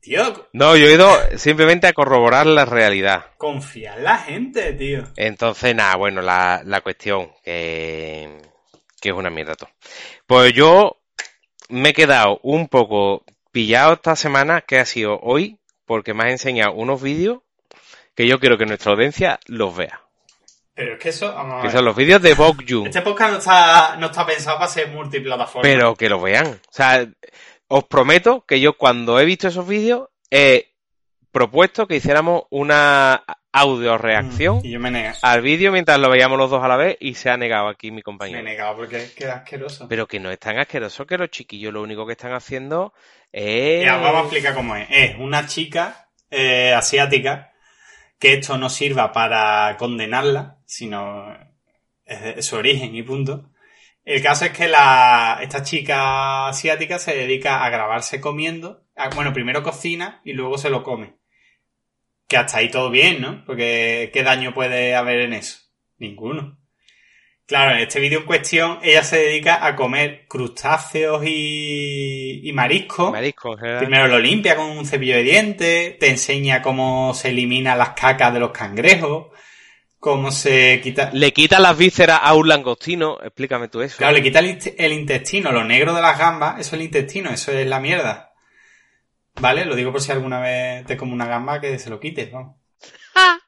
Tío, 0.00 0.48
No, 0.54 0.76
yo 0.76 0.86
he 0.86 0.94
ido 0.94 1.10
simplemente 1.36 1.86
a 1.86 1.92
corroborar 1.92 2.46
la 2.46 2.64
realidad. 2.64 3.26
confía 3.36 3.96
en 3.96 4.04
la 4.04 4.16
gente, 4.18 4.72
tío. 4.72 5.04
Entonces, 5.16 5.74
nada, 5.74 5.96
bueno, 5.96 6.22
la, 6.22 6.62
la 6.64 6.80
cuestión, 6.80 7.30
que, 7.44 8.38
que 9.00 9.10
es 9.10 9.14
una 9.14 9.28
mierda 9.30 9.54
todo. 9.56 9.70
Pues 10.26 10.54
yo 10.54 10.96
me 11.68 11.90
he 11.90 11.92
quedado 11.92 12.40
un 12.42 12.68
poco 12.68 13.24
pillado 13.52 13.92
esta 13.94 14.16
semana, 14.16 14.62
que 14.62 14.78
ha 14.78 14.86
sido 14.86 15.18
hoy, 15.22 15.58
porque 15.84 16.14
me 16.14 16.24
has 16.24 16.30
enseñado 16.30 16.72
unos 16.72 17.02
vídeos 17.02 17.40
que 18.14 18.26
yo 18.26 18.40
quiero 18.40 18.56
que 18.56 18.66
nuestra 18.66 18.92
audiencia 18.92 19.38
los 19.48 19.76
vea. 19.76 20.00
Pero 20.74 20.94
es 20.94 21.00
que 21.00 21.08
eso, 21.10 21.30
vamos 21.34 21.54
a 21.58 21.60
Que 21.60 21.66
ver. 21.68 21.76
son 21.76 21.84
los 21.84 21.94
vídeos 21.96 22.22
de 22.22 22.32
Bok. 22.34 22.62
Este 22.86 23.02
podcast 23.02 23.32
no 23.32 23.38
está, 23.38 23.96
no 23.98 24.06
está 24.06 24.24
pensado 24.24 24.56
para 24.56 24.70
ser 24.70 24.88
multiplataforma. 24.88 25.62
Pero 25.62 25.94
que 25.94 26.08
lo 26.08 26.20
vean. 26.20 26.46
O 26.46 26.72
sea, 26.72 27.06
os 27.72 27.84
prometo 27.84 28.44
que 28.46 28.60
yo 28.60 28.76
cuando 28.76 29.18
he 29.20 29.24
visto 29.24 29.46
esos 29.48 29.66
vídeos 29.66 30.08
he 30.30 30.72
propuesto 31.32 31.86
que 31.86 31.96
hiciéramos 31.96 32.42
una 32.50 33.22
audio 33.52 33.96
reacción 33.98 34.58
Mm, 34.58 34.66
Y 34.66 34.70
yo 34.72 34.80
me 34.80 34.88
he 34.88 34.92
negado. 34.92 35.16
al 35.22 35.40
vídeo 35.42 35.72
mientras 35.72 35.98
lo 35.98 36.08
veíamos 36.10 36.36
los 36.38 36.50
dos 36.50 36.62
a 36.62 36.68
la 36.68 36.76
vez 36.76 36.96
y 37.00 37.14
se 37.14 37.30
ha 37.30 37.36
negado 37.36 37.68
aquí 37.68 37.90
mi 37.90 37.96
Me 37.96 38.00
he 38.00 38.02
compañero. 38.02 38.42
negado 38.42 38.76
porque 38.76 38.96
es 38.96 39.12
que 39.14 39.24
es 39.24 39.30
asqueroso. 39.30 39.86
Pero 39.88 40.06
que 40.06 40.18
no 40.20 40.30
es 40.30 40.38
tan 40.38 40.58
asqueroso 40.58 41.06
que 41.06 41.18
los 41.18 41.30
chiquillos 41.30 41.72
lo 41.72 41.82
único 41.82 42.06
que 42.06 42.12
están 42.12 42.32
haciendo 42.32 42.92
es... 43.32 43.84
Ya, 43.84 43.96
vamos 43.96 44.16
a 44.18 44.20
explicar 44.22 44.54
cómo 44.54 44.74
es. 44.76 44.86
Es 44.90 45.16
una 45.18 45.46
chica 45.46 46.08
eh, 46.30 46.72
asiática 46.74 47.52
que 48.18 48.34
esto 48.34 48.56
no 48.58 48.68
sirva 48.68 49.12
para 49.12 49.76
condenarla, 49.78 50.58
sino 50.66 51.36
es 52.04 52.44
su 52.44 52.56
origen 52.56 52.94
y 52.94 53.02
punto. 53.02 53.50
El 54.04 54.22
caso 54.22 54.46
es 54.46 54.52
que 54.52 54.68
la, 54.68 55.38
esta 55.42 55.62
chica 55.62 56.48
asiática 56.48 56.98
se 56.98 57.14
dedica 57.14 57.64
a 57.64 57.70
grabarse 57.70 58.20
comiendo. 58.20 58.84
Bueno, 59.14 59.32
primero 59.32 59.62
cocina 59.62 60.20
y 60.24 60.32
luego 60.32 60.58
se 60.58 60.70
lo 60.70 60.82
come. 60.82 61.16
Que 62.26 62.36
hasta 62.36 62.58
ahí 62.58 62.70
todo 62.70 62.90
bien, 62.90 63.20
¿no? 63.20 63.44
Porque 63.44 64.10
¿qué 64.12 64.22
daño 64.22 64.54
puede 64.54 64.94
haber 64.94 65.20
en 65.20 65.32
eso? 65.34 65.58
Ninguno. 65.98 66.58
Claro, 67.50 67.72
en 67.72 67.78
este 67.78 67.98
vídeo 67.98 68.20
en 68.20 68.26
cuestión, 68.26 68.78
ella 68.80 69.02
se 69.02 69.18
dedica 69.18 69.66
a 69.66 69.74
comer 69.74 70.26
crustáceos 70.28 71.24
y, 71.26 72.48
y 72.48 72.52
mariscos. 72.52 73.10
Marisco, 73.10 73.54
en 73.54 73.58
general. 73.58 73.78
Primero 73.80 74.06
lo 74.06 74.18
limpia 74.20 74.54
con 74.54 74.66
un 74.66 74.86
cepillo 74.86 75.16
de 75.16 75.24
dientes, 75.24 75.98
te 75.98 76.10
enseña 76.10 76.62
cómo 76.62 77.12
se 77.12 77.30
eliminan 77.30 77.76
las 77.76 77.90
cacas 77.90 78.32
de 78.32 78.38
los 78.38 78.52
cangrejos, 78.52 79.36
cómo 80.00 80.32
se 80.32 80.80
quita... 80.82 81.10
Le 81.12 81.32
quita 81.32 81.60
las 81.60 81.76
vísceras 81.78 82.18
a 82.22 82.34
un 82.34 82.48
langostino. 82.48 83.18
Explícame 83.22 83.68
tú 83.68 83.80
eso. 83.82 83.98
Claro, 83.98 84.14
le 84.14 84.22
quita 84.22 84.40
el, 84.40 84.58
int- 84.58 84.74
el 84.76 84.92
intestino, 84.92 85.52
lo 85.52 85.62
negro 85.62 85.94
de 85.94 86.02
las 86.02 86.18
gambas, 86.18 86.58
eso 86.58 86.70
es 86.70 86.72
el 86.72 86.82
intestino, 86.82 87.30
eso 87.30 87.52
es 87.52 87.66
la 87.66 87.78
mierda. 87.78 88.32
¿Vale? 89.40 89.64
Lo 89.64 89.76
digo 89.76 89.92
por 89.92 90.00
si 90.00 90.10
alguna 90.10 90.40
vez 90.40 90.84
te 90.86 90.96
come 90.96 91.12
una 91.12 91.26
gamba 91.26 91.60
que 91.60 91.78
se 91.78 91.90
lo 91.90 92.00
quites, 92.00 92.32
vamos. 92.32 92.56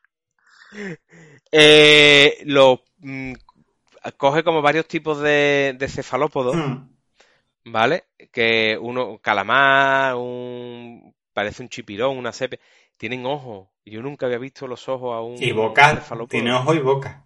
Eh, 1.54 2.38
lo, 2.46 2.82
mm, 3.00 3.34
coge 4.16 4.42
como 4.42 4.62
varios 4.62 4.88
tipos 4.88 5.20
de, 5.20 5.74
de 5.78 5.88
cefalópodos. 5.88 6.56
Hmm. 6.56 6.88
¿vale? 7.64 8.04
Que 8.32 8.76
uno, 8.80 9.18
calamar, 9.18 10.14
un, 10.16 11.14
parece 11.32 11.62
un 11.62 11.68
chipirón, 11.68 12.16
una 12.18 12.32
sepia, 12.32 12.58
tienen 13.02 13.26
ojos. 13.26 13.66
Yo 13.84 14.00
nunca 14.00 14.26
había 14.26 14.38
visto 14.38 14.68
los 14.68 14.88
ojos 14.88 15.12
a 15.12 15.20
un 15.22 15.42
Y 15.42 15.50
boca, 15.50 16.00
tiene 16.28 16.52
ojo 16.52 16.72
y 16.72 16.78
boca. 16.78 17.24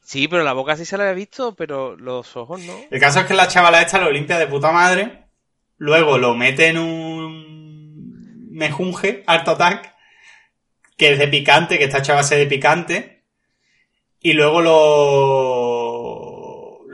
Sí, 0.00 0.28
pero 0.28 0.44
la 0.44 0.52
boca 0.52 0.76
sí 0.76 0.84
se 0.84 0.96
la 0.96 1.02
había 1.02 1.14
visto, 1.14 1.56
pero 1.56 1.96
los 1.96 2.36
ojos 2.36 2.60
no. 2.60 2.72
El 2.92 3.00
caso 3.00 3.18
es 3.18 3.26
que 3.26 3.34
la 3.34 3.48
chavala 3.48 3.82
esta 3.82 3.98
lo 3.98 4.12
limpia 4.12 4.38
de 4.38 4.46
puta 4.46 4.70
madre, 4.70 5.24
luego 5.78 6.16
lo 6.16 6.36
mete 6.36 6.68
en 6.68 6.78
un 6.78 8.52
mejunje, 8.52 9.24
Art 9.26 9.48
Attack, 9.48 9.96
que 10.96 11.14
es 11.14 11.18
de 11.18 11.26
picante, 11.26 11.76
que 11.76 11.86
esta 11.86 12.02
chava 12.02 12.22
se 12.22 12.36
de 12.36 12.46
picante, 12.46 13.24
y 14.20 14.32
luego 14.34 14.60
lo... 14.60 15.75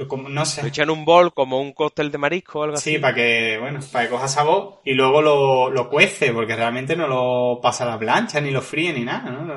como- 0.09 0.29
no 0.29 0.43
Lo 0.61 0.69
echan 0.69 0.91
un 0.91 1.05
bol 1.05 1.33
como 1.35 1.61
un 1.61 1.73
cóctel 1.73 2.11
de 2.11 2.19
marisco 2.19 2.61
o 2.61 2.63
algo 2.65 2.77
así. 2.77 2.93
Sí, 2.93 2.99
para 2.99 3.15
que, 3.15 3.59
bueno, 3.61 3.81
para 3.93 4.05
que 4.05 4.11
coja 4.11 4.29
sabor, 4.29 4.81
y 4.85 4.93
luego 4.95 5.21
lo, 5.23 5.71
lo 5.71 5.89
cuece, 5.89 6.33
porque 6.33 6.55
realmente 6.57 6.95
no 6.97 7.07
lo 7.09 7.61
pasa 7.63 7.85
a 7.85 7.89
la 7.89 7.99
plancha, 7.99 8.41
ni 8.41 8.51
lo 8.51 8.61
fríe, 8.63 8.93
ni 8.93 9.05
nada, 9.05 9.31
¿no? 9.31 9.55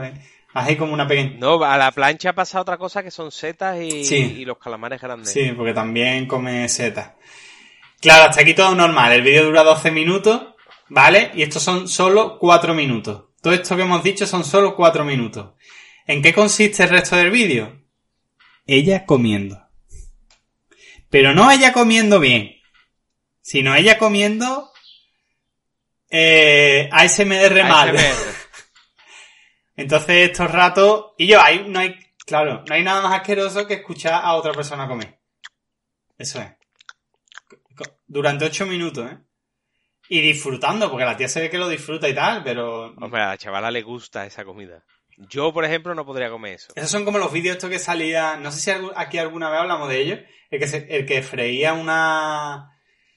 Hace 0.53 0.77
como 0.77 0.93
una 0.93 1.05
pequeña... 1.07 1.35
No, 1.37 1.61
a 1.63 1.77
la 1.77 1.91
plancha 1.91 2.31
pasa 2.33 2.61
otra 2.61 2.77
cosa 2.77 3.03
que 3.03 3.11
son 3.11 3.29
setas 3.31 3.77
y, 3.81 4.05
Sí. 4.05 4.35
y 4.39 4.45
los 4.45 4.57
calamares 4.57 5.01
grandes. 5.01 5.31
Sí, 5.33 5.51
porque 5.55 5.73
también 5.73 6.27
come 6.27 6.69
setas. 6.69 7.11
Claro, 7.99 8.29
hasta 8.29 8.41
aquí 8.41 8.53
todo 8.53 8.73
normal. 8.73 9.11
El 9.11 9.21
vídeo 9.21 9.43
dura 9.43 9.63
12 9.63 9.91
minutos, 9.91 10.41
¿vale? 10.87 11.31
Y 11.33 11.41
estos 11.41 11.61
son 11.61 11.87
solo 11.89 12.37
4 12.39 12.73
minutos. 12.73 13.25
Todo 13.41 13.53
esto 13.53 13.75
que 13.75 13.81
hemos 13.81 14.01
dicho 14.01 14.25
son 14.25 14.43
solo 14.45 14.75
4 14.77 15.03
minutos. 15.03 15.55
¿En 16.07 16.21
qué 16.21 16.33
consiste 16.33 16.83
el 16.83 16.89
resto 16.89 17.15
del 17.17 17.31
vídeo? 17.31 17.81
Ella 18.65 19.05
comiendo. 19.05 19.59
Pero 21.09 21.33
no 21.33 21.51
ella 21.51 21.71
comiendo 21.73 22.19
bien, 22.19 22.55
sino 23.41 23.75
ella 23.75 23.97
comiendo 23.97 24.71
eh, 26.09 26.89
ASMR 26.91 27.63
mal. 27.63 27.95
ASMR. 27.95 28.35
Entonces 29.75 30.29
estos 30.29 30.49
ratos... 30.51 31.13
Y 31.17 31.27
yo, 31.27 31.41
ahí 31.41 31.65
no 31.67 31.79
hay... 31.79 31.95
Claro, 32.25 32.63
no 32.67 32.73
hay 32.73 32.83
nada 32.83 33.01
más 33.01 33.19
asqueroso 33.19 33.67
que 33.67 33.75
escuchar 33.75 34.13
a 34.23 34.33
otra 34.33 34.53
persona 34.53 34.87
comer. 34.87 35.19
Eso 36.17 36.41
es. 36.41 36.51
Durante 38.07 38.45
ocho 38.45 38.65
minutos, 38.65 39.11
¿eh? 39.11 39.17
Y 40.07 40.21
disfrutando, 40.21 40.89
porque 40.89 41.05
la 41.05 41.17
tía 41.17 41.27
se 41.27 41.41
ve 41.41 41.49
que 41.49 41.57
lo 41.57 41.67
disfruta 41.67 42.07
y 42.07 42.13
tal, 42.13 42.43
pero... 42.43 42.93
Hombre, 42.97 43.21
a 43.21 43.29
la 43.29 43.37
chavala 43.37 43.71
le 43.71 43.81
gusta 43.81 44.25
esa 44.25 44.45
comida. 44.45 44.83
Yo, 45.17 45.51
por 45.51 45.65
ejemplo, 45.65 45.95
no 45.95 46.05
podría 46.05 46.29
comer 46.29 46.53
eso. 46.53 46.73
Esos 46.75 46.91
son 46.91 47.05
como 47.05 47.17
los 47.17 47.31
vídeos 47.31 47.55
estos 47.55 47.69
que 47.69 47.79
salían... 47.79 48.41
No 48.41 48.51
sé 48.51 48.59
si 48.59 48.71
aquí 48.95 49.17
alguna 49.17 49.49
vez 49.49 49.59
hablamos 49.59 49.89
de 49.89 50.01
ellos. 50.01 50.19
El 50.55 51.05
que, 51.05 51.21
freía 51.21 51.73
una. 51.73 52.71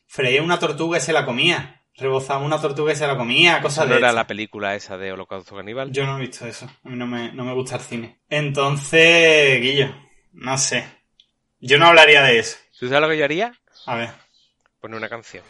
Freía 0.07 0.43
una 0.43 0.59
tortuga 0.59 0.99
y 0.99 1.01
se 1.01 1.13
la 1.13 1.25
comía. 1.25 1.85
Rebozaba 1.95 2.45
una 2.45 2.61
tortuga 2.61 2.93
y 2.93 2.97
se 2.97 3.07
la 3.07 3.17
comía, 3.17 3.61
cosas 3.61 3.87
¿No 3.87 3.95
de. 3.95 4.01
¿No 4.01 4.07
era 4.07 4.13
la 4.13 4.27
película 4.27 4.75
esa 4.75 4.97
de 4.97 5.13
Holocausto 5.13 5.57
Caníbal? 5.57 5.91
Yo 5.91 6.07
no 6.07 6.17
he 6.17 6.21
visto 6.21 6.47
eso. 6.47 6.67
A 6.85 6.89
mí 6.89 6.97
no 6.97 7.07
me, 7.07 7.33
no 7.33 7.45
me 7.45 7.53
gusta 7.55 7.77
el 7.77 7.83
cine. 7.83 8.21
Entonces, 8.29 9.61
Guillo, 9.61 9.95
no 10.33 10.57
sé. 10.57 10.85
Yo 11.61 11.79
no 11.79 11.87
hablaría 11.87 12.23
de 12.23 12.39
eso. 12.39 12.57
¿Tú 12.79 12.87
sabes 12.87 13.03
lo 13.03 13.09
que 13.09 13.19
yo 13.19 13.25
haría? 13.25 13.53
A 13.87 13.97
ver. 13.97 14.11
Poner 14.81 14.97
una 14.97 15.09
canción. 15.09 15.43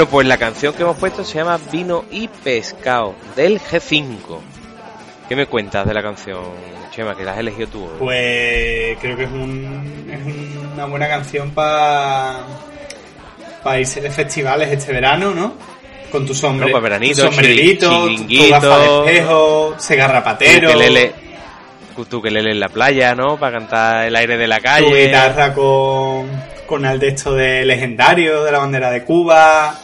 Bueno, 0.00 0.12
pues 0.12 0.26
la 0.28 0.38
canción 0.38 0.72
que 0.72 0.82
hemos 0.82 0.96
puesto 0.96 1.22
se 1.24 1.36
llama 1.36 1.60
Vino 1.70 2.06
y 2.10 2.26
Pescado, 2.26 3.14
del 3.36 3.60
G5. 3.60 4.08
¿Qué 5.28 5.36
me 5.36 5.44
cuentas 5.44 5.86
de 5.86 5.92
la 5.92 6.02
canción, 6.02 6.40
Chema, 6.90 7.14
que 7.14 7.22
la 7.22 7.32
has 7.32 7.38
elegido 7.38 7.68
tú? 7.68 7.84
hoy? 7.84 7.90
Pues 7.98 8.98
creo 8.98 9.14
que 9.18 9.24
es, 9.24 9.30
un, 9.30 10.10
es 10.10 10.72
una 10.72 10.86
buena 10.86 11.06
canción 11.06 11.50
para 11.50 12.38
para 13.62 13.78
irse 13.78 14.00
de 14.00 14.10
festivales 14.10 14.70
este 14.72 14.90
verano, 14.94 15.34
¿no? 15.34 15.52
Con 16.10 16.24
tu 16.24 16.34
sombre, 16.34 16.72
No, 16.72 16.80
veranito, 16.80 17.16
tu 17.26 17.26
sombrerito, 17.28 17.90
tu- 18.06 18.26
tu 18.26 18.48
gafa 18.48 18.78
de 18.78 18.86
espejo, 19.04 19.74
que 20.70 20.76
lele, 20.78 21.12
tú 22.08 22.22
que 22.22 22.30
lele 22.30 22.52
en 22.52 22.60
la 22.60 22.70
playa, 22.70 23.14
¿no? 23.14 23.36
Para 23.36 23.58
cantar 23.58 24.06
el 24.06 24.16
aire 24.16 24.38
de 24.38 24.46
la 24.48 24.56
tu 24.56 24.62
calle. 24.62 25.04
guitarra 25.08 25.52
con, 25.52 26.26
con 26.66 26.86
el 26.86 26.98
de 26.98 27.08
esto 27.08 27.34
de 27.34 27.66
legendario, 27.66 28.44
de 28.44 28.50
la 28.52 28.60
bandera 28.60 28.90
de 28.90 29.04
Cuba, 29.04 29.78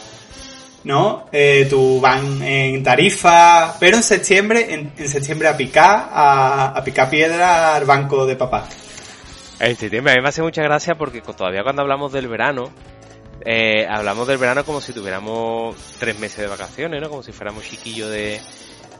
¿no? 0.87 1.25
Eh, 1.31 1.67
tu 1.69 1.99
van 2.01 2.41
en 2.41 2.81
tarifa, 2.81 3.75
pero 3.79 3.97
en 3.97 4.03
septiembre, 4.03 4.73
en, 4.73 4.93
en 4.97 5.07
septiembre 5.09 5.49
a 5.49 5.55
picar, 5.57 6.09
a, 6.11 6.67
a 6.75 6.83
picar 6.83 7.09
piedra 7.09 7.75
al 7.75 7.85
banco 7.85 8.25
de 8.25 8.35
papá. 8.35 8.67
En 9.59 9.75
septiembre, 9.75 10.13
a 10.13 10.15
mí 10.15 10.21
me 10.21 10.29
hace 10.29 10.41
mucha 10.41 10.63
gracia 10.63 10.95
porque 10.95 11.21
todavía 11.21 11.63
cuando 11.63 11.81
hablamos 11.81 12.11
del 12.13 12.27
verano, 12.27 12.71
eh, 13.45 13.85
hablamos 13.89 14.27
del 14.27 14.37
verano 14.37 14.63
como 14.63 14.81
si 14.81 14.93
tuviéramos 14.93 15.75
tres 15.99 16.17
meses 16.19 16.37
de 16.39 16.47
vacaciones, 16.47 17.01
¿no? 17.01 17.09
Como 17.09 17.21
si 17.23 17.31
fuéramos 17.31 17.63
chiquillos 17.65 18.09
de, 18.09 18.39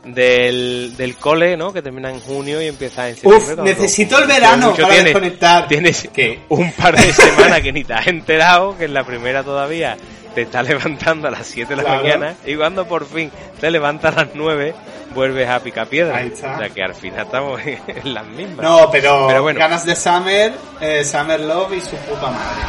del, 0.04 0.94
del 0.96 1.16
cole, 1.16 1.56
¿no? 1.56 1.72
Que 1.72 1.82
termina 1.82 2.10
en 2.10 2.20
junio 2.20 2.60
y 2.62 2.66
empieza 2.66 3.08
en 3.08 3.14
septiembre. 3.16 3.54
Uf, 3.54 3.60
necesito 3.60 4.18
el 4.18 4.26
verano 4.26 4.74
para 4.74 4.88
tienes- 4.88 5.04
desconectar. 5.04 5.68
Tienes 5.68 6.08
¿Qué? 6.12 6.40
un 6.48 6.72
par 6.72 6.96
de 6.96 7.12
semanas 7.12 7.60
que 7.60 7.72
ni 7.72 7.84
te 7.84 7.94
has 7.94 8.06
enterado, 8.06 8.76
que 8.76 8.84
en 8.84 8.94
la 8.94 9.04
primera 9.04 9.42
todavía 9.42 9.96
te 10.38 10.42
estás 10.42 10.68
levantando 10.68 11.26
a 11.28 11.30
las 11.32 11.46
7 11.48 11.70
de 11.70 11.76
la 11.76 11.82
Claro. 11.82 12.02
mañana 12.02 12.34
y 12.46 12.54
cuando 12.54 12.86
por 12.86 13.06
fin 13.06 13.30
te 13.60 13.70
levantas 13.70 14.16
a 14.16 14.24
las 14.24 14.34
9 14.34 14.72
vuelves 15.14 15.48
a 15.48 15.58
picar 15.60 15.88
piedra. 15.88 16.16
Ahí 16.18 16.28
está. 16.28 16.54
O 16.54 16.58
sea 16.58 16.68
que 16.70 16.82
al 16.82 16.94
final 16.94 17.26
estamos 17.26 17.60
en 17.86 18.14
las 18.14 18.24
mismas. 18.26 18.58
No, 18.64 18.88
pero, 18.90 19.26
Pero 19.26 19.42
bueno. 19.42 19.58
ganas 19.58 19.84
de 19.84 19.96
Summer, 19.96 20.52
eh, 20.80 21.04
Summer 21.04 21.40
Love 21.40 21.72
y 21.74 21.80
su 21.80 21.96
puta 21.96 22.30
madre. 22.30 22.62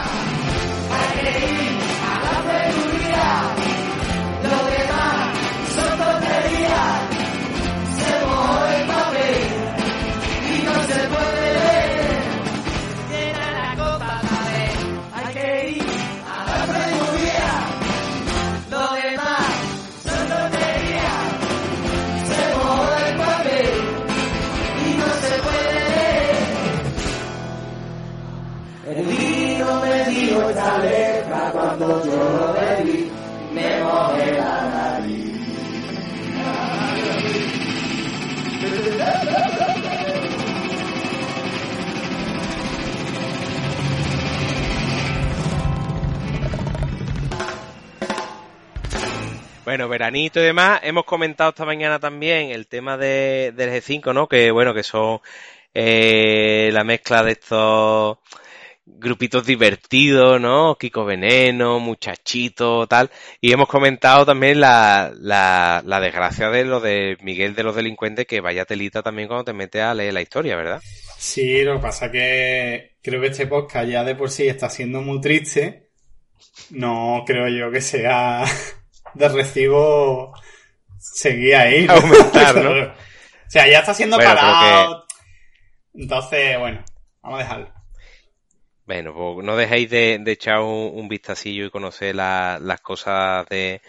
Bueno, 49.70 49.88
veranito 49.88 50.40
y 50.40 50.44
demás. 50.44 50.80
Hemos 50.84 51.06
comentado 51.06 51.52
esta 51.52 51.64
mañana 51.64 52.00
también 52.00 52.50
el 52.50 52.66
tema 52.66 52.98
de, 52.98 53.54
del 53.56 53.70
G5, 53.70 54.14
¿no? 54.16 54.28
Que 54.28 54.50
bueno, 54.50 54.74
que 54.74 54.82
son 54.82 55.22
eh, 55.76 56.72
la 56.74 56.84
mezcla 56.84 57.22
de 57.24 57.34
estos 57.34 58.18
grupitos 58.98 59.46
divertidos, 59.46 60.40
¿no? 60.42 60.76
Kiko 60.80 61.06
Veneno, 61.06 61.80
Muchachito, 61.80 62.88
tal. 62.88 63.10
Y 63.42 63.52
hemos 63.52 63.68
comentado 63.68 64.26
también 64.26 64.60
la, 64.60 65.12
la, 65.16 65.82
la 65.86 66.00
desgracia 66.00 66.50
de 66.50 66.66
lo 66.66 66.80
de 66.80 67.18
Miguel 67.22 67.56
de 67.56 67.64
los 67.64 67.76
Delincuentes, 67.76 68.26
que 68.26 68.42
vaya 68.42 68.66
telita 68.66 69.02
también 69.02 69.28
cuando 69.28 69.46
te 69.46 69.54
metes 69.54 69.82
a 69.82 69.94
leer 69.94 70.14
la 70.14 70.22
historia, 70.22 70.56
¿verdad? 70.56 70.82
Sí, 71.18 71.64
lo 71.64 71.76
que 71.76 71.82
pasa 71.82 72.12
que 72.12 72.96
creo 73.02 73.22
que 73.22 73.28
este 73.28 73.48
podcast 73.48 73.90
ya 73.90 74.04
de 74.04 74.16
por 74.16 74.32
sí 74.32 74.48
está 74.48 74.70
siendo 74.70 75.02
muy 75.02 75.22
triste. 75.22 75.90
No 76.72 77.24
creo 77.26 77.48
yo 77.48 77.72
que 77.72 77.82
sea 77.82 78.44
de 79.14 79.30
recibo 79.30 80.34
seguir 80.98 81.56
ahí. 81.56 81.86
¿no? 81.86 81.94
Aumentar, 81.96 82.56
¿no? 82.56 82.72
o 82.92 83.50
sea, 83.50 83.68
ya 83.68 83.80
está 83.80 83.94
siendo 83.94 84.18
Bueno, 84.18 84.34
parado. 84.34 85.06
Entonces, 85.94 86.60
bueno, 86.60 86.84
vamos 87.22 87.40
a 87.40 87.44
dejarlo. 87.44 87.79
Bueno, 88.90 89.14
pues 89.14 89.46
no 89.46 89.56
dejéis 89.56 89.90
de, 89.90 90.22
echar 90.26 90.60
un, 90.62 90.92
un 90.94 91.08
vistacillo 91.08 91.66
y 91.66 91.70
conocer 91.70 92.16
la- 92.16 92.60
las 92.62 92.82
cosas 92.82 93.48
de, 93.48 93.82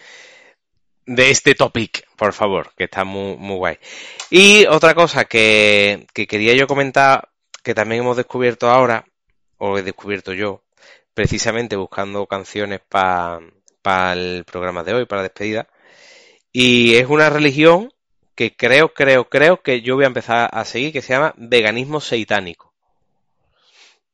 este 1.05 1.55
topic, 1.55 2.07
por 2.15 2.33
favor, 2.33 2.71
que 2.75 2.85
está 2.85 3.03
muy, 3.03 3.35
muy 3.37 3.55
guay. 3.57 3.77
Y 4.29 4.65
otra 4.67 4.93
cosa 4.95 5.25
que, 5.25 6.07
que 6.13 6.27
quería 6.27 6.53
yo 6.53 6.67
comentar, 6.67 7.29
que 7.63 7.73
también 7.73 8.01
hemos 8.01 8.17
descubierto 8.17 8.69
ahora, 8.69 9.05
o 9.57 9.77
he 9.77 9.83
descubierto 9.83 10.33
yo, 10.33 10.63
precisamente 11.13 11.75
buscando 11.75 12.25
canciones 12.27 12.81
para 12.87 13.39
el 14.13 14.45
programa 14.45 14.83
de 14.83 14.93
hoy, 14.93 15.05
para 15.05 15.21
la 15.21 15.29
despedida, 15.29 15.67
y 16.53 16.95
es 16.95 17.07
una 17.09 17.29
religión 17.29 17.93
que 18.35 18.55
creo, 18.55 18.93
creo, 18.93 19.29
creo 19.29 19.61
que 19.63 19.81
yo 19.81 19.95
voy 19.95 20.05
a 20.05 20.07
empezar 20.07 20.49
a 20.53 20.65
seguir, 20.65 20.93
que 20.93 21.01
se 21.03 21.13
llama 21.13 21.33
veganismo 21.37 22.01
seitánico. 22.01 22.70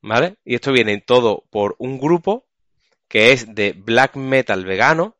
¿Vale? 0.08 0.36
Y 0.46 0.56
esto 0.56 0.72
viene 0.72 1.02
todo 1.02 1.43
por 1.50 1.76
un 1.80 2.00
grupo 2.00 2.46
que 3.08 3.32
es 3.32 3.54
de 3.56 3.74
black 3.74 4.15
metal 4.15 4.65
vegano, 4.65 5.15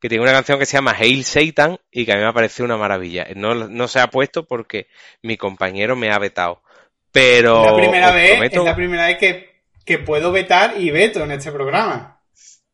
que 0.00 0.08
tiene 0.08 0.22
una 0.24 0.32
canción 0.32 0.58
que 0.58 0.66
se 0.66 0.76
llama 0.76 0.94
Hail 0.98 1.24
Satan 1.24 1.78
y 1.90 2.04
que 2.04 2.12
a 2.12 2.16
mí 2.16 2.22
me 2.24 2.32
parece 2.32 2.62
una 2.62 2.76
maravilla. 2.76 3.26
No, 3.36 3.54
no 3.54 3.88
se 3.88 4.00
ha 4.00 4.08
puesto 4.08 4.44
porque 4.44 4.88
mi 5.22 5.36
compañero 5.36 5.94
me 5.96 6.10
ha 6.10 6.18
vetado. 6.18 6.62
Pero 7.10 7.60
Es 7.64 7.70
la 7.70 7.76
primera 7.76 8.12
vez, 8.12 8.30
prometo- 8.32 8.58
es 8.60 8.64
la 8.64 8.74
primera 8.76 9.06
vez 9.06 9.18
que, 9.18 9.62
que 9.84 9.98
puedo 9.98 10.32
vetar 10.32 10.74
y 10.80 10.90
veto 10.90 11.22
en 11.24 11.32
este 11.32 11.52
programa. 11.52 12.20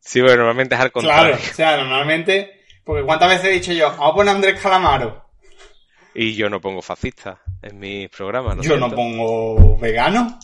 Sí, 0.00 0.20
bueno, 0.20 0.36
normalmente 0.38 0.74
es 0.74 0.80
al 0.80 0.92
contrario. 0.92 1.36
Claro, 1.36 1.50
o 1.50 1.54
sea, 1.54 1.76
normalmente, 1.76 2.62
porque 2.84 3.04
cuántas 3.04 3.28
veces 3.28 3.44
he 3.46 3.50
dicho 3.50 3.72
yo, 3.72 3.90
vamos 3.90 4.12
a 4.12 4.14
poner 4.14 4.34
Andrés 4.34 4.60
Calamaro. 4.60 5.24
Y 6.14 6.34
yo 6.34 6.48
no 6.48 6.60
pongo 6.60 6.80
fascista 6.82 7.40
en 7.62 7.78
mis 7.78 8.08
programas. 8.08 8.56
¿lo 8.56 8.62
Yo 8.62 8.76
no 8.78 8.90
pongo 8.90 9.76
vegano. 9.78 10.38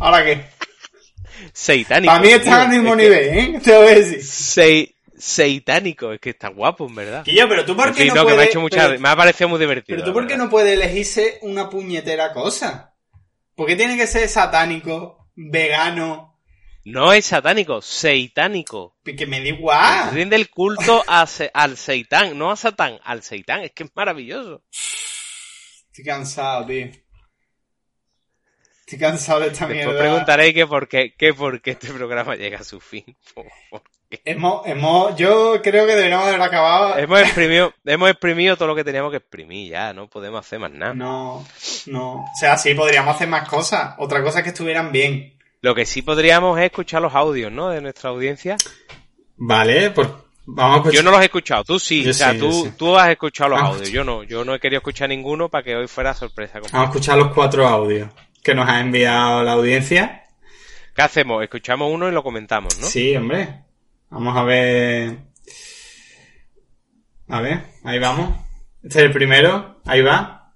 ¿Ahora 0.00 0.24
qué? 0.24 0.44
Seitánico. 1.52 2.12
Para 2.12 2.22
mí 2.24 2.30
está 2.32 2.62
al 2.62 2.68
mismo 2.68 2.94
es 2.94 2.96
que- 2.96 3.02
nivel, 3.02 3.38
¿eh? 3.56 3.60
Te 3.64 3.76
voy 3.76 3.86
a 3.88 3.94
decir. 3.94 4.18
Sei- 4.20 4.92
Seitánico, 5.18 6.12
es 6.12 6.20
que 6.20 6.30
está 6.30 6.48
guapo, 6.48 6.86
en 6.86 6.94
verdad. 6.94 7.24
Quillo, 7.24 7.48
pero 7.48 7.64
tú 7.64 7.74
por 7.74 7.88
En 7.88 7.94
qué 7.94 8.02
fin, 8.04 8.08
no, 8.08 8.14
no, 8.16 8.24
me 8.24 8.30
ha 8.32 8.34
puedes... 8.34 8.50
hecho 8.50 8.60
mucha... 8.60 8.86
pero, 8.88 9.00
Me 9.00 9.08
ha 9.08 9.16
parecido 9.16 9.48
muy 9.48 9.58
divertido. 9.58 9.96
pero 9.96 10.06
tú 10.06 10.12
por 10.12 10.26
qué 10.26 10.36
no 10.36 10.50
puedes 10.50 10.74
elegirse 10.74 11.38
una 11.42 11.70
puñetera 11.70 12.32
cosa. 12.34 12.94
¿Por 13.54 13.66
qué 13.66 13.76
tiene 13.76 13.96
que 13.96 14.06
ser 14.06 14.28
satánico, 14.28 15.30
vegano? 15.34 16.38
No 16.84 17.12
es 17.14 17.24
satánico, 17.24 17.80
seitánico. 17.80 18.98
Que 19.04 19.26
me 19.26 19.40
da 19.40 19.46
igual. 19.48 20.10
Rinde 20.12 20.36
el 20.36 20.50
culto 20.50 21.02
a 21.06 21.26
se- 21.26 21.50
al 21.54 21.76
seitán, 21.78 22.36
no 22.38 22.50
a 22.50 22.56
Satán, 22.56 22.98
al 23.02 23.22
seitán. 23.22 23.62
Es 23.64 23.72
que 23.72 23.84
es 23.84 23.90
maravilloso. 23.94 24.62
Estoy 25.90 26.04
cansado, 26.04 26.66
tío. 26.66 26.88
Estoy 28.86 28.98
cansado 29.00 29.40
de 29.40 29.48
esta 29.48 29.66
Después 29.66 29.84
mierda. 29.86 30.00
preguntaré 30.00 30.54
que 30.54 30.64
por 30.66 30.86
qué, 30.86 31.12
que 31.18 31.34
por 31.34 31.60
qué 31.60 31.72
este 31.72 31.88
programa 31.92 32.36
llega 32.36 32.60
a 32.60 32.64
su 32.64 32.80
fin. 32.80 33.04
Por- 33.34 33.46
por- 33.70 33.82
Hemos, 34.24 34.64
hemos, 34.68 35.16
yo 35.16 35.60
creo 35.60 35.84
que 35.84 35.96
deberíamos 35.96 36.28
haber 36.28 36.40
acabado. 36.40 36.96
Hemos 36.96 37.20
exprimido, 37.22 37.74
hemos 37.84 38.08
exprimido 38.08 38.56
todo 38.56 38.68
lo 38.68 38.76
que 38.76 38.84
teníamos 38.84 39.10
que 39.10 39.16
exprimir 39.16 39.68
ya, 39.72 39.92
no 39.92 40.06
podemos 40.08 40.38
hacer 40.46 40.60
más 40.60 40.70
nada. 40.70 40.94
No, 40.94 41.44
no. 41.86 42.12
O 42.20 42.24
sea, 42.38 42.56
sí, 42.56 42.72
podríamos 42.74 43.16
hacer 43.16 43.26
más 43.26 43.48
cosas. 43.48 43.96
Otra 43.98 44.22
cosa 44.22 44.38
es 44.38 44.42
que 44.44 44.50
estuvieran 44.50 44.92
bien. 44.92 45.36
Lo 45.60 45.74
que 45.74 45.84
sí 45.84 46.02
podríamos 46.02 46.56
es 46.60 46.66
escuchar 46.66 47.02
los 47.02 47.12
audios, 47.16 47.50
¿no? 47.50 47.70
De 47.70 47.80
nuestra 47.80 48.10
audiencia. 48.10 48.56
Vale, 49.36 49.90
pues 49.90 50.08
vamos 50.46 50.74
a 50.74 50.78
escuchar. 50.78 50.94
Yo 50.96 51.02
no 51.02 51.10
los 51.10 51.20
he 51.20 51.24
escuchado, 51.24 51.64
tú 51.64 51.78
sí, 51.80 52.04
Yo 52.04 52.10
o 52.12 52.14
sea, 52.14 52.30
sí, 52.32 52.38
tú, 52.38 52.52
sí. 52.52 52.72
tú 52.78 52.96
has 52.96 53.10
escuchado 53.10 53.50
los 53.50 53.60
Ah. 53.60 53.66
audios, 53.66 53.90
yo 53.90 54.04
no, 54.04 54.22
yo 54.22 54.44
no 54.44 54.54
he 54.54 54.60
querido 54.60 54.78
escuchar 54.78 55.08
ninguno 55.08 55.48
para 55.48 55.64
que 55.64 55.74
hoy 55.74 55.88
fuera 55.88 56.14
sorpresa. 56.14 56.60
Vamos 56.60 56.72
a 56.74 56.84
escuchar 56.84 57.18
los 57.18 57.32
cuatro 57.34 57.66
audios 57.66 58.08
que 58.46 58.54
nos 58.54 58.68
ha 58.68 58.78
enviado 58.78 59.42
la 59.42 59.54
audiencia. 59.54 60.24
¿Qué 60.94 61.02
hacemos? 61.02 61.42
Escuchamos 61.42 61.92
uno 61.92 62.08
y 62.08 62.12
lo 62.12 62.22
comentamos, 62.22 62.78
¿no? 62.78 62.86
Sí, 62.86 63.16
hombre. 63.16 63.48
Vamos 64.08 64.36
a 64.36 64.44
ver. 64.44 65.16
A 67.26 67.40
ver, 67.40 67.62
ahí 67.82 67.98
vamos. 67.98 68.38
Este 68.84 69.00
es 69.00 69.04
el 69.06 69.12
primero. 69.12 69.80
Ahí 69.84 70.00
va. 70.00 70.52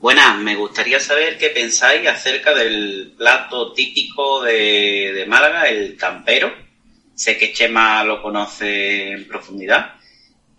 Buenas, 0.00 0.38
me 0.38 0.56
gustaría 0.56 0.98
saber 0.98 1.36
qué 1.36 1.50
pensáis 1.50 2.08
acerca 2.08 2.54
del 2.54 3.12
plato 3.18 3.74
típico 3.74 4.42
de, 4.42 5.12
de 5.14 5.26
Málaga, 5.26 5.68
el 5.68 5.94
campero, 5.98 6.52
sé 7.14 7.36
que 7.36 7.52
Chema 7.52 8.02
lo 8.02 8.22
conoce 8.22 9.12
en 9.12 9.28
profundidad, 9.28 9.96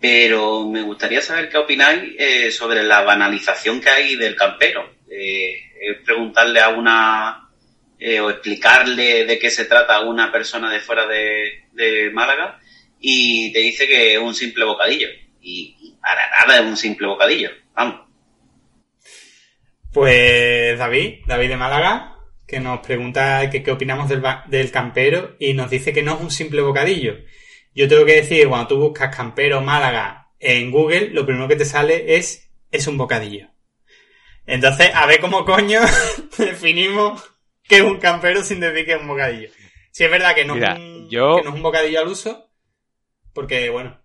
pero 0.00 0.66
me 0.68 0.80
gustaría 0.82 1.20
saber 1.20 1.50
qué 1.50 1.58
opináis 1.58 2.14
eh, 2.16 2.52
sobre 2.52 2.84
la 2.84 3.02
banalización 3.02 3.80
que 3.80 3.90
hay 3.90 4.16
del 4.16 4.36
campero. 4.36 4.94
Eh, 5.10 5.73
preguntarle 6.04 6.60
a 6.60 6.68
una 6.70 7.48
eh, 7.98 8.20
o 8.20 8.30
explicarle 8.30 9.24
de 9.24 9.38
qué 9.38 9.50
se 9.50 9.64
trata 9.64 9.96
a 9.96 10.00
una 10.00 10.30
persona 10.30 10.70
de 10.70 10.80
fuera 10.80 11.06
de, 11.06 12.10
Málaga 12.12 12.60
y 13.00 13.52
te 13.52 13.60
dice 13.60 13.86
que 13.86 14.14
es 14.14 14.18
un 14.18 14.34
simple 14.34 14.64
bocadillo. 14.64 15.08
Y, 15.40 15.94
para 16.00 16.46
nada 16.46 16.60
es 16.60 16.66
un 16.66 16.76
simple 16.76 17.06
bocadillo. 17.06 17.50
Vamos. 17.74 18.00
Pues 19.92 20.78
David, 20.78 21.20
David 21.26 21.48
de 21.48 21.56
Málaga, 21.56 22.16
que 22.46 22.60
nos 22.60 22.80
pregunta 22.80 23.48
qué 23.50 23.70
opinamos 23.70 24.08
del, 24.08 24.22
del 24.46 24.70
campero 24.70 25.36
y 25.38 25.54
nos 25.54 25.70
dice 25.70 25.92
que 25.92 26.02
no 26.02 26.14
es 26.14 26.20
un 26.20 26.30
simple 26.30 26.60
bocadillo. 26.60 27.16
Yo 27.74 27.88
tengo 27.88 28.04
que 28.04 28.16
decir, 28.16 28.48
cuando 28.48 28.68
tú 28.68 28.78
buscas 28.78 29.14
campero 29.14 29.60
Málaga 29.60 30.28
en 30.38 30.70
Google, 30.70 31.10
lo 31.10 31.24
primero 31.24 31.48
que 31.48 31.56
te 31.56 31.64
sale 31.64 32.16
es 32.16 32.44
es 32.74 32.88
un 32.88 32.98
bocadillo. 32.98 33.53
Entonces, 34.46 34.90
a 34.94 35.06
ver 35.06 35.20
cómo 35.20 35.44
coño 35.44 35.80
definimos 36.38 37.22
qué 37.62 37.76
es 37.76 37.82
un 37.82 37.98
campero 37.98 38.42
sin 38.42 38.60
decir 38.60 38.84
que 38.84 38.92
es 38.92 39.00
un 39.00 39.08
bocadillo. 39.08 39.48
Si 39.90 40.04
es 40.04 40.10
verdad 40.10 40.34
que 40.34 40.44
no, 40.44 40.54
Mira, 40.54 40.72
es, 40.74 40.78
un, 40.80 41.08
yo- 41.08 41.36
que 41.36 41.42
no 41.44 41.50
es 41.50 41.54
un 41.56 41.62
bocadillo 41.62 42.00
al 42.00 42.08
uso, 42.08 42.50
porque 43.32 43.70
bueno, 43.70 44.00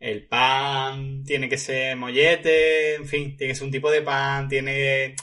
el 0.00 0.26
pan 0.26 1.22
tiene 1.24 1.48
que 1.48 1.58
ser 1.58 1.96
mollete, 1.96 2.94
en 2.96 3.06
fin, 3.06 3.36
tiene 3.36 3.52
que 3.52 3.56
ser 3.56 3.64
un 3.66 3.72
tipo 3.72 3.90
de 3.90 4.02
pan, 4.02 4.48
tiene, 4.48 5.14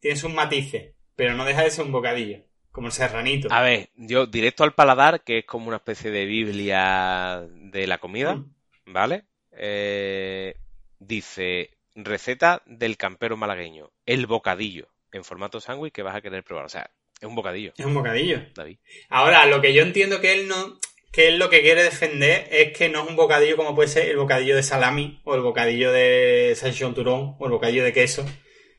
tiene 0.00 0.16
sus 0.16 0.32
matices, 0.32 0.94
pero 1.16 1.34
no 1.34 1.44
deja 1.44 1.62
de 1.62 1.70
ser 1.70 1.84
un 1.84 1.92
bocadillo, 1.92 2.38
como 2.70 2.86
el 2.88 2.92
serranito. 2.92 3.48
A 3.52 3.62
ver, 3.62 3.90
yo 3.96 4.26
directo 4.26 4.64
al 4.64 4.74
paladar, 4.74 5.22
que 5.22 5.38
es 5.38 5.44
como 5.44 5.68
una 5.68 5.76
especie 5.76 6.10
de 6.10 6.24
Biblia 6.24 7.46
de 7.50 7.86
la 7.86 7.98
comida, 7.98 8.36
Mm. 8.36 8.54
¿vale? 8.86 9.24
Eh, 9.52 10.54
dice, 10.98 11.70
receta 11.94 12.62
del 12.66 12.96
campero 12.96 13.36
malagueño, 13.36 13.90
el 14.06 14.26
bocadillo, 14.26 14.88
en 15.12 15.24
formato 15.24 15.60
sándwich 15.60 15.92
que 15.92 16.02
vas 16.02 16.16
a 16.16 16.20
querer 16.20 16.42
probar. 16.42 16.64
O 16.64 16.68
sea, 16.68 16.90
es 17.20 17.28
un 17.28 17.34
bocadillo, 17.34 17.72
Es 17.76 17.86
un 17.86 17.94
bocadillo. 17.94 18.42
David. 18.54 18.78
Ahora, 19.08 19.46
lo 19.46 19.60
que 19.60 19.72
yo 19.72 19.82
entiendo 19.82 20.20
que 20.20 20.32
él 20.34 20.48
no, 20.48 20.78
que 21.12 21.28
él 21.28 21.38
lo 21.38 21.48
que 21.48 21.62
quiere 21.62 21.84
defender 21.84 22.48
es 22.50 22.76
que 22.76 22.88
no 22.88 23.04
es 23.04 23.08
un 23.08 23.16
bocadillo 23.16 23.56
como 23.56 23.74
puede 23.74 23.88
ser 23.88 24.10
el 24.10 24.16
bocadillo 24.16 24.56
de 24.56 24.62
salami, 24.62 25.20
o 25.24 25.34
el 25.34 25.40
bocadillo 25.40 25.92
de 25.92 26.54
salchichón 26.56 26.94
turón, 26.94 27.36
o 27.38 27.46
el 27.46 27.52
bocadillo 27.52 27.84
de 27.84 27.92
queso, 27.92 28.26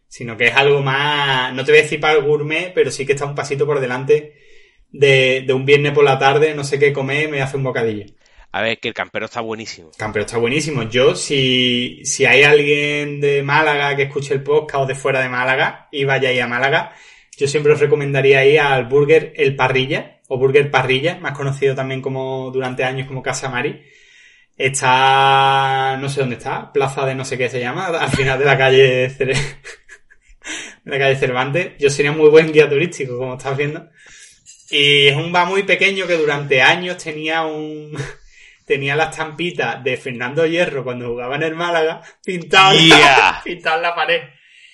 sino 0.08 0.38
que 0.38 0.48
es 0.48 0.56
algo 0.56 0.82
más, 0.82 1.54
no 1.54 1.64
te 1.64 1.72
voy 1.72 1.80
a 1.80 1.84
decir 1.84 2.00
para 2.00 2.18
el 2.18 2.24
gourmet, 2.24 2.74
pero 2.74 2.92
sí 2.92 3.06
que 3.06 3.14
está 3.14 3.26
un 3.26 3.36
pasito 3.36 3.66
por 3.66 3.80
delante 3.80 4.36
de, 4.90 5.44
de 5.48 5.54
un 5.54 5.66
viernes 5.66 5.94
por 5.94 6.04
la 6.04 6.20
tarde, 6.20 6.54
no 6.54 6.64
sé 6.64 6.78
qué 6.78 6.94
comer, 6.94 7.30
me 7.30 7.42
hace 7.42 7.58
un 7.58 7.64
bocadillo. 7.64 8.06
A 8.52 8.62
ver, 8.62 8.80
que 8.80 8.88
el 8.88 8.94
campero 8.94 9.26
está 9.26 9.42
buenísimo. 9.42 9.92
Campero 9.98 10.26
está 10.26 10.38
buenísimo. 10.38 10.84
Yo, 10.84 11.14
si, 11.16 12.00
si 12.06 12.26
hay 12.26 12.44
alguien 12.44 13.20
de 13.20 13.44
Málaga 13.44 13.96
que 13.96 14.04
escuche 14.04 14.34
el 14.34 14.44
podcast 14.44 14.84
o 14.84 14.86
de 14.86 14.96
fuera 14.96 15.22
de 15.22 15.28
Málaga 15.30 15.90
y 15.92 16.06
vaya 16.06 16.30
ahí 16.30 16.40
a 16.40 16.48
Málaga, 16.48 16.96
yo 17.38 17.48
siempre 17.48 17.74
os 17.74 17.80
recomendaría 17.82 18.46
ir 18.46 18.60
al 18.62 18.86
Burger 18.86 19.34
El 19.36 19.56
Parrilla, 19.58 20.22
o 20.30 20.38
Burger 20.38 20.72
Parrilla, 20.72 21.18
más 21.18 21.34
conocido 21.38 21.76
también 21.76 22.02
como 22.02 22.50
durante 22.52 22.84
años 22.86 23.08
como 23.08 23.22
Casa 23.22 23.50
Mari. 23.50 23.84
Está, 24.58 25.98
no 26.00 26.08
sé 26.08 26.22
dónde 26.22 26.38
está, 26.38 26.72
Plaza 26.72 27.06
de 27.06 27.14
no 27.14 27.26
sé 27.26 27.38
qué 27.38 27.50
se 27.50 27.60
llama, 27.60 27.88
al 27.88 28.10
final 28.10 28.40
de 28.40 28.46
la 28.46 28.58
calle, 28.58 29.10
Cere- 29.10 29.36
de 30.86 30.92
la 30.92 30.98
calle 30.98 31.18
Cervantes. 31.18 31.72
Yo 31.78 31.90
sería 31.90 32.14
muy 32.14 32.30
buen 32.30 32.54
guía 32.54 32.70
turístico, 32.70 33.18
como 33.18 33.36
estás 33.36 33.58
viendo. 33.58 33.90
Y 34.70 35.08
es 35.08 35.16
un 35.16 35.32
bar 35.32 35.46
muy 35.48 35.64
pequeño 35.64 36.08
que 36.08 36.16
durante 36.16 36.62
años 36.62 36.98
tenía 37.04 37.44
un, 37.44 37.92
tenía 38.66 38.96
la 38.96 39.06
estampita 39.06 39.80
de 39.84 39.98
Fernando 39.98 40.46
Hierro 40.46 40.84
cuando 40.84 41.08
jugaba 41.10 41.36
en 41.36 41.44
el 41.44 41.56
Málaga 41.56 42.02
pintada, 42.26 43.42
pintada 43.44 43.76
en 43.78 43.82
la 43.82 43.96
pared. 43.96 44.22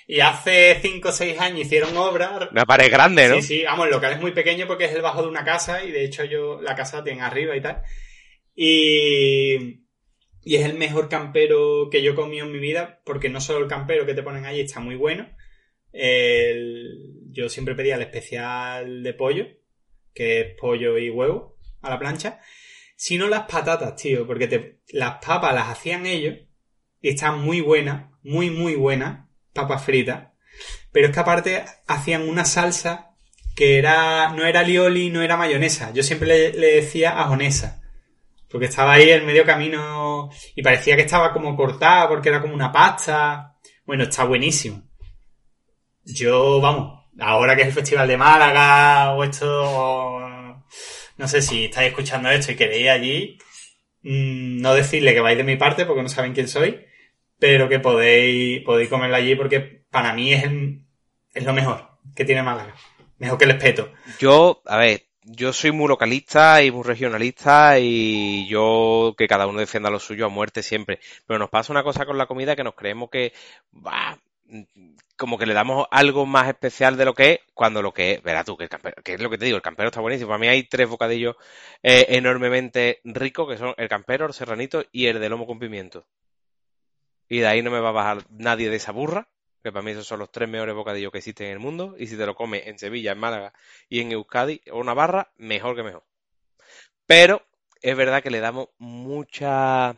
Y 0.08 0.20
hace 0.20 0.78
5 0.82 1.08
o 1.08 1.12
6 1.12 1.40
años 1.40 1.60
hicieron 1.62 1.96
obras. 1.96 2.50
Una 2.52 2.66
pared 2.66 2.92
grande, 2.92 3.30
¿no? 3.30 3.36
Sí, 3.36 3.42
sí, 3.44 3.64
vamos, 3.64 3.86
el 3.86 3.94
local 3.94 4.12
es 4.14 4.20
muy 4.20 4.32
pequeño 4.32 4.68
porque 4.68 4.86
es 4.86 4.94
el 4.94 5.02
bajo 5.02 5.22
de 5.22 5.30
una 5.30 5.46
casa 5.46 5.84
y 5.86 5.92
de 5.92 6.04
hecho 6.04 6.26
yo 6.26 6.62
la 6.62 6.76
casa 6.76 6.98
la 6.98 7.04
tienen 7.04 7.24
arriba 7.24 7.56
y 7.56 7.62
tal. 7.62 7.82
Y, 8.56 9.56
y 10.44 10.56
es 10.56 10.66
el 10.66 10.74
mejor 10.74 11.08
campero 11.08 11.90
que 11.90 12.02
yo 12.02 12.12
he 12.12 12.16
comido 12.16 12.46
en 12.46 12.52
mi 12.52 12.60
vida 12.60 13.02
porque 13.06 13.30
no 13.30 13.40
solo 13.40 13.60
el 13.60 13.70
campero 13.70 14.06
que 14.06 14.14
te 14.14 14.24
ponen 14.24 14.46
allí 14.46 14.60
está 14.62 14.80
muy 14.82 14.96
bueno. 14.96 15.30
El- 15.94 17.14
yo 17.32 17.48
siempre 17.48 17.76
pedía 17.76 17.96
el 17.96 18.02
especial 18.02 19.04
de 19.04 19.14
pollo, 19.14 19.48
que 20.14 20.42
es 20.42 20.56
pollo 20.60 20.98
y 20.98 21.10
huevo 21.10 21.58
a 21.82 21.90
la 21.90 22.00
plancha, 22.00 22.40
sino 23.04 23.28
las 23.28 23.46
patatas, 23.52 23.96
tío, 23.96 24.28
porque 24.28 24.48
te- 24.48 24.82
las 24.90 25.16
papas 25.26 25.56
las 25.56 25.70
hacían 25.70 26.06
ellos 26.06 26.36
y 27.02 27.10
están 27.10 27.42
muy 27.42 27.60
buenas, 27.60 28.12
muy, 28.22 28.52
muy 28.52 28.76
buenas, 28.76 29.28
papas 29.54 29.84
fritas. 29.84 30.28
Pero 30.92 31.08
es 31.08 31.14
que 31.14 31.20
aparte 31.20 31.66
hacían 31.88 32.30
una 32.30 32.46
salsa 32.46 33.16
que 33.56 33.80
era, 33.80 34.32
no 34.34 34.46
era 34.46 34.62
lioli, 34.62 35.10
no 35.10 35.24
era 35.24 35.36
mayonesa. 35.36 35.92
Yo 35.94 36.04
siempre 36.04 36.52
le, 36.52 36.76
decía 36.76 37.20
ajonesa. 37.20 37.82
Porque 38.52 38.68
estaba 38.68 38.94
ahí 38.94 39.10
en 39.10 39.26
medio 39.26 39.46
camino 39.46 40.30
y 40.56 40.62
parecía 40.62 40.96
que 40.96 41.02
estaba 41.02 41.34
como 41.34 41.56
cortada 41.56 42.08
porque 42.08 42.30
era 42.30 42.40
como 42.40 42.54
una 42.54 42.72
pasta. 42.72 43.58
Bueno, 43.84 44.04
está 44.04 44.26
buenísimo. 44.26 44.84
Yo, 46.06 46.62
vamos, 46.62 47.04
ahora 47.20 47.56
que 47.56 47.64
es 47.64 47.70
el 47.70 47.74
Festival 47.74 48.08
de 48.08 48.18
Málaga 48.18 49.14
o 49.14 49.24
esto, 49.24 50.20
no 51.22 51.28
sé 51.28 51.44
si 51.44 51.66
estáis 51.66 51.90
escuchando 51.90 52.32
esto 52.32 52.52
y 52.52 52.56
queréis 52.56 52.90
allí, 52.90 53.38
mm, 54.02 54.60
no 54.60 54.74
decirle 54.74 55.14
que 55.14 55.20
vais 55.20 55.38
de 55.38 55.44
mi 55.44 55.56
parte 55.56 55.86
porque 55.86 56.02
no 56.02 56.10
saben 56.10 56.34
quién 56.34 56.48
soy, 56.48 56.84
pero 57.38 57.70
que 57.70 57.80
podéis, 57.80 58.64
podéis 58.64 58.90
comerlo 58.90 59.16
allí 59.16 59.36
porque 59.36 59.84
para 59.92 60.14
mí 60.14 60.34
es, 60.34 60.44
es 61.36 61.44
lo 61.46 61.54
mejor 61.54 61.92
que 62.16 62.26
tiene 62.26 62.42
Málaga. 62.42 62.74
Mejor 63.20 63.38
que 63.38 63.46
el 63.46 63.52
espeto. 63.52 63.94
Yo, 64.20 64.64
a 64.66 64.78
ver, 64.78 65.04
yo 65.24 65.54
soy 65.54 65.72
muy 65.72 65.88
localista 65.88 66.64
y 66.64 66.72
muy 66.72 66.84
regionalista 66.84 67.78
y 67.78 68.48
yo 68.48 69.14
que 69.16 69.28
cada 69.28 69.46
uno 69.46 69.60
defienda 69.60 69.92
lo 69.92 70.00
suyo 70.00 70.26
a 70.26 70.30
muerte 70.30 70.64
siempre. 70.64 71.00
Pero 71.28 71.38
nos 71.38 71.52
pasa 71.52 71.72
una 71.72 71.84
cosa 71.84 72.08
con 72.08 72.18
la 72.18 72.26
comida 72.26 72.56
que 72.56 72.64
nos 72.64 72.74
creemos 72.74 73.12
que, 73.12 73.32
bah, 73.72 74.18
como 75.22 75.38
que 75.38 75.46
le 75.46 75.54
damos 75.54 75.86
algo 75.92 76.26
más 76.26 76.48
especial 76.48 76.98
de 76.98 77.06
lo 77.06 77.14
que 77.14 77.34
es, 77.34 77.40
cuando 77.54 77.84
lo 77.84 77.94
que 77.94 78.14
es, 78.14 78.24
verás 78.24 78.44
tú, 78.44 78.58
que 78.58 78.64
el 78.64 78.72
campero, 78.72 78.96
es 79.06 79.22
lo 79.22 79.30
que 79.30 79.38
te 79.38 79.46
digo, 79.46 79.56
el 79.56 79.62
campero 79.62 79.90
está 79.90 80.02
buenísimo. 80.02 80.30
Para 80.30 80.40
mí 80.40 80.48
hay 80.48 80.64
tres 80.64 80.90
bocadillos 80.90 81.36
eh, 81.84 82.08
enormemente 82.10 83.02
ricos, 83.04 83.48
que 83.48 83.56
son 83.56 83.76
el 83.78 83.88
campero, 83.88 84.26
el 84.26 84.34
serranito 84.34 84.84
y 84.92 85.06
el 85.06 85.20
de 85.20 85.30
lomo 85.30 85.46
con 85.46 85.60
pimiento. 85.60 86.08
Y 87.30 87.38
de 87.38 87.46
ahí 87.46 87.62
no 87.62 87.70
me 87.70 87.80
va 87.80 87.90
a 87.90 87.92
bajar 87.92 88.24
nadie 88.32 88.72
de 88.72 88.78
esa 88.78 88.94
burra, 88.94 89.28
que 89.62 89.72
para 89.72 89.84
mí 89.84 89.92
esos 89.92 90.08
son 90.08 90.18
los 90.18 90.32
tres 90.32 90.50
mejores 90.50 90.74
bocadillos 90.74 91.12
que 91.12 91.20
existen 91.20 91.46
en 91.46 91.54
el 91.54 91.60
mundo. 91.60 91.94
Y 92.00 92.08
si 92.08 92.18
te 92.18 92.26
lo 92.26 92.34
comes 92.34 92.66
en 92.66 92.80
Sevilla, 92.80 93.12
en 93.12 93.20
Málaga 93.20 93.54
y 93.90 94.00
en 94.00 94.12
Euskadi 94.14 94.60
o 94.72 94.84
Navarra, 94.84 95.32
mejor 95.38 95.76
que 95.76 95.84
mejor. 95.84 96.04
Pero 97.06 97.46
es 97.80 97.96
verdad 97.96 98.24
que 98.24 98.32
le 98.32 98.40
damos 98.40 98.70
mucha... 98.80 99.96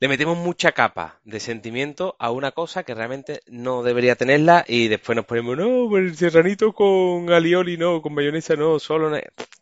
Le 0.00 0.08
metemos 0.08 0.36
mucha 0.36 0.72
capa 0.72 1.20
de 1.24 1.40
sentimiento 1.40 2.16
a 2.18 2.30
una 2.30 2.50
cosa 2.52 2.82
que 2.82 2.94
realmente 2.94 3.40
no 3.46 3.82
debería 3.82 4.16
tenerla 4.16 4.64
y 4.66 4.88
después 4.88 5.14
nos 5.16 5.24
ponemos, 5.24 5.56
no, 5.56 5.86
pues 5.88 6.04
el 6.04 6.16
serranito 6.16 6.72
con 6.72 7.30
alioli 7.32 7.76
no, 7.76 8.02
con 8.02 8.12
mayonesa 8.14 8.54
no, 8.56 8.78
solo... 8.78 9.08
no". 9.10 9.18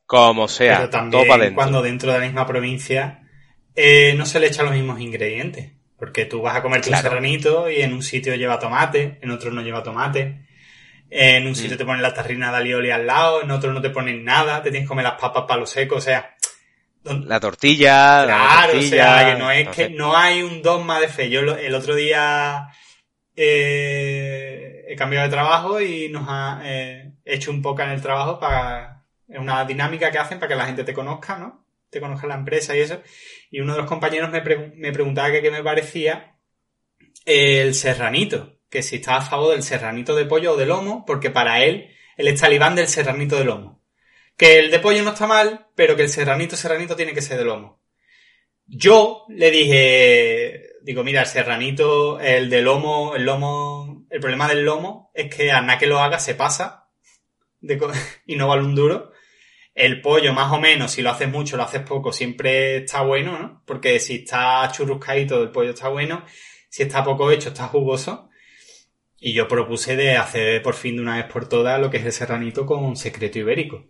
Como 0.07 0.47
sea, 0.49 0.77
Pero 0.79 0.91
todo 0.91 1.01
también 1.01 1.29
para 1.29 1.43
adentro. 1.43 1.57
cuando 1.57 1.83
dentro 1.83 2.13
de 2.13 2.19
la 2.19 2.25
misma 2.25 2.47
provincia 2.47 3.23
eh, 3.75 4.15
no 4.17 4.27
se 4.27 4.41
le 4.41 4.49
echan 4.49 4.67
los 4.67 4.75
mismos 4.75 5.01
ingredientes. 5.01 5.73
Porque 5.97 6.25
tú 6.25 6.43
vas 6.43 6.57
a 6.57 6.63
comerte 6.63 6.89
Claro. 6.89 7.07
un 7.07 7.11
serranito 7.11 7.71
y 7.71 7.81
en 7.81 7.93
un 7.95 8.03
sitio 8.03 8.35
lleva 8.35 8.59
tomate, 8.59 9.19
en 9.23 9.31
otro 9.31 9.53
no 9.53 9.63
lleva 9.63 9.83
tomate. 9.85 10.47
En 11.09 11.47
un 11.47 11.55
sitio 11.55 11.77
Mm. 11.77 11.79
te 11.79 11.85
ponen 11.85 12.03
la 12.03 12.13
tarrina 12.13 12.51
de 12.51 12.57
alioli 12.59 12.91
al 12.91 13.07
lado, 13.07 13.43
en 13.43 13.51
otro 13.53 13.73
no 13.73 13.81
te 13.81 13.91
ponen 13.91 14.25
nada, 14.25 14.63
te 14.63 14.71
tienes 14.71 14.87
que 14.87 14.89
comer 14.89 15.05
las 15.05 15.21
papas 15.21 15.45
para 15.47 15.61
lo 15.61 15.67
seco, 15.67 15.97
o 15.97 16.01
sea... 16.01 16.35
La 17.05 17.41
tortilla, 17.41 18.21
la 18.21 18.27
Claro, 18.27 18.73
tortilla, 18.73 19.15
o 19.15 19.19
sea, 19.19 19.33
que 19.33 19.39
no 19.41 19.51
es 19.51 19.59
entonces, 19.59 19.89
que 19.89 19.95
no 19.95 20.17
hay 20.17 20.43
un 20.43 20.63
dogma 20.63 21.01
de 21.01 21.09
fe. 21.09 21.31
Yo 21.31 21.43
lo- 21.43 21.57
el 21.57 21.75
otro 21.75 21.95
día 21.97 22.69
eh, 23.37 24.85
he 24.89 24.97
cambiado 24.97 25.25
de 25.27 25.33
trabajo 25.33 25.81
y 25.81 26.09
nos 26.09 26.27
ha 26.29 26.61
eh, 26.65 27.13
hecho 27.25 27.51
un 27.51 27.63
poco 27.63 27.83
en 27.83 27.91
el 27.91 28.03
trabajo 28.03 28.39
para 28.39 29.05
es 29.29 29.39
una 29.39 29.65
dinámica 29.65 30.11
que 30.11 30.19
hacen 30.19 30.39
para 30.39 30.49
que 30.51 30.57
la 30.57 30.67
gente 30.67 30.85
te 30.85 30.93
conozca, 30.93 31.39
¿no? 31.39 31.65
Te 31.91 32.01
conozca 32.01 32.27
la 32.27 32.35
empresa 32.35 32.77
y 32.77 32.81
eso. 32.81 33.01
Y 33.51 33.61
uno 33.61 33.73
de 33.73 33.79
los 33.81 33.89
compañeros 33.89 34.31
me, 34.31 34.43
me 34.77 34.93
preguntaba 34.93 35.31
que 35.33 35.41
qué 35.43 35.51
me 35.51 35.63
parecía 35.63 36.37
el 37.25 37.75
serranito, 37.75 38.59
que 38.71 38.83
si 38.83 38.97
estaba 38.97 39.19
a 39.19 39.23
favor 39.23 39.53
del 39.53 39.63
serranito 39.63 40.15
de 40.15 40.27
pollo 40.27 40.53
o 40.53 40.57
de 40.57 40.67
lomo, 40.67 41.05
porque 41.07 41.31
para 41.31 41.63
él 41.65 41.91
él 42.17 42.29
es 42.29 42.41
talibán 42.41 42.75
del 42.75 42.89
serranito 42.89 43.37
de 43.37 43.45
lomo. 43.45 43.82
Que 44.43 44.59
el 44.59 44.73
de 44.73 44.81
pollo 44.81 45.05
no 45.05 45.11
está 45.11 45.29
mal, 45.29 45.69
pero 45.77 45.95
que 45.95 46.03
el 46.03 46.09
serranito 46.09 46.57
serranito 46.57 46.97
tiene 46.97 47.15
que 47.15 47.23
ser 47.23 47.39
de 47.39 47.45
lomo. 47.45 47.81
Yo 48.67 49.25
le 49.29 49.53
dije, 49.53 50.81
digo, 50.83 51.05
mira, 51.05 51.21
el 51.21 51.29
serranito, 51.29 52.19
el 52.19 52.51
de 52.51 52.61
lomo, 52.61 53.15
el 53.15 53.25
lomo, 53.25 54.05
el 54.11 54.19
problema 54.19 54.49
del 54.49 54.65
lomo 54.65 55.13
es 55.15 55.33
que 55.33 55.53
a 55.53 55.61
nada 55.61 55.79
que 55.79 55.87
lo 55.87 56.01
haga 56.01 56.19
se 56.19 56.35
pasa 56.35 56.89
y 58.27 58.35
no 58.35 58.49
vale 58.49 58.65
un 58.65 58.75
duro. 58.75 59.13
El 59.77 60.01
pollo, 60.01 60.33
más 60.33 60.53
o 60.53 60.59
menos, 60.59 60.91
si 60.91 61.03
lo 61.03 61.11
haces 61.11 61.29
mucho, 61.29 61.57
lo 61.57 61.63
haces 61.63 61.83
poco, 61.83 62.13
siempre 62.13 62.79
está 62.79 63.03
bueno, 63.03 63.39
¿no? 63.39 63.63
Porque 63.65 64.01
si 64.01 64.17
está 64.17 64.69
churruscadito, 64.73 65.41
el 65.41 65.53
pollo 65.53 65.71
está 65.71 65.87
bueno. 65.87 66.25
Si 66.69 66.83
está 66.83 67.05
poco 67.05 67.31
hecho, 67.31 67.51
está 67.51 67.69
jugoso. 67.69 68.29
Y 69.21 69.35
yo 69.35 69.47
propuse 69.47 69.95
de 69.95 70.17
hacer 70.17 70.63
por 70.63 70.75
fin 70.75 70.97
de 70.97 71.03
una 71.03 71.19
vez 71.19 71.27
por 71.27 71.49
todas 71.49 71.81
lo 71.81 71.91
que 71.91 71.99
es 71.99 72.07
el 72.07 72.13
serranito 72.13 72.67
con 72.67 72.97
secreto 72.97 73.39
ibérico. 73.39 73.87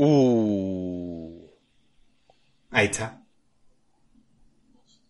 Uh. 0.00 1.44
Ahí 2.70 2.86
está. 2.86 3.20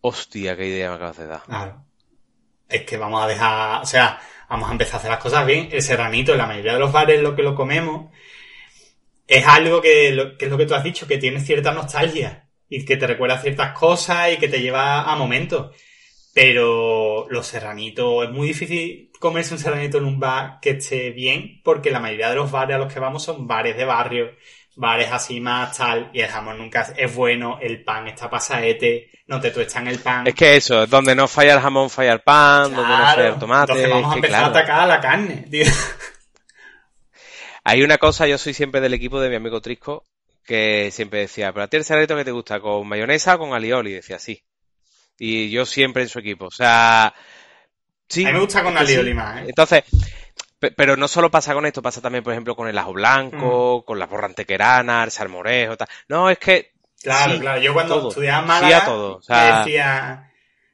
Hostia, 0.00 0.56
qué 0.56 0.66
idea 0.66 0.88
me 0.88 0.96
acabas 0.96 1.18
de 1.18 1.26
dar. 1.26 1.42
Claro. 1.42 1.84
Es 2.66 2.84
que 2.84 2.96
vamos 2.96 3.22
a 3.22 3.26
dejar, 3.26 3.82
o 3.82 3.86
sea, 3.86 4.18
vamos 4.48 4.66
a 4.66 4.72
empezar 4.72 4.94
a 4.94 4.98
hacer 4.98 5.10
las 5.10 5.20
cosas 5.20 5.44
bien. 5.44 5.68
El 5.70 5.82
serranito, 5.82 6.32
en 6.32 6.38
la 6.38 6.46
mayoría 6.46 6.72
de 6.72 6.78
los 6.78 6.90
bares 6.90 7.20
lo 7.20 7.36
que 7.36 7.42
lo 7.42 7.54
comemos, 7.54 8.10
es 9.26 9.46
algo 9.46 9.82
que, 9.82 10.10
lo, 10.12 10.38
que 10.38 10.46
es 10.46 10.50
lo 10.50 10.56
que 10.56 10.64
tú 10.64 10.74
has 10.74 10.84
dicho, 10.84 11.06
que 11.06 11.18
tiene 11.18 11.40
cierta 11.40 11.72
nostalgia 11.72 12.48
y 12.70 12.86
que 12.86 12.96
te 12.96 13.06
recuerda 13.06 13.42
ciertas 13.42 13.72
cosas 13.78 14.32
y 14.32 14.38
que 14.38 14.48
te 14.48 14.62
lleva 14.62 15.02
a 15.02 15.16
momentos. 15.16 15.76
Pero 16.32 17.28
los 17.28 17.46
serranitos, 17.46 18.24
es 18.24 18.30
muy 18.30 18.48
difícil 18.48 19.10
comerse 19.20 19.52
un 19.52 19.60
serranito 19.60 19.98
en 19.98 20.06
un 20.06 20.18
bar 20.18 20.60
que 20.62 20.70
esté 20.70 21.10
bien, 21.10 21.60
porque 21.62 21.90
la 21.90 22.00
mayoría 22.00 22.30
de 22.30 22.36
los 22.36 22.50
bares 22.50 22.76
a 22.76 22.78
los 22.78 22.90
que 22.90 23.00
vamos 23.00 23.22
son 23.22 23.46
bares 23.46 23.76
de 23.76 23.84
barrio, 23.84 24.30
bares 24.78 25.10
así 25.10 25.40
más 25.40 25.76
tal, 25.76 26.08
y 26.12 26.20
el 26.20 26.28
jamón 26.28 26.56
nunca 26.56 26.92
es 26.96 27.12
bueno, 27.14 27.58
el 27.60 27.82
pan 27.82 28.06
está 28.06 28.30
pasaete, 28.30 29.10
no 29.26 29.40
te 29.40 29.50
tuestan 29.50 29.88
el 29.88 29.98
pan. 29.98 30.26
Es 30.26 30.34
que 30.34 30.56
eso, 30.56 30.86
donde 30.86 31.16
no 31.16 31.26
falla 31.26 31.54
el 31.54 31.60
jamón, 31.60 31.90
falla 31.90 32.12
el 32.12 32.20
pan, 32.20 32.74
donde 32.74 32.96
no 32.96 32.96
falla 32.96 33.28
el 33.28 33.38
tomate. 33.38 33.72
Entonces 33.72 33.90
vamos 33.90 34.12
a 34.12 34.14
empezar 34.14 34.38
claro. 34.38 34.46
a 34.46 34.50
atacar 34.50 34.80
a 34.80 34.86
la 34.86 35.00
carne, 35.00 35.46
tío. 35.50 35.64
Hay 37.64 37.82
una 37.82 37.98
cosa, 37.98 38.28
yo 38.28 38.38
soy 38.38 38.54
siempre 38.54 38.80
del 38.80 38.94
equipo 38.94 39.20
de 39.20 39.28
mi 39.28 39.34
amigo 39.34 39.60
Trisco, 39.60 40.04
que 40.46 40.90
siempre 40.92 41.20
decía, 41.20 41.52
pero 41.52 41.64
a 41.64 41.68
ti 41.68 41.76
el 41.76 41.84
serranito 41.84 42.16
que 42.16 42.24
te 42.24 42.30
gusta, 42.30 42.60
¿con 42.60 42.86
mayonesa 42.86 43.34
o 43.34 43.38
con 43.40 43.52
alioli? 43.52 43.92
Decía, 43.92 44.20
sí. 44.20 44.42
Y 45.18 45.50
yo 45.50 45.66
siempre 45.66 46.04
en 46.04 46.08
su 46.08 46.20
equipo. 46.20 46.46
O 46.46 46.50
sea, 46.52 47.12
sí. 48.08 48.24
A 48.24 48.28
mí 48.28 48.34
me 48.34 48.40
gusta 48.40 48.62
con 48.62 48.74
sí. 48.74 48.78
alioli 48.78 49.12
más, 49.12 49.42
¿eh? 49.42 49.46
Entonces, 49.48 49.82
pero 50.76 50.96
no 50.96 51.08
solo 51.08 51.30
pasa 51.30 51.54
con 51.54 51.66
esto, 51.66 51.82
pasa 51.82 52.00
también, 52.00 52.24
por 52.24 52.32
ejemplo, 52.32 52.56
con 52.56 52.68
el 52.68 52.78
ajo 52.78 52.90
Mm. 52.90 52.94
blanco, 52.94 53.84
con 53.84 53.98
la 53.98 54.06
porra 54.08 54.26
antequerana, 54.26 55.04
el 55.04 55.10
salmorejo, 55.10 55.76
tal. 55.76 55.88
No, 56.08 56.28
es 56.30 56.38
que 56.38 56.72
Claro, 57.00 57.34
Sí, 57.34 57.40
claro. 57.40 57.60
Yo 57.60 57.72
cuando 57.74 57.94
todo. 58.00 58.08
estudiaba 58.08 58.40
en 58.40 58.46
Málaga, 58.48 58.84
todo, 58.84 59.16
o 59.18 59.22
sea- 59.22 59.58
decía... 59.60 60.24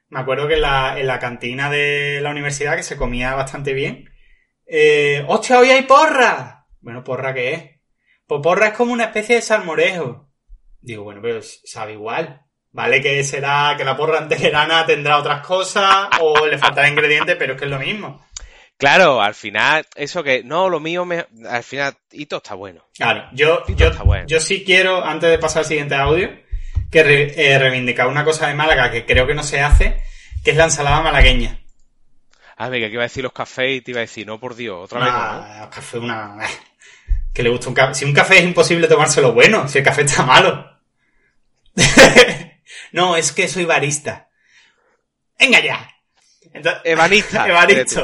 Me 0.08 0.20
acuerdo 0.20 0.46
que 0.48 0.54
en 0.54 0.62
la, 0.62 0.98
en 0.98 1.06
la 1.06 1.18
cantina 1.18 1.68
de 1.70 2.20
la 2.22 2.30
universidad, 2.30 2.76
que 2.76 2.82
se 2.82 2.96
comía 2.96 3.34
bastante 3.34 3.72
bien, 3.74 4.08
eh, 4.66 5.24
¡hostia, 5.28 5.58
hoy 5.58 5.70
hay 5.70 5.82
porra! 5.82 6.66
Bueno, 6.80 7.02
¿porra 7.04 7.34
qué 7.34 7.52
es? 7.52 7.70
Pues 8.26 8.40
porra 8.42 8.68
es 8.68 8.72
como 8.74 8.92
una 8.92 9.04
especie 9.04 9.36
de 9.36 9.42
salmorejo. 9.42 10.30
Digo, 10.80 11.02
bueno, 11.04 11.20
pero 11.20 11.40
sabe 11.42 11.92
igual. 11.94 12.40
Vale 12.70 13.00
que 13.02 13.22
será 13.24 13.74
que 13.76 13.84
la 13.84 13.96
porra 13.96 14.18
antequerana 14.18 14.86
tendrá 14.86 15.18
otras 15.18 15.46
cosas 15.46 16.08
o 16.20 16.46
le 16.46 16.58
faltará 16.58 16.88
ingredientes, 16.88 17.36
pero 17.36 17.52
es 17.54 17.58
que 17.58 17.64
es 17.66 17.70
lo 17.70 17.78
mismo. 17.78 18.24
Claro, 18.84 19.22
al 19.22 19.34
final, 19.34 19.86
eso 19.94 20.22
que, 20.22 20.42
no, 20.44 20.68
lo 20.68 20.78
mío, 20.78 21.06
me, 21.06 21.26
al 21.48 21.62
final, 21.64 21.96
Hito 22.12 22.36
está 22.36 22.54
bueno. 22.54 22.84
Claro, 22.94 23.28
yo, 23.32 23.64
yo, 23.68 23.88
está 23.88 24.02
bueno. 24.02 24.26
yo 24.26 24.40
sí 24.40 24.62
quiero, 24.62 25.02
antes 25.02 25.30
de 25.30 25.38
pasar 25.38 25.60
al 25.60 25.64
siguiente 25.64 25.94
audio, 25.94 26.30
que 26.90 27.02
re- 27.02 27.32
eh, 27.34 27.58
reivindicar 27.58 28.08
una 28.08 28.24
cosa 28.24 28.46
de 28.48 28.54
Málaga 28.54 28.90
que 28.90 29.06
creo 29.06 29.26
que 29.26 29.34
no 29.34 29.42
se 29.42 29.60
hace, 29.62 30.02
que 30.44 30.50
es 30.50 30.56
la 30.58 30.64
ensalada 30.64 31.00
malagueña. 31.00 31.60
Ah, 32.58 32.68
venga, 32.68 32.88
que 32.88 32.92
iba 32.92 33.02
a 33.02 33.06
decir 33.06 33.22
los 33.24 33.32
cafés 33.32 33.78
y 33.78 33.80
te 33.80 33.92
iba 33.92 34.00
a 34.00 34.02
decir, 34.02 34.26
no, 34.26 34.38
por 34.38 34.54
Dios, 34.54 34.84
otra 34.84 34.98
vez 35.00 35.08
no, 35.08 35.18
¿no? 35.18 35.18
Ah, 35.24 35.70
café 35.72 35.98
una... 35.98 36.36
Que 37.32 37.42
le 37.42 37.48
gusta 37.48 37.68
un 37.68 37.74
café. 37.74 37.94
Si 37.94 38.04
un 38.04 38.12
café 38.12 38.36
es 38.38 38.44
imposible 38.44 38.86
tomárselo 38.86 39.32
bueno, 39.32 39.66
si 39.66 39.78
el 39.78 39.84
café 39.84 40.02
está 40.02 40.24
malo. 40.24 40.78
no, 42.92 43.16
es 43.16 43.32
que 43.32 43.48
soy 43.48 43.64
barista. 43.64 44.28
Venga 45.40 45.60
ya. 45.60 45.90
Entonces-. 46.52 46.82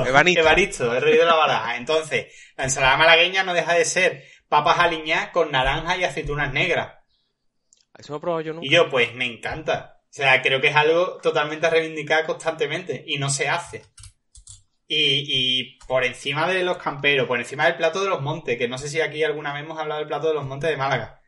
Evaristo. 0.07 0.41
Evaristo, 0.41 0.95
he 0.95 1.01
reído 1.01 1.25
la 1.25 1.35
baraja. 1.35 1.77
Entonces, 1.77 2.27
la 2.57 2.65
ensalada 2.65 2.97
malagueña 2.97 3.43
no 3.43 3.55
deja 3.55 3.75
de 3.75 3.85
ser 3.85 4.25
papas 4.49 4.79
aliñadas 4.79 5.29
con 5.31 5.51
naranja 5.51 5.97
y 5.97 6.05
aceitunas 6.05 6.53
negras. 6.53 6.95
Eso 7.97 8.13
lo 8.13 8.19
he 8.19 8.21
probado 8.21 8.41
yo 8.41 8.53
nunca. 8.55 8.67
Y 8.67 8.71
yo, 8.71 8.89
pues, 8.89 9.15
me 9.15 9.27
encanta. 9.27 10.01
O 10.05 10.13
sea, 10.13 10.43
creo 10.43 10.61
que 10.61 10.69
es 10.69 10.77
algo 10.77 11.19
totalmente 11.19 11.67
a 11.67 11.71
reivindicar 11.71 12.27
constantemente 12.27 13.05
y 13.07 13.19
no 13.19 13.31
se 13.31 13.49
hace. 13.49 13.83
Y, 14.89 15.25
y 15.29 15.79
por 15.87 16.05
encima 16.05 16.49
de 16.49 16.65
los 16.65 16.79
camperos, 16.79 17.29
por 17.29 17.39
encima 17.39 17.67
del 17.67 17.77
plato 17.77 18.03
de 18.03 18.09
los 18.09 18.21
montes, 18.21 18.59
que 18.59 18.67
no 18.67 18.77
sé 18.77 18.89
si 18.89 19.01
aquí 19.01 19.23
alguna 19.23 19.53
vez 19.53 19.63
hemos 19.63 19.79
hablado 19.79 20.01
del 20.01 20.09
plato 20.09 20.29
de 20.29 20.35
los 20.35 20.45
montes 20.45 20.69
de 20.69 20.77
Málaga, 20.77 21.20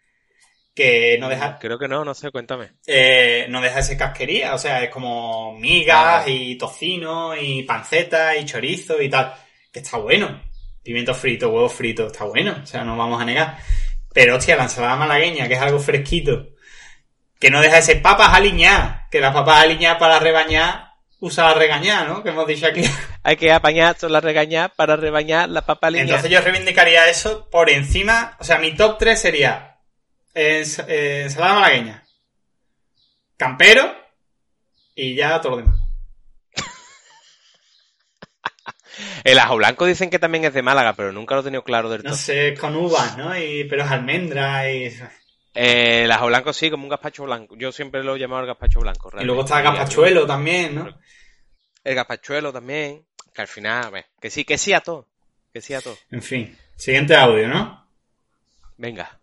que 0.74 1.16
no 1.20 1.28
deja, 1.28 1.58
Creo 1.58 1.78
que 1.78 1.88
no, 1.88 2.04
no 2.04 2.14
sé, 2.14 2.30
cuéntame. 2.30 2.70
eh, 2.86 3.46
no 3.48 3.60
deja 3.60 3.76
de 3.76 3.82
ser 3.82 3.98
casquería, 3.98 4.54
o 4.54 4.58
sea, 4.58 4.82
es 4.82 4.90
como 4.90 5.56
migas 5.58 6.24
y 6.26 6.56
tocino 6.56 7.36
y 7.36 7.62
panceta 7.64 8.36
y 8.36 8.44
chorizo 8.44 9.00
y 9.00 9.08
tal, 9.10 9.34
que 9.72 9.80
está 9.80 9.98
bueno. 9.98 10.40
Pimiento 10.82 11.14
frito, 11.14 11.50
huevo 11.50 11.68
frito, 11.68 12.06
está 12.08 12.24
bueno, 12.24 12.56
o 12.62 12.66
sea, 12.66 12.82
no 12.84 12.96
vamos 12.96 13.20
a 13.20 13.24
negar. 13.24 13.58
Pero 14.12 14.36
hostia, 14.36 14.56
la 14.56 14.64
ensalada 14.64 14.96
malagueña, 14.96 15.46
que 15.46 15.54
es 15.54 15.60
algo 15.60 15.78
fresquito, 15.78 16.48
que 17.38 17.50
no 17.50 17.60
deja 17.60 17.76
de 17.76 17.82
ser 17.82 18.02
papas 18.02 18.34
aliñadas, 18.34 19.08
que 19.10 19.20
las 19.20 19.32
papas 19.32 19.62
aliñadas 19.62 19.98
para 19.98 20.18
rebañar 20.18 20.92
usa 21.20 21.44
la 21.48 21.54
regañar, 21.54 22.08
¿no? 22.08 22.22
Que 22.22 22.30
hemos 22.30 22.46
dicho 22.46 22.66
aquí. 22.66 22.82
Hay 23.22 23.36
que 23.36 23.52
apañar 23.52 23.94
toda 23.94 24.10
la 24.12 24.20
regañar 24.20 24.72
para 24.74 24.96
rebañar 24.96 25.48
la 25.48 25.64
papa 25.64 25.88
liña. 25.90 26.02
Entonces 26.02 26.30
yo 26.30 26.40
reivindicaría 26.40 27.08
eso 27.08 27.48
por 27.48 27.70
encima, 27.70 28.36
o 28.40 28.44
sea, 28.44 28.58
mi 28.58 28.74
top 28.74 28.98
3 28.98 29.20
sería 29.20 29.71
ens- 30.34 30.84
eh, 30.88 31.22
ensalada 31.24 31.54
malagueña, 31.54 32.04
campero 33.36 33.94
y 34.94 35.14
ya 35.14 35.40
todo 35.40 35.52
lo 35.52 35.56
demás. 35.58 35.78
El 39.24 39.38
ajo 39.38 39.56
blanco 39.56 39.86
dicen 39.86 40.10
que 40.10 40.18
también 40.18 40.44
es 40.44 40.54
de 40.54 40.62
Málaga, 40.62 40.94
pero 40.94 41.12
nunca 41.12 41.34
lo 41.34 41.40
he 41.40 41.44
tenido 41.44 41.64
claro 41.64 41.88
del 41.88 42.02
No 42.02 42.10
todo. 42.10 42.18
sé, 42.18 42.48
es 42.52 42.60
con 42.60 42.76
uvas, 42.76 43.16
¿no? 43.16 43.36
Y, 43.36 43.64
pero 43.64 43.84
es 43.84 43.90
almendra 43.90 44.70
y... 44.70 44.86
Eh, 45.54 46.04
el 46.04 46.12
ajo 46.12 46.26
blanco 46.26 46.52
sí, 46.52 46.70
como 46.70 46.84
un 46.84 46.90
gazpacho 46.90 47.24
blanco. 47.24 47.56
Yo 47.56 47.72
siempre 47.72 48.02
lo 48.02 48.16
he 48.16 48.18
llamado 48.18 48.42
el 48.42 48.46
gazpacho 48.48 48.80
blanco. 48.80 49.10
Y 49.20 49.24
luego 49.24 49.42
está 49.42 49.58
el 49.58 49.64
gazpachuelo 49.64 50.26
también, 50.26 50.74
¿no? 50.74 50.98
El 51.84 51.94
gazpachuelo 51.94 52.52
también. 52.52 53.06
Que 53.34 53.42
al 53.42 53.48
final, 53.48 53.84
a 53.86 53.90
ver, 53.90 54.06
que 54.20 54.30
sí, 54.30 54.44
que 54.44 54.58
sí 54.58 54.72
a 54.72 54.80
todo. 54.80 55.08
Que 55.52 55.60
sí 55.60 55.74
a 55.74 55.80
todo. 55.80 55.96
En 56.10 56.22
fin. 56.22 56.56
Siguiente 56.76 57.14
audio, 57.16 57.48
¿no? 57.48 57.86
Venga. 58.76 59.20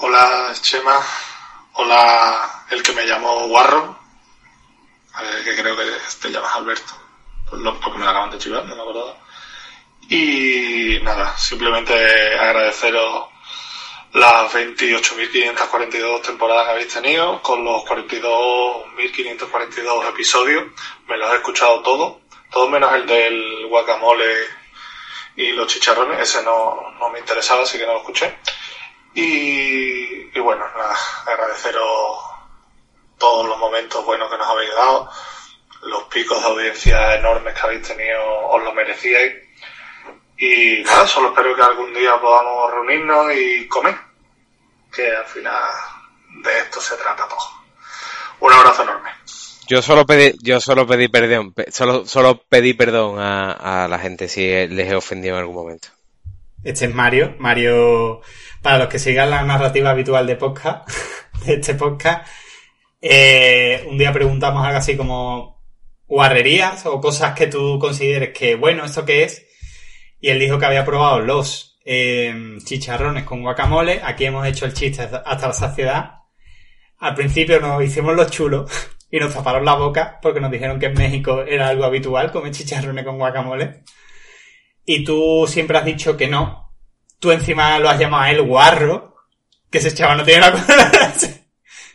Hola, 0.00 0.54
Chema. 0.60 1.04
Hola, 1.72 2.64
el 2.70 2.84
que 2.84 2.92
me 2.92 3.04
llamó 3.04 3.48
Guarro. 3.48 3.98
eh, 5.20 5.42
que 5.42 5.56
creo 5.56 5.76
que 5.76 5.90
te 6.22 6.30
llamas 6.30 6.54
Alberto. 6.54 6.92
Pues 7.50 7.60
porque 7.82 7.98
me 7.98 8.04
lo 8.04 8.10
acaban 8.10 8.30
de 8.30 8.38
chivar, 8.38 8.64
no 8.64 8.76
me 8.76 8.82
acordaba. 8.82 9.16
Y 10.08 11.00
nada, 11.02 11.36
simplemente 11.36 11.94
agradeceros 12.38 13.26
las 14.12 14.52
28.542 14.54 16.22
temporadas 16.22 16.66
que 16.66 16.70
habéis 16.70 16.94
tenido, 16.94 17.42
con 17.42 17.64
los 17.64 17.82
42.542 17.84 20.08
episodios. 20.10 20.64
Me 21.08 21.16
los 21.16 21.32
he 21.32 21.36
escuchado 21.36 21.82
todos, 21.82 22.18
todos 22.52 22.70
menos 22.70 22.94
el 22.94 23.04
del 23.04 23.66
guacamole 23.66 24.32
y 25.34 25.50
los 25.52 25.66
chicharrones. 25.66 26.20
Ese 26.20 26.40
no, 26.44 26.92
no 27.00 27.10
me 27.10 27.18
interesaba, 27.18 27.64
así 27.64 27.78
que 27.78 27.86
no 27.86 27.94
lo 27.94 27.98
escuché. 27.98 28.38
Y, 29.20 30.38
bueno, 30.38 30.64
nada, 30.76 30.96
agradeceros 31.26 32.18
todos 33.18 33.48
los 33.48 33.58
momentos 33.58 34.04
buenos 34.04 34.30
que 34.30 34.38
nos 34.38 34.46
habéis 34.46 34.72
dado, 34.76 35.10
los 35.82 36.04
picos 36.04 36.40
de 36.40 36.46
audiencia 36.48 37.16
enormes 37.16 37.52
que 37.54 37.60
habéis 37.66 37.88
tenido, 37.88 38.46
os 38.48 38.62
lo 38.62 38.72
merecíais. 38.72 39.34
Y 40.36 40.82
nada, 40.84 41.04
solo 41.08 41.30
espero 41.30 41.56
que 41.56 41.62
algún 41.62 41.92
día 41.92 42.20
podamos 42.20 42.70
reunirnos 42.70 43.26
y 43.34 43.66
comer, 43.66 43.96
que 44.94 45.10
al 45.10 45.24
final 45.26 45.62
de 46.44 46.58
esto 46.60 46.80
se 46.80 46.96
trata 46.96 47.26
todo. 47.26 47.38
Un 48.38 48.52
abrazo 48.52 48.84
enorme. 48.84 49.10
Yo 49.66 49.82
solo 49.82 50.06
pedí, 50.06 50.32
yo 50.40 50.60
solo 50.60 50.86
pedí 50.86 51.08
perdón, 51.08 51.52
pe- 51.52 51.72
solo, 51.72 52.06
solo 52.06 52.40
pedí 52.48 52.72
perdón 52.72 53.18
a, 53.18 53.84
a 53.84 53.88
la 53.88 53.98
gente 53.98 54.28
si 54.28 54.46
les 54.68 54.88
he 54.88 54.94
ofendido 54.94 55.34
en 55.34 55.40
algún 55.40 55.56
momento. 55.56 55.88
Este 56.64 56.86
es 56.86 56.94
Mario. 56.94 57.36
Mario, 57.38 58.20
para 58.62 58.78
los 58.78 58.88
que 58.88 58.98
sigan 58.98 59.30
la 59.30 59.42
narrativa 59.42 59.90
habitual 59.90 60.26
de 60.26 60.36
podcast, 60.36 60.90
de 61.46 61.54
este 61.54 61.74
podcast, 61.74 62.26
eh, 63.00 63.84
un 63.88 63.96
día 63.96 64.12
preguntamos 64.12 64.64
algo 64.64 64.78
así 64.78 64.96
como 64.96 65.62
guarrerías 66.06 66.84
o 66.86 67.00
cosas 67.00 67.34
que 67.34 67.46
tú 67.46 67.78
consideres 67.78 68.30
que, 68.36 68.56
bueno, 68.56 68.84
¿esto 68.84 69.04
qué 69.04 69.24
es? 69.24 69.46
Y 70.20 70.30
él 70.30 70.40
dijo 70.40 70.58
que 70.58 70.66
había 70.66 70.84
probado 70.84 71.20
los 71.20 71.78
eh, 71.84 72.56
chicharrones 72.64 73.24
con 73.24 73.42
guacamole. 73.42 74.00
Aquí 74.02 74.24
hemos 74.24 74.46
hecho 74.46 74.66
el 74.66 74.74
chiste 74.74 75.02
hasta 75.02 75.46
la 75.46 75.52
saciedad. 75.52 76.14
Al 76.98 77.14
principio 77.14 77.60
nos 77.60 77.84
hicimos 77.84 78.16
los 78.16 78.32
chulos 78.32 78.70
y 79.12 79.20
nos 79.20 79.32
taparon 79.32 79.64
la 79.64 79.74
boca 79.74 80.18
porque 80.20 80.40
nos 80.40 80.50
dijeron 80.50 80.80
que 80.80 80.86
en 80.86 80.94
México 80.94 81.42
era 81.42 81.68
algo 81.68 81.84
habitual 81.84 82.32
comer 82.32 82.50
chicharrones 82.50 83.04
con 83.04 83.16
guacamole. 83.16 83.84
Y 84.90 85.04
tú 85.04 85.44
siempre 85.46 85.76
has 85.76 85.84
dicho 85.84 86.16
que 86.16 86.28
no. 86.28 86.72
Tú 87.18 87.30
encima 87.30 87.78
lo 87.78 87.90
has 87.90 87.98
llamado 88.00 88.22
a 88.22 88.30
él 88.30 88.40
guarro. 88.40 89.16
Que 89.70 89.78
ese 89.78 89.94
chaval 89.94 90.16
no 90.16 90.24
tiene 90.24 90.40
la 90.40 90.52
cola. 90.52 91.14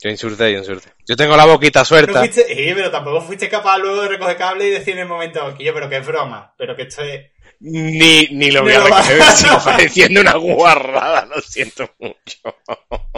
Yo 0.04 0.10
insulté, 0.10 0.52
yo 0.52 0.60
insulté. 0.60 0.90
Yo 1.08 1.16
tengo 1.16 1.36
la 1.36 1.46
boquita 1.46 1.80
No 1.80 1.86
suelta. 1.86 2.20
fuiste, 2.20 2.46
sí, 2.46 2.72
pero 2.76 2.92
tampoco 2.92 3.22
fuiste 3.22 3.50
capaz 3.50 3.78
luego 3.80 4.02
de 4.02 4.10
recoger 4.10 4.38
cable 4.38 4.68
y 4.68 4.72
decir 4.72 4.94
en 4.96 5.00
el 5.00 5.08
momento, 5.08 5.58
yo, 5.58 5.74
pero 5.74 5.88
que 5.90 5.96
es 5.96 6.06
broma, 6.06 6.54
pero 6.58 6.76
que 6.76 6.82
esto 6.84 7.02
es... 7.04 7.32
Ni, 7.62 8.28
ni 8.32 8.52
lo 8.52 8.64
voy 8.64 8.74
a 8.74 8.82
recoger, 8.84 9.24
sigo 9.36 9.58
pareciendo 9.64 10.20
una 10.20 10.36
guarrada, 10.36 11.26
lo 11.26 11.42
siento 11.42 11.90
mucho. 12.00 12.40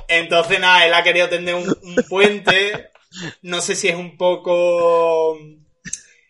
Entonces, 0.08 0.60
nada, 0.60 0.86
él 0.86 0.94
ha 0.94 1.02
querido 1.04 1.28
tender 1.28 1.56
un, 1.56 1.68
un 1.68 1.96
puente. 2.08 2.92
No 3.42 3.62
sé 3.62 3.76
si 3.76 3.88
es 3.88 3.96
un 3.96 4.16
poco 4.16 5.40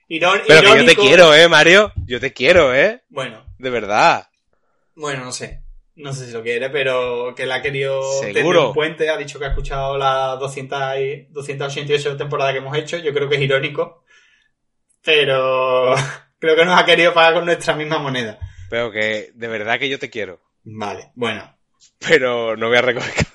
irón- 0.10 0.42
Pero 0.48 0.74
que 0.74 0.80
yo 0.80 0.86
te 0.86 0.96
quiero, 0.96 1.34
eh, 1.34 1.48
Mario. 1.48 1.92
Yo 2.06 2.20
te 2.20 2.34
quiero, 2.34 2.74
eh. 2.76 3.02
Bueno, 3.10 3.46
De 3.58 3.70
verdad. 3.70 4.28
bueno, 4.96 5.24
no 5.26 5.32
sé. 5.32 5.62
No 5.96 6.12
sé 6.12 6.26
si 6.28 6.34
lo 6.34 6.44
quiere, 6.44 6.70
pero 6.70 7.34
que 7.36 7.44
él 7.44 7.52
ha 7.54 7.62
querido 7.62 8.02
Seguro. 8.22 8.68
un 8.70 8.74
puente. 8.74 9.10
Ha 9.10 9.16
dicho 9.18 9.40
que 9.40 9.46
ha 9.46 9.50
escuchado 9.50 9.98
las 9.98 10.38
200 10.40 10.98
y- 11.00 11.28
288 11.30 12.18
temporadas 12.18 12.52
que 12.54 12.60
hemos 12.60 12.78
hecho. 12.78 12.98
Yo 12.98 13.14
creo 13.14 13.30
que 13.30 13.36
es 13.36 13.42
irónico. 13.42 14.04
Pero 15.04 15.96
creo 16.40 16.56
que 16.56 16.66
nos 16.66 16.80
ha 16.80 16.86
querido 16.86 17.14
pagar 17.14 17.34
con 17.36 17.46
nuestra 17.46 17.76
misma 17.76 17.98
moneda. 18.00 18.40
Pero 18.70 18.92
que 18.92 19.32
de 19.34 19.48
verdad 19.48 19.80
que 19.80 19.90
yo 19.90 20.00
te 20.00 20.10
quiero. 20.10 20.42
Vale, 20.64 21.12
bueno. 21.16 21.56
Pero 22.00 22.58
no 22.58 22.68
voy 22.68 22.78
a 22.78 22.82
recoger 22.82 23.26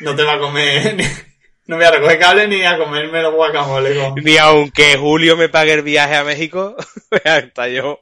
No 0.00 0.14
te 0.14 0.22
va 0.22 0.34
a 0.34 0.38
comer... 0.38 0.96
No 1.66 1.76
voy 1.76 1.84
a 1.84 1.90
recoger 1.90 2.18
cable 2.18 2.48
ni 2.48 2.62
a 2.64 2.78
comerme 2.78 3.22
los 3.22 3.34
guacamoles. 3.34 3.98
con- 3.98 4.14
Ni 4.22 4.36
aunque 4.36 4.96
Julio 4.96 5.36
me 5.36 5.48
pague 5.48 5.72
el 5.72 5.82
viaje 5.82 6.14
a 6.16 6.24
México, 6.24 6.76
hasta 7.24 7.68
yo. 7.68 8.00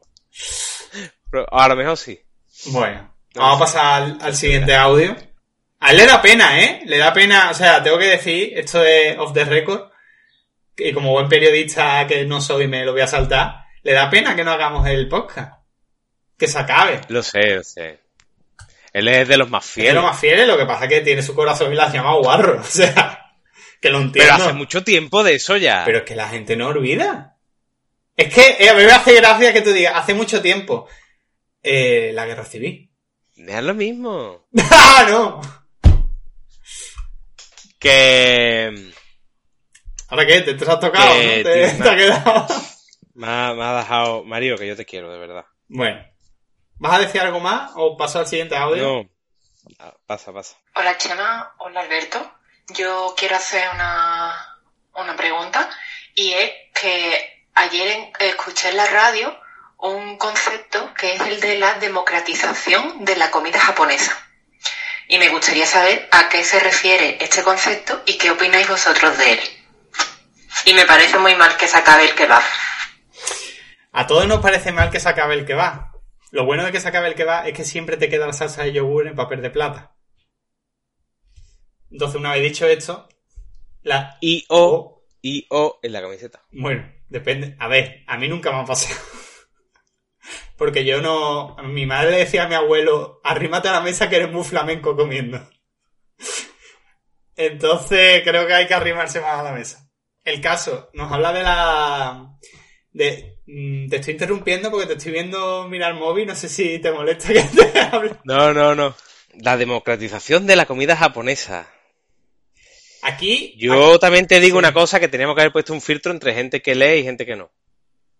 Pero 1.31 1.47
a 1.53 1.69
lo 1.69 1.77
mejor 1.77 1.97
sí. 1.97 2.21
Bueno, 2.67 3.15
vamos 3.35 3.57
a 3.57 3.65
pasar 3.65 4.03
al, 4.03 4.19
al 4.21 4.35
siguiente 4.37 4.75
audio. 4.75 5.17
A 5.81 5.91
él 5.91 5.97
le 5.99 6.07
da 6.07 6.23
pena, 6.23 6.61
¿eh? 6.63 6.83
Le 6.87 6.97
da 6.99 7.13
pena, 7.13 7.51
o 7.51 7.55
sea, 7.55 7.83
tengo 7.83 7.99
que 7.99 8.07
decir, 8.07 8.53
esto 8.57 8.83
es 8.85 9.19
off 9.19 9.33
the 9.35 9.45
record, 9.45 9.91
y 10.77 10.93
como 10.93 11.11
buen 11.13 11.29
periodista 11.29 12.07
que 12.07 12.25
no 12.25 12.41
soy 12.41 12.67
me 12.69 12.85
lo 12.85 12.93
voy 12.93 13.03
a 13.03 13.07
saltar, 13.07 13.65
le 13.83 13.93
da 13.93 14.09
pena 14.09 14.35
que 14.35 14.45
no 14.45 14.53
hagamos 14.53 14.87
el 14.89 15.09
podcast. 15.09 15.61
Que 16.39 16.49
se 16.49 16.59
acabe. 16.59 17.01
Lo 17.09 17.23
sé, 17.23 17.57
lo 17.57 17.63
sé. 17.63 18.01
Él 18.93 19.09
es 19.09 19.29
de 19.29 19.37
los 19.37 19.51
más 19.51 19.65
Es 19.67 19.71
fieles. 19.73 19.95
lo 19.95 20.03
más 20.03 20.19
fiel, 20.19 20.47
lo 20.49 20.57
que 20.57 20.67
pasa 20.67 20.85
es 20.85 20.91
que 20.91 21.01
tiene 21.01 21.23
su 21.23 21.35
corazón 21.35 21.73
y 21.73 21.77
la 21.77 21.91
llama 21.91 22.15
guarro. 22.17 22.61
O 22.61 22.65
sea, 22.65 23.24
que 23.85 23.91
lo 23.91 24.01
entiendo. 24.01 24.33
Pero 24.33 24.45
hace 24.47 24.55
mucho 24.55 24.83
tiempo 24.83 25.23
de 25.23 25.35
eso 25.35 25.59
ya. 25.59 25.83
Pero 25.85 25.99
es 25.99 26.05
que 26.05 26.17
la 26.17 26.27
gente 26.31 26.57
no 26.57 26.69
olvida. 26.69 27.37
Es 28.17 28.33
que 28.33 28.57
eh, 28.65 28.71
a 28.71 28.75
mí 28.75 28.83
me 28.83 28.93
hace 28.93 29.15
gracia 29.15 29.53
que 29.53 29.61
tú 29.61 29.75
digas, 29.75 29.93
hace 29.95 30.15
mucho 30.15 30.41
tiempo, 30.41 30.89
eh, 31.63 32.11
la 32.15 32.25
guerra 32.25 32.47
civil. 32.47 32.91
Es 33.37 33.63
lo 33.63 33.75
mismo. 33.75 34.47
¡Ah, 34.71 35.07
no! 35.07 35.41
Que 37.79 38.91
¿Ahora 40.09 40.27
qué? 40.27 40.41
¿Te, 40.41 40.55
te 40.55 40.65
has 40.65 40.81
tocado? 40.81 41.13
Que 41.13 41.43
¿no? 41.45 41.51
¿Te, 41.51 41.83
te 41.83 41.89
ha 41.91 41.97
quedado? 41.97 42.47
me 43.13 43.27
ha, 43.27 43.53
me 43.53 43.65
ha 43.65 43.77
dejado... 43.77 44.25
Mario, 44.25 44.57
que 44.57 44.67
yo 44.67 44.77
te 44.77 44.87
quiero, 44.87 45.13
de 45.13 45.19
verdad. 45.19 45.45
Bueno. 45.69 46.03
¿Vas 46.77 46.95
a 46.95 47.01
decir 47.01 47.21
algo 47.21 47.41
más 47.41 47.73
o 47.75 47.99
paso 47.99 48.19
al 48.21 48.27
siguiente 48.27 48.57
audio? 48.57 48.83
No. 48.83 49.11
Ah, 49.79 49.95
Pasa, 50.07 50.33
pasa. 50.33 50.57
Hola 50.75 50.97
Chema, 50.97 51.55
hola 51.59 51.81
Alberto. 51.81 52.33
Yo 52.69 53.15
quiero 53.17 53.37
hacer 53.37 53.69
una, 53.75 54.59
una 54.95 55.17
pregunta 55.17 55.69
y 56.15 56.33
es 56.33 56.51
que 56.75 57.47
ayer 57.55 58.11
escuché 58.19 58.71
en 58.71 58.77
la 58.77 58.87
radio 58.87 59.39
un 59.79 60.17
concepto 60.17 60.95
que 60.95 61.15
es 61.15 61.21
el 61.21 61.41
de 61.41 61.59
la 61.59 61.75
democratización 61.75 63.05
de 63.05 63.17
la 63.17 63.31
comida 63.31 63.61
japonesa. 63.61 64.17
Y 65.09 65.19
me 65.19 65.29
gustaría 65.29 65.67
saber 65.67 66.09
a 66.11 66.29
qué 66.31 66.43
se 66.45 66.59
refiere 66.61 67.19
este 67.21 67.43
concepto 67.43 68.03
y 68.07 68.17
qué 68.17 68.31
opináis 68.31 68.69
vosotros 68.69 69.19
de 69.19 69.33
él. 69.33 69.41
Y 70.65 70.73
me 70.73 70.87
parece 70.87 71.19
muy 71.19 71.35
mal 71.35 71.57
que 71.59 71.69
se 71.69 71.77
acabe 71.77 72.05
el 72.05 72.15
kebab. 72.15 72.43
A 73.93 74.07
todos 74.07 74.27
nos 74.27 74.41
parece 74.41 74.73
mal 74.73 74.91
que 74.91 75.01
se 75.01 75.09
acabe 75.09 75.35
el 75.35 75.59
va. 75.59 75.93
Lo 76.31 76.45
bueno 76.45 76.65
de 76.65 76.73
que 76.73 76.81
se 76.81 76.89
acabe 76.89 77.09
el 77.09 77.29
va 77.29 77.47
es 77.47 77.55
que 77.55 77.65
siempre 77.65 77.97
te 77.97 78.09
queda 78.09 78.27
la 78.27 78.33
salsa 78.33 78.63
de 78.63 78.73
yogur 78.73 79.07
en 79.07 79.15
papel 79.15 79.43
de 79.43 79.51
plata. 79.51 79.94
Entonces, 81.95 82.19
una 82.19 82.33
vez 82.33 82.43
dicho 82.43 82.67
esto, 82.67 83.09
la... 83.85 84.19
Y 84.21 84.45
O, 84.49 85.05
y 85.23 85.47
O 85.49 85.79
en 85.81 85.93
la 85.93 86.03
camiseta. 86.03 86.43
Bueno, 86.51 86.93
depende. 87.09 87.55
A 87.61 87.69
ver, 87.69 88.03
a 88.09 88.19
mí 88.19 88.27
nunca 88.27 88.51
me 88.51 88.59
ha 88.59 88.65
pasado. 88.65 89.01
Porque 90.59 90.85
yo 90.85 91.01
no... 91.01 91.57
Mi 91.63 91.87
madre 91.87 92.11
le 92.11 92.17
decía 92.19 92.45
a 92.45 92.49
mi 92.49 92.57
abuelo, 92.57 93.21
arrímate 93.23 93.69
a 93.69 93.73
la 93.75 93.81
mesa 93.81 94.09
que 94.11 94.17
eres 94.17 94.33
muy 94.33 94.43
flamenco 94.43 94.97
comiendo. 94.97 95.39
Entonces, 97.37 98.23
creo 98.25 98.45
que 98.49 98.55
hay 98.55 98.67
que 98.67 98.75
arrimarse 98.75 99.21
más 99.21 99.39
a 99.39 99.43
la 99.45 99.53
mesa. 99.53 99.89
El 100.25 100.41
caso, 100.41 100.91
nos 100.95 101.13
habla 101.13 101.33
de 101.33 101.43
la... 101.45 102.29
De... 102.91 103.39
mm, 103.47 103.89
Te 103.89 103.97
estoy 103.99 104.15
interrumpiendo 104.15 104.69
porque 104.73 104.87
te 104.87 104.95
estoy 104.95 105.13
viendo 105.13 105.69
mirar 105.69 105.93
el 105.93 106.01
móvil, 106.01 106.27
no 106.27 106.35
sé 106.35 106.49
si 106.49 106.81
te 106.81 106.91
molesta 106.91 107.33
que 107.33 107.43
te 107.43 107.79
hable. 107.93 108.17
No, 108.25 108.53
no, 108.53 108.75
no. 108.75 108.97
La 109.35 109.57
democratización 109.57 110.47
de 110.49 110.57
la 110.57 110.67
comida 110.67 110.97
japonesa. 110.97 111.69
Aquí, 113.07 113.55
Yo 113.59 113.99
también 113.99 114.27
te 114.27 114.41
digo 114.41 114.57
Sí. 114.57 114.59
una 114.59 114.73
cosa, 114.73 114.99
que 114.99 115.09
teníamos 115.09 115.35
que 115.37 115.43
haber 115.43 115.53
puesto 115.53 115.73
un 115.73 115.81
filtro 115.83 116.11
entre 116.13 116.33
gente 116.35 116.63
que 116.63 116.75
lee 116.75 117.01
y 117.01 117.03
gente 117.05 117.25
que 117.27 117.37
no. 117.37 117.51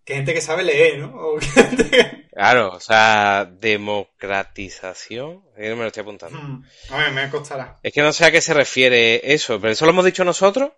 que 0.05 0.13
gente 0.15 0.33
que 0.35 0.41
sabe 0.41 0.63
leer, 0.63 0.99
¿no? 0.99 1.11
O 1.15 1.39
gente 1.39 2.27
Claro, 2.31 2.73
o 2.73 2.79
sea, 2.79 3.45
democratización. 3.49 5.41
Ahí 5.57 5.69
no 5.69 5.75
me 5.77 5.81
lo 5.83 5.87
estoy 5.87 6.01
apuntando. 6.01 6.37
Mm, 6.37 6.63
A 6.91 6.97
ver, 6.97 7.11
me 7.11 7.29
costará. 7.29 7.79
Es 7.81 7.93
que 7.93 8.01
no 8.01 8.11
sé 8.13 8.25
a 8.25 8.31
qué 8.31 8.41
se 8.41 8.53
refiere 8.53 9.33
eso, 9.33 9.59
pero 9.59 9.73
eso 9.73 9.85
lo 9.85 9.91
hemos 9.91 10.05
dicho 10.05 10.23
nosotros. 10.23 10.71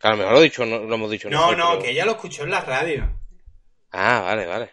Que 0.00 0.08
a 0.08 0.10
lo 0.10 0.16
mejor 0.16 0.32
lo, 0.32 0.40
he 0.40 0.44
dicho, 0.44 0.66
no, 0.66 0.78
lo 0.80 0.94
hemos 0.94 1.10
dicho 1.10 1.28
No, 1.30 1.36
nosotros. 1.36 1.58
no, 1.58 1.70
pero- 1.72 1.82
que 1.82 1.90
ella 1.90 2.04
lo 2.04 2.12
escuchó 2.12 2.42
en 2.44 2.50
la 2.50 2.60
radio. 2.62 3.20
Ah, 3.92 4.20
vale, 4.24 4.46
vale. 4.46 4.70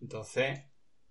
Entonces, 0.00 0.60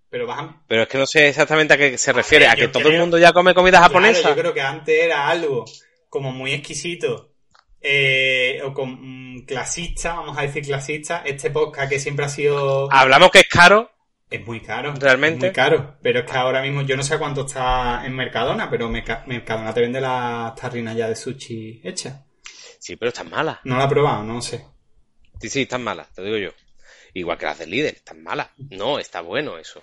pero 0.10 0.30
a... 0.32 0.64
Pero 0.68 0.84
es 0.84 0.88
que 0.90 0.98
no 0.98 1.06
sé 1.08 1.30
exactamente 1.30 1.74
a 1.74 1.78
qué 1.78 1.98
se 1.98 2.12
refiere. 2.14 2.46
ver, 2.46 2.52
¿A 2.52 2.56
que 2.56 2.62
yo 2.64 2.72
todo 2.72 2.84
creo- 2.84 2.94
el 2.96 3.00
mundo 3.00 3.18
ya 3.18 3.32
come 3.34 3.54
comida 3.54 3.80
japonesa? 3.80 4.22
Claro, 4.22 4.36
yo 4.36 4.42
creo 4.42 4.54
que 4.54 4.62
antes 4.62 5.04
era 5.06 5.28
algo 5.30 5.64
como 6.10 6.32
muy 6.32 6.54
exquisito 6.54 7.34
eh, 7.82 8.62
o 8.64 8.74
con, 8.74 9.36
mm, 9.36 9.46
clasista, 9.46 10.16
vamos 10.16 10.38
a 10.38 10.42
decir 10.42 10.64
clasista. 10.66 11.22
Este 11.26 11.52
podcast 11.52 11.90
que 11.92 12.00
siempre 12.00 12.26
ha 12.26 12.30
sido... 12.30 12.92
Hablamos 12.92 13.32
que 13.32 13.40
es 13.40 13.48
caro. 13.48 13.92
Es 14.30 14.46
muy 14.46 14.60
caro. 14.60 14.94
¿Realmente? 15.00 15.48
Es 15.48 15.52
muy 15.52 15.56
caro. 15.56 15.98
Pero 16.02 16.20
es 16.20 16.26
que 16.30 16.38
ahora 16.38 16.62
mismo 16.62 16.82
yo 16.82 16.98
no 16.98 17.04
sé 17.04 17.18
cuánto 17.18 17.46
está 17.46 18.06
en 18.06 18.14
Mercadona, 18.14 18.70
pero 18.70 18.90
Merca- 18.90 19.24
Mercadona 19.26 19.74
te 19.74 19.82
vende 19.82 20.02
las 20.02 20.54
tarrinas 20.56 20.96
ya 20.98 21.08
de 21.08 21.16
sushi 21.16 21.82
hechas. 21.84 22.26
Sí, 22.80 22.96
pero 22.98 23.10
están 23.10 23.30
malas. 23.30 23.60
No 23.64 23.78
la 23.78 23.86
he 23.86 23.90
probado, 23.90 24.24
no 24.24 24.42
sé. 24.42 24.66
Sí, 25.40 25.50
sí, 25.50 25.62
están 25.62 25.84
malas, 25.84 26.12
te 26.14 26.24
digo 26.24 26.38
yo. 26.38 26.50
Igual 27.14 27.38
que 27.38 27.46
las 27.46 27.60
del 27.60 27.70
líder, 27.72 27.96
están 27.96 28.22
malas. 28.22 28.50
No, 28.58 29.00
está 29.00 29.22
bueno 29.22 29.58
eso. 29.58 29.82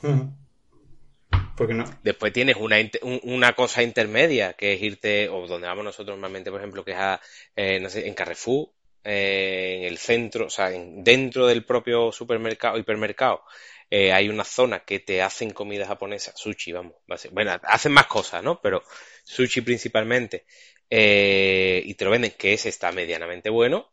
Después 2.02 2.32
tienes 2.32 2.57
una, 2.57 2.76
una 3.22 3.55
cosa 3.55 3.82
intermedia, 3.82 4.52
que 4.55 4.74
es 4.74 4.82
irte, 4.82 5.28
o 5.28 5.46
donde 5.46 5.66
vamos 5.68 5.84
nosotros 5.84 6.16
normalmente, 6.16 6.50
por 6.50 6.61
ejemplo, 6.61 6.84
que 6.84 6.92
es 6.92 6.98
a, 6.98 7.20
eh, 7.57 7.80
no 7.80 7.88
sé, 7.88 8.07
en 8.07 8.14
Carrefour, 8.14 8.68
eh, 9.05 9.78
en 9.78 9.84
el 9.84 9.98
centro, 9.98 10.46
o 10.46 10.50
sea, 10.50 10.72
en- 10.72 11.02
dentro 11.05 11.46
del 11.46 11.64
propio 11.64 12.12
supermercado, 12.12 12.78
hipermercado, 12.78 13.42
eh, 13.90 14.12
hay 14.12 14.28
una 14.28 14.44
zona 14.44 14.80
que 14.84 15.00
te 15.00 15.22
hacen 15.22 15.50
comida 15.50 15.86
japonesa, 15.86 16.32
sushi, 16.36 16.72
vamos, 16.72 16.94
bueno, 17.32 17.59
hacen 17.64 17.92
más 17.92 18.07
cosas, 18.07 18.42
¿no? 18.42 18.61
Pero 18.61 18.82
sushi 19.24 19.61
principalmente, 19.62 20.44
y 20.90 21.94
te 21.94 22.05
lo 22.05 22.11
venden, 22.11 22.32
que 22.32 22.52
ese 22.55 22.68
está 22.68 22.92
medianamente 22.92 23.50
bueno. 23.50 23.90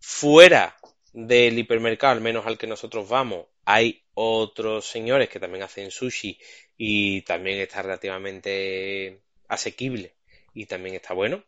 Fuera 0.00 0.76
del 1.12 1.58
hipermercado, 1.58 2.12
al 2.12 2.20
menos 2.20 2.46
al 2.46 2.58
que 2.58 2.66
nosotros 2.66 3.08
vamos, 3.08 3.46
hay 3.64 4.04
otros 4.14 4.86
señores 4.86 5.28
que 5.28 5.40
también 5.40 5.64
hacen 5.64 5.90
sushi 5.90 6.38
y 6.76 7.22
también 7.22 7.58
está 7.60 7.82
relativamente 7.82 9.20
asequible 9.48 10.14
y 10.54 10.66
también 10.66 10.96
está 10.96 11.14
bueno. 11.14 11.42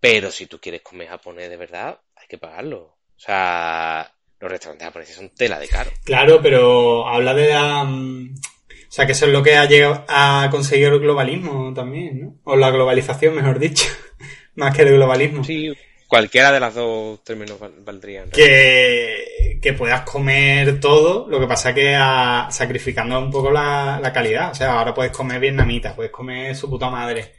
Pero 0.00 0.30
si 0.30 0.46
tú 0.46 0.60
quieres 0.60 0.82
comer 0.82 1.08
japonés 1.08 1.48
de 1.48 1.56
verdad, 1.56 2.00
hay 2.16 2.26
que 2.28 2.38
pagarlo. 2.38 2.80
O 2.80 3.18
sea, 3.18 4.12
los 4.38 4.50
restaurantes 4.50 4.86
japoneses 4.86 5.16
son 5.16 5.30
tela 5.30 5.58
de 5.58 5.68
caro. 5.68 5.90
Claro, 6.04 6.40
pero 6.42 7.06
habla 7.08 7.32
de 7.34 7.48
la... 7.50 7.84
mm, 7.84 8.34
O 8.34 8.92
sea, 8.92 9.06
que 9.06 9.12
eso 9.12 9.26
es 9.26 9.32
lo 9.32 9.42
que 9.42 9.56
ha 9.56 9.64
llegado 9.64 10.04
a 10.08 10.48
conseguir 10.50 10.88
el 10.88 11.00
globalismo 11.00 11.72
también, 11.72 12.20
¿no? 12.20 12.40
O 12.44 12.56
la 12.56 12.70
globalización, 12.70 13.34
mejor 13.34 13.58
dicho. 13.58 13.86
Más 14.56 14.76
que 14.76 14.82
el 14.82 14.92
globalismo. 14.94 15.42
Sí, 15.42 15.72
cualquiera 16.14 16.52
de 16.52 16.60
las 16.60 16.74
dos 16.74 17.24
términos 17.24 17.58
val- 17.58 17.74
valdría. 17.84 18.22
en 18.22 18.30
realidad. 18.30 18.46
que, 18.56 19.58
que 19.60 19.72
puedas 19.72 20.02
comer 20.02 20.78
todo, 20.78 21.26
lo 21.28 21.40
que 21.40 21.46
pasa 21.48 21.74
que 21.74 21.94
a- 21.96 22.46
sacrificando 22.50 23.18
un 23.18 23.30
poco 23.32 23.50
la, 23.50 23.98
la 24.00 24.12
calidad. 24.12 24.52
O 24.52 24.54
sea, 24.54 24.78
ahora 24.78 24.94
puedes 24.94 25.10
comer 25.10 25.40
vietnamita, 25.40 25.96
puedes 25.96 26.12
comer 26.12 26.54
su 26.54 26.70
puta 26.70 26.88
madre. 26.88 27.34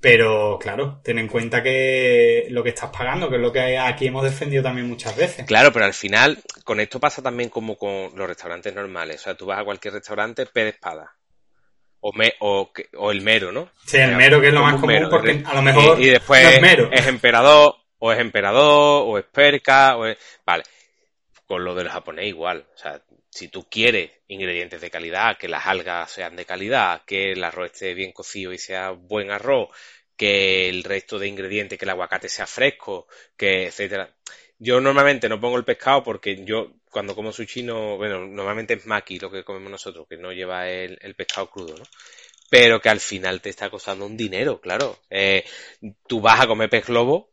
Pero 0.00 0.56
claro, 0.58 1.00
ten 1.04 1.18
en 1.18 1.28
cuenta 1.28 1.62
que 1.62 2.46
lo 2.50 2.62
que 2.62 2.70
estás 2.70 2.90
pagando, 2.90 3.28
que 3.28 3.36
es 3.36 3.42
lo 3.42 3.52
que 3.52 3.76
aquí 3.76 4.06
hemos 4.06 4.22
defendido 4.24 4.62
también 4.62 4.88
muchas 4.88 5.14
veces. 5.16 5.44
Claro, 5.46 5.72
pero 5.72 5.84
al 5.84 5.92
final, 5.92 6.38
con 6.64 6.80
esto 6.80 6.98
pasa 7.00 7.20
también 7.22 7.50
como 7.50 7.76
con 7.76 8.10
los 8.14 8.26
restaurantes 8.28 8.72
normales. 8.74 9.20
O 9.20 9.24
sea, 9.24 9.34
tú 9.34 9.46
vas 9.46 9.58
a 9.60 9.64
cualquier 9.64 9.92
restaurante, 9.94 10.46
pez 10.46 10.64
de 10.64 10.70
espada. 10.70 11.12
o, 12.02 12.14
me, 12.14 12.32
o, 12.40 12.70
o 12.96 13.10
el 13.10 13.20
mero, 13.20 13.52
¿no? 13.52 13.68
Sí, 13.84 13.98
el 13.98 14.16
mero 14.16 14.40
que 14.40 14.48
es 14.48 14.54
lo 14.54 14.62
más 14.62 14.74
común 14.76 14.88
mero, 14.94 15.10
porque 15.10 15.42
a 15.44 15.54
lo 15.54 15.60
mejor 15.60 16.00
y, 16.00 16.04
y 16.06 16.10
después 16.12 16.42
no 16.44 16.48
es 16.48 16.62
mero. 16.62 16.88
es 16.90 17.06
emperador, 17.06 17.74
o 18.00 18.12
es 18.12 18.18
emperador, 18.18 19.04
o 19.06 19.18
es 19.18 19.24
perca, 19.24 19.96
o 19.96 20.06
es... 20.06 20.18
Vale. 20.44 20.64
Con 21.46 21.64
lo 21.64 21.74
del 21.74 21.88
japonés 21.88 22.26
igual. 22.26 22.66
O 22.74 22.78
sea, 22.78 23.02
si 23.30 23.48
tú 23.48 23.68
quieres 23.68 24.10
ingredientes 24.28 24.80
de 24.80 24.90
calidad, 24.90 25.38
que 25.38 25.48
las 25.48 25.66
algas 25.66 26.10
sean 26.10 26.36
de 26.36 26.44
calidad, 26.44 27.02
que 27.06 27.32
el 27.32 27.44
arroz 27.44 27.72
esté 27.72 27.94
bien 27.94 28.12
cocido 28.12 28.52
y 28.52 28.58
sea 28.58 28.90
buen 28.90 29.30
arroz, 29.30 29.68
que 30.16 30.68
el 30.68 30.84
resto 30.84 31.18
de 31.18 31.28
ingredientes, 31.28 31.78
que 31.78 31.84
el 31.84 31.90
aguacate 31.90 32.28
sea 32.28 32.46
fresco, 32.46 33.06
que 33.36 33.68
etcétera. 33.68 34.14
Yo 34.58 34.80
normalmente 34.80 35.28
no 35.28 35.40
pongo 35.40 35.56
el 35.56 35.64
pescado 35.64 36.02
porque 36.04 36.44
yo 36.44 36.72
cuando 36.90 37.14
como 37.14 37.32
sushi 37.32 37.62
no, 37.62 37.96
bueno, 37.96 38.26
normalmente 38.26 38.74
es 38.74 38.86
maki 38.86 39.18
lo 39.18 39.30
que 39.30 39.44
comemos 39.44 39.70
nosotros, 39.70 40.06
que 40.08 40.16
no 40.16 40.32
lleva 40.32 40.68
el, 40.68 40.98
el 41.00 41.14
pescado 41.14 41.48
crudo, 41.50 41.76
¿no? 41.76 41.84
Pero 42.50 42.80
que 42.80 42.88
al 42.88 43.00
final 43.00 43.40
te 43.40 43.48
está 43.48 43.70
costando 43.70 44.04
un 44.04 44.16
dinero, 44.16 44.60
claro. 44.60 44.98
Eh, 45.08 45.44
tú 46.06 46.20
vas 46.20 46.40
a 46.40 46.46
comer 46.46 46.68
pez 46.68 46.86
globo, 46.86 47.30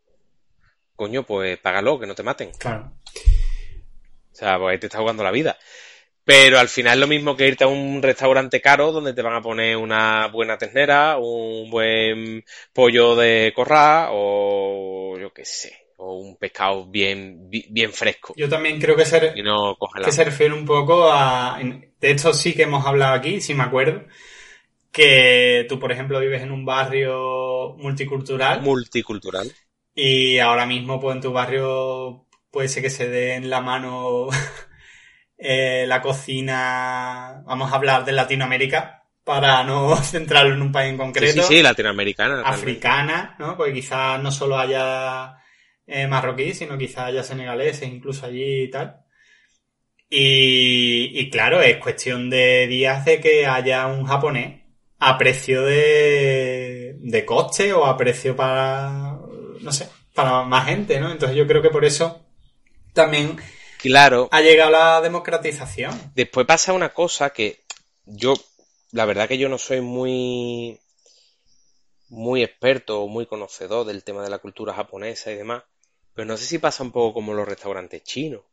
coño, 0.97 1.23
pues 1.23 1.57
págalo, 1.59 1.97
que 1.97 2.07
no 2.07 2.15
te 2.15 2.23
maten. 2.23 2.51
Claro. 2.59 2.91
O 4.33 4.35
sea, 4.35 4.59
pues 4.59 4.73
ahí 4.73 4.79
te 4.79 4.87
está 4.87 4.99
jugando 4.99 5.23
la 5.23 5.31
vida. 5.31 5.57
Pero 6.25 6.59
al 6.59 6.67
final 6.67 6.95
es 6.95 6.99
lo 6.99 7.07
mismo 7.07 7.37
que 7.37 7.47
irte 7.47 7.63
a 7.63 7.67
un 7.67 8.01
restaurante 8.03 8.59
caro 8.59 8.91
donde 8.91 9.13
te 9.13 9.21
van 9.21 9.35
a 9.35 9.41
poner 9.41 9.77
una 9.77 10.27
buena 10.27 10.57
ternera, 10.57 11.17
un 11.17 11.69
buen 11.71 12.43
pollo 12.73 13.15
de 13.15 13.53
corral 13.55 14.09
o 14.11 15.17
yo 15.17 15.31
qué 15.31 15.45
sé, 15.45 15.87
o 15.95 16.17
un 16.17 16.35
pescado 16.35 16.85
bien, 16.85 17.49
bi- 17.49 17.67
bien 17.69 17.93
fresco 17.93 18.33
Yo 18.35 18.49
también 18.49 18.77
creo 18.77 18.97
que 18.97 19.03
y 19.37 19.41
no 19.41 19.77
que 20.03 20.11
se 20.11 20.25
refiere 20.25 20.53
un 20.53 20.65
poco 20.65 21.09
a... 21.09 21.57
De 21.61 22.11
esto 22.11 22.33
sí 22.33 22.53
que 22.53 22.63
hemos 22.63 22.85
hablado 22.85 23.13
aquí, 23.13 23.39
si 23.39 23.53
me 23.53 23.63
acuerdo, 23.63 24.03
que 24.91 25.65
tú, 25.69 25.79
por 25.79 25.93
ejemplo, 25.93 26.19
vives 26.19 26.41
en 26.41 26.51
un 26.51 26.65
barrio 26.65 27.75
multicultural 27.77 28.61
Multicultural. 28.61 29.49
Y 29.97 30.39
ahora 30.39 30.65
mismo 30.67 30.99
pues 31.01 31.15
en 31.17 31.21
tu 31.23 31.33
barrio 31.33 32.27
puede 32.51 32.69
ser 32.69 32.83
que 32.83 32.91
se 32.91 33.09
dé 33.09 33.35
en 33.35 33.49
la 33.49 33.61
mano 33.61 34.29
eh, 35.37 35.85
la 35.87 36.01
cocina, 36.01 37.43
vamos 37.45 37.71
a 37.71 37.75
hablar 37.75 38.05
de 38.05 38.11
Latinoamérica, 38.13 39.03
para 39.23 39.63
no 39.63 39.95
centrarlo 40.03 40.53
en 40.55 40.61
un 40.61 40.71
país 40.71 40.91
en 40.91 40.97
Sí, 40.97 40.97
concreto. 41.03 41.33
sí, 41.33 41.41
sí, 41.43 41.61
latinoamericana. 41.63 42.45
también. 42.47 42.79
africana, 42.79 43.35
¿no? 43.39 43.57
Porque 43.57 43.73
quizás 43.73 44.21
no 44.21 44.31
solo 44.31 44.57
haya 44.59 45.37
eh, 45.87 46.07
marroquí, 46.07 46.53
sino 46.53 46.77
quizás 46.77 47.05
haya 47.07 47.23
senegaleses 47.23 47.89
incluso 47.89 48.25
allí 48.25 48.63
y 48.63 48.71
tal. 48.71 49.01
Y, 50.09 51.11
y 51.19 51.29
claro, 51.29 51.61
es 51.61 51.77
cuestión 51.77 52.29
de 52.29 52.67
días 52.67 53.03
de 53.05 53.19
que 53.19 53.45
haya 53.45 53.87
un 53.87 54.05
japonés 54.05 54.61
a 54.99 55.17
precio 55.17 55.63
de, 55.63 56.95
de 56.99 57.25
coste 57.25 57.73
o 57.73 57.85
a 57.85 57.97
precio 57.97 58.35
para, 58.35 59.06
no 59.67 59.73
sé, 59.73 59.89
para 60.13 60.43
más 60.43 60.65
gente, 60.65 60.97
¿no? 60.97 61.11
Entonces 61.11 61.37
yo 61.37 61.45
creo 61.45 61.61
que 61.61 61.69
por 61.69 61.83
eso 61.83 62.21
también 62.93 63.37
Claro, 63.79 64.29
ha 64.31 64.39
llegado 64.39 64.71
la 64.71 65.01
democratización. 65.01 65.91
Después 66.15 66.47
pasa 66.47 66.71
una 66.71 66.93
cosa 66.93 67.31
que 67.31 67.65
yo, 68.05 68.33
la 68.93 69.03
verdad 69.03 69.27
que 69.27 69.37
yo 69.37 69.49
no 69.49 69.57
soy 69.57 69.81
muy, 69.81 70.79
muy 72.07 72.43
experto 72.43 73.01
o 73.01 73.09
muy 73.09 73.25
conocedor 73.25 73.85
del 73.85 74.05
tema 74.05 74.23
de 74.23 74.29
la 74.29 74.39
cultura 74.39 74.73
japonesa 74.73 75.33
y 75.33 75.35
demás, 75.35 75.63
pero 76.13 76.25
no 76.25 76.37
sé 76.37 76.45
si 76.45 76.59
pasa 76.59 76.81
un 76.81 76.93
poco 76.93 77.13
como 77.15 77.33
los 77.33 77.45
restaurantes 77.45 78.03
chinos, 78.03 78.43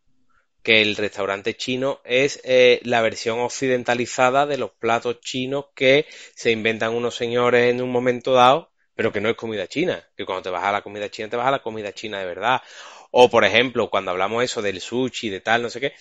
que 0.64 0.82
el 0.82 0.96
restaurante 0.96 1.56
chino 1.56 2.00
es 2.02 2.40
eh, 2.42 2.80
la 2.82 3.02
versión 3.02 3.38
occidentalizada 3.38 4.46
de 4.46 4.58
los 4.58 4.72
platos 4.72 5.20
chinos 5.20 5.66
que 5.76 6.06
se 6.34 6.50
inventan 6.50 6.92
unos 6.92 7.14
señores 7.14 7.70
en 7.70 7.80
un 7.80 7.92
momento 7.92 8.32
dado, 8.32 8.73
pero 8.94 9.12
que 9.12 9.20
no 9.20 9.28
es 9.28 9.36
comida 9.36 9.66
china, 9.66 10.02
que 10.16 10.24
cuando 10.24 10.42
te 10.42 10.50
vas 10.50 10.64
a 10.64 10.72
la 10.72 10.82
comida 10.82 11.10
china 11.10 11.28
te 11.28 11.36
vas 11.36 11.46
a 11.48 11.50
la 11.52 11.62
comida 11.62 11.92
china 11.92 12.18
de 12.20 12.26
verdad. 12.26 12.62
O 13.10 13.28
por 13.30 13.44
ejemplo, 13.44 13.90
cuando 13.90 14.10
hablamos 14.12 14.44
eso 14.44 14.62
del 14.62 14.80
sushi, 14.80 15.30
de 15.30 15.40
tal, 15.40 15.62
no 15.62 15.70
sé 15.70 15.80
qué, 15.80 15.94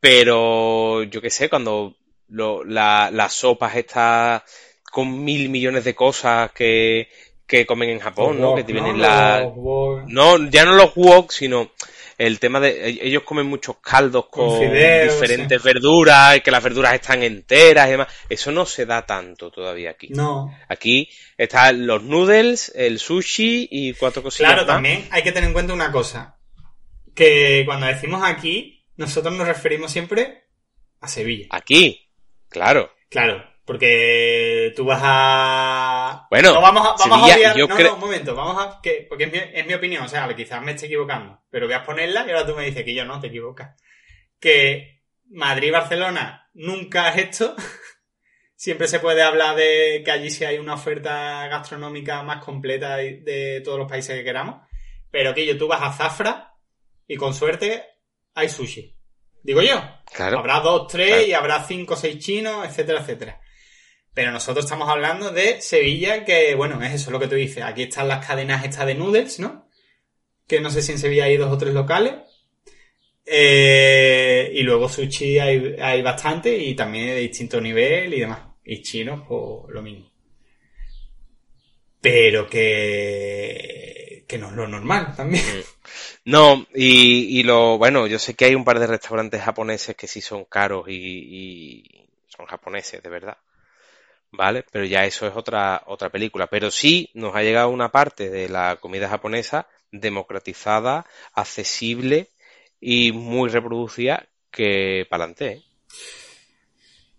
pero 0.00 1.02
yo 1.04 1.20
qué 1.20 1.30
sé, 1.30 1.48
cuando 1.48 1.96
lo- 2.28 2.64
la- 2.64 3.10
las 3.12 3.34
sopas 3.34 3.76
estas 3.76 4.42
con 4.90 5.24
mil 5.24 5.48
millones 5.48 5.84
de 5.84 5.94
cosas 5.94 6.52
que, 6.52 7.08
que 7.46 7.66
comen 7.66 7.90
en 7.90 8.00
Japón, 8.00 8.40
¿no? 8.40 8.54
Que 8.54 8.64
te 8.64 8.72
wok, 8.72 8.72
vienen 8.72 8.96
¿no? 8.96 9.02
la... 9.02 9.48
No, 10.06 10.36
ya 10.50 10.64
no 10.64 10.74
los 10.74 10.92
wok, 10.96 11.30
sino 11.32 11.72
el 12.18 12.38
tema 12.38 12.60
de... 12.60 12.88
e- 12.88 13.06
Ellos 13.06 13.22
comen 13.24 13.46
muchos 13.46 13.76
caldos 13.78 14.26
Con 14.30 14.48
con, 14.48 14.58
fideos, 14.60 15.14
diferentes 15.20 15.62
verduras, 15.62 16.36
y 16.36 16.40
que 16.40 16.50
las 16.50 16.62
verduras 16.62 16.94
están 16.94 17.22
enteras 17.22 17.88
y 17.88 17.90
demás. 17.92 18.08
Eso 18.28 18.52
no 18.52 18.66
se 18.66 18.86
da 18.86 19.04
tanto 19.06 19.50
todavía 19.50 19.90
aquí. 19.90 20.08
No, 20.10 20.54
Aquí 20.68 21.08
están 21.36 21.86
los 21.86 22.02
noodles, 22.02 22.72
el 22.74 22.98
sushi 22.98 23.68
y 23.70 23.92
cuatro 23.94 24.22
cosillas 24.22 24.52
Claro, 24.52 24.66
más. 24.66 24.74
también 24.76 25.06
hay 25.10 25.22
que 25.22 25.32
tener 25.32 25.48
en 25.48 25.52
cuenta 25.54 25.72
una 25.72 25.90
cosa. 25.92 26.38
Que 27.14 27.62
cuando 27.66 27.86
decimos 27.86 28.22
aquí, 28.24 28.84
nosotros 28.96 29.34
nos 29.34 29.46
referimos 29.46 29.90
siempre 29.92 30.44
a 31.00 31.08
Sevilla. 31.08 31.46
Aquí, 31.50 32.08
claro. 32.48 32.92
Claro, 33.08 33.44
porque 33.64 34.72
tú 34.76 34.84
vas 34.84 35.00
a... 35.02 36.26
Bueno, 36.30 36.52
no 36.54 36.60
vamos 36.60 36.82
a, 36.86 37.08
vamos 37.08 37.28
Sevilla, 37.28 37.50
a 37.50 37.54
obviar- 37.54 37.56
yo 37.56 37.66
no, 37.68 37.94
un 37.94 38.00
momento, 38.00 38.34
vamos 38.34 38.62
a... 38.62 38.80
Que, 38.82 39.06
porque 39.08 39.24
es 39.24 39.32
mi, 39.32 39.38
es 39.38 39.66
mi 39.66 39.74
opinión, 39.74 40.04
o 40.04 40.08
sea, 40.08 40.28
quizás 40.34 40.62
me 40.62 40.72
esté 40.72 40.86
equivocando, 40.86 41.40
pero 41.50 41.66
voy 41.66 41.74
a 41.74 41.84
ponerla 41.84 42.24
y 42.26 42.30
ahora 42.30 42.46
tú 42.46 42.54
me 42.54 42.64
dices 42.66 42.84
que 42.84 42.94
yo 42.94 43.04
no, 43.04 43.20
te 43.20 43.28
equivocas. 43.28 43.74
Que 44.38 45.02
Madrid 45.30 45.68
y 45.68 45.72
Barcelona 45.72 46.50
nunca 46.54 47.08
es 47.10 47.28
esto. 47.30 47.54
Siempre 48.56 48.86
se 48.88 49.00
puede 49.00 49.22
hablar 49.22 49.56
de 49.56 50.02
que 50.04 50.10
allí 50.10 50.30
sí 50.30 50.44
hay 50.44 50.58
una 50.58 50.74
oferta 50.74 51.46
gastronómica 51.48 52.22
más 52.22 52.42
completa 52.42 52.96
de, 52.96 53.20
de 53.20 53.60
todos 53.62 53.78
los 53.78 53.88
países 53.88 54.16
que 54.16 54.24
queramos. 54.24 54.62
Pero 55.10 55.34
que 55.34 55.44
yo, 55.46 55.56
tú 55.58 55.68
vas 55.68 55.82
a 55.82 55.92
Zafra 55.92 56.54
y 57.06 57.16
con 57.16 57.34
suerte 57.34 57.84
hay 58.34 58.48
sushi. 58.48 58.94
Digo 59.42 59.60
yo. 59.60 59.82
Claro. 60.14 60.38
Habrá 60.38 60.60
dos, 60.60 60.86
tres 60.88 61.08
Claro. 61.08 61.26
y 61.26 61.32
habrá 61.34 61.64
cinco, 61.64 61.96
seis 61.96 62.18
chinos, 62.24 62.64
etcétera, 62.66 63.00
etcétera. 63.00 63.40
Pero 64.14 64.30
nosotros 64.30 64.64
estamos 64.64 64.88
hablando 64.88 65.32
de 65.32 65.60
Sevilla, 65.60 66.24
que 66.24 66.54
bueno, 66.54 66.80
es 66.82 66.94
eso 66.94 67.10
lo 67.10 67.18
que 67.18 67.26
tú 67.26 67.34
dices. 67.34 67.64
Aquí 67.64 67.82
están 67.82 68.06
las 68.06 68.24
cadenas 68.24 68.64
estas 68.64 68.86
de 68.86 68.94
noodles, 68.94 69.40
¿no? 69.40 69.68
Que 70.46 70.60
no 70.60 70.70
sé 70.70 70.82
si 70.82 70.92
en 70.92 70.98
Sevilla 70.98 71.24
hay 71.24 71.36
dos 71.36 71.52
o 71.52 71.58
tres 71.58 71.74
locales. 71.74 72.14
Eh, 73.26 74.52
y 74.54 74.62
luego 74.62 74.88
sushi 74.88 75.38
hay, 75.38 75.76
hay 75.80 76.02
bastante 76.02 76.56
y 76.56 76.74
también 76.74 77.08
de 77.08 77.16
distinto 77.16 77.60
nivel 77.60 78.14
y 78.14 78.20
demás. 78.20 78.40
Y 78.64 78.82
chinos, 78.82 79.22
pues 79.26 79.74
lo 79.74 79.82
mismo. 79.82 80.12
Pero 82.00 82.48
que, 82.48 84.24
que 84.28 84.38
no 84.38 84.50
es 84.50 84.52
lo 84.54 84.68
normal 84.68 85.14
también. 85.16 85.44
No, 86.26 86.66
y, 86.74 87.40
y 87.40 87.42
lo, 87.42 87.78
bueno, 87.78 88.06
yo 88.06 88.18
sé 88.18 88.34
que 88.34 88.44
hay 88.44 88.54
un 88.54 88.64
par 88.64 88.78
de 88.78 88.86
restaurantes 88.86 89.42
japoneses 89.42 89.96
que 89.96 90.06
sí 90.06 90.20
son 90.20 90.44
caros 90.44 90.86
y, 90.88 90.94
y 90.94 92.08
son 92.28 92.46
japoneses, 92.46 93.02
de 93.02 93.10
verdad. 93.10 93.38
¿Vale? 94.36 94.64
Pero 94.70 94.84
ya 94.84 95.04
eso 95.04 95.26
es 95.26 95.36
otra, 95.36 95.82
otra 95.86 96.10
película. 96.10 96.48
Pero 96.48 96.70
sí 96.70 97.10
nos 97.14 97.34
ha 97.34 97.42
llegado 97.42 97.68
una 97.68 97.90
parte 97.90 98.30
de 98.30 98.48
la 98.48 98.76
comida 98.76 99.08
japonesa 99.08 99.68
democratizada, 99.92 101.06
accesible 101.32 102.30
y 102.80 103.12
muy 103.12 103.48
reproducida 103.48 104.26
que 104.50 105.06
para 105.08 105.24
adelante. 105.24 105.62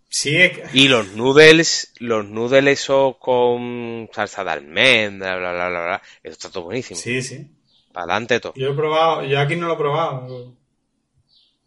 Sí, 0.10 0.36
es 0.38 0.74
Y 0.74 0.88
los 0.88 1.14
noodles, 1.14 1.94
los 2.00 2.26
noodles 2.26 2.82
esos 2.82 3.18
con 3.18 4.10
salsa 4.14 4.44
de 4.44 4.52
almendra, 4.52 5.38
bla, 5.38 5.52
bla, 5.52 5.70
bla, 5.70 5.84
bla, 5.84 6.02
eso 6.24 6.34
está 6.34 6.50
todo 6.50 6.64
buenísimo. 6.64 7.00
sí, 7.00 7.22
sí. 7.22 7.52
Para 7.92 8.06
adelante 8.06 8.42
todo. 8.42 8.54
Yo 8.56 8.72
he 8.72 8.74
probado, 8.74 9.24
yo 9.24 9.40
aquí 9.40 9.56
no 9.56 9.68
lo 9.68 9.74
he 9.74 9.78
probado. 9.78 10.54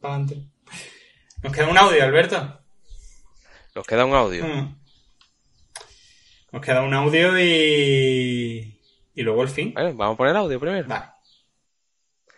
Para 0.01 0.15
adelante. 0.15 0.47
Nos 1.43 1.53
queda 1.53 1.69
un 1.69 1.79
audio, 1.79 2.03
Alberto. 2.05 2.61
Nos 3.75 3.87
queda 3.87 4.05
un 4.05 4.15
audio. 4.15 4.45
Mm. 4.47 4.78
Nos 6.53 6.63
queda 6.65 6.83
un 6.83 6.95
audio 6.95 7.39
y. 7.39 8.75
Y 9.15 9.23
luego 9.23 9.43
el 9.43 9.49
fin. 9.49 9.73
Bueno, 9.75 9.95
vamos 9.95 10.15
a 10.15 10.17
poner 10.17 10.31
el 10.33 10.37
audio 10.39 10.61
primero. 10.61 10.89
Vale, 10.89 11.05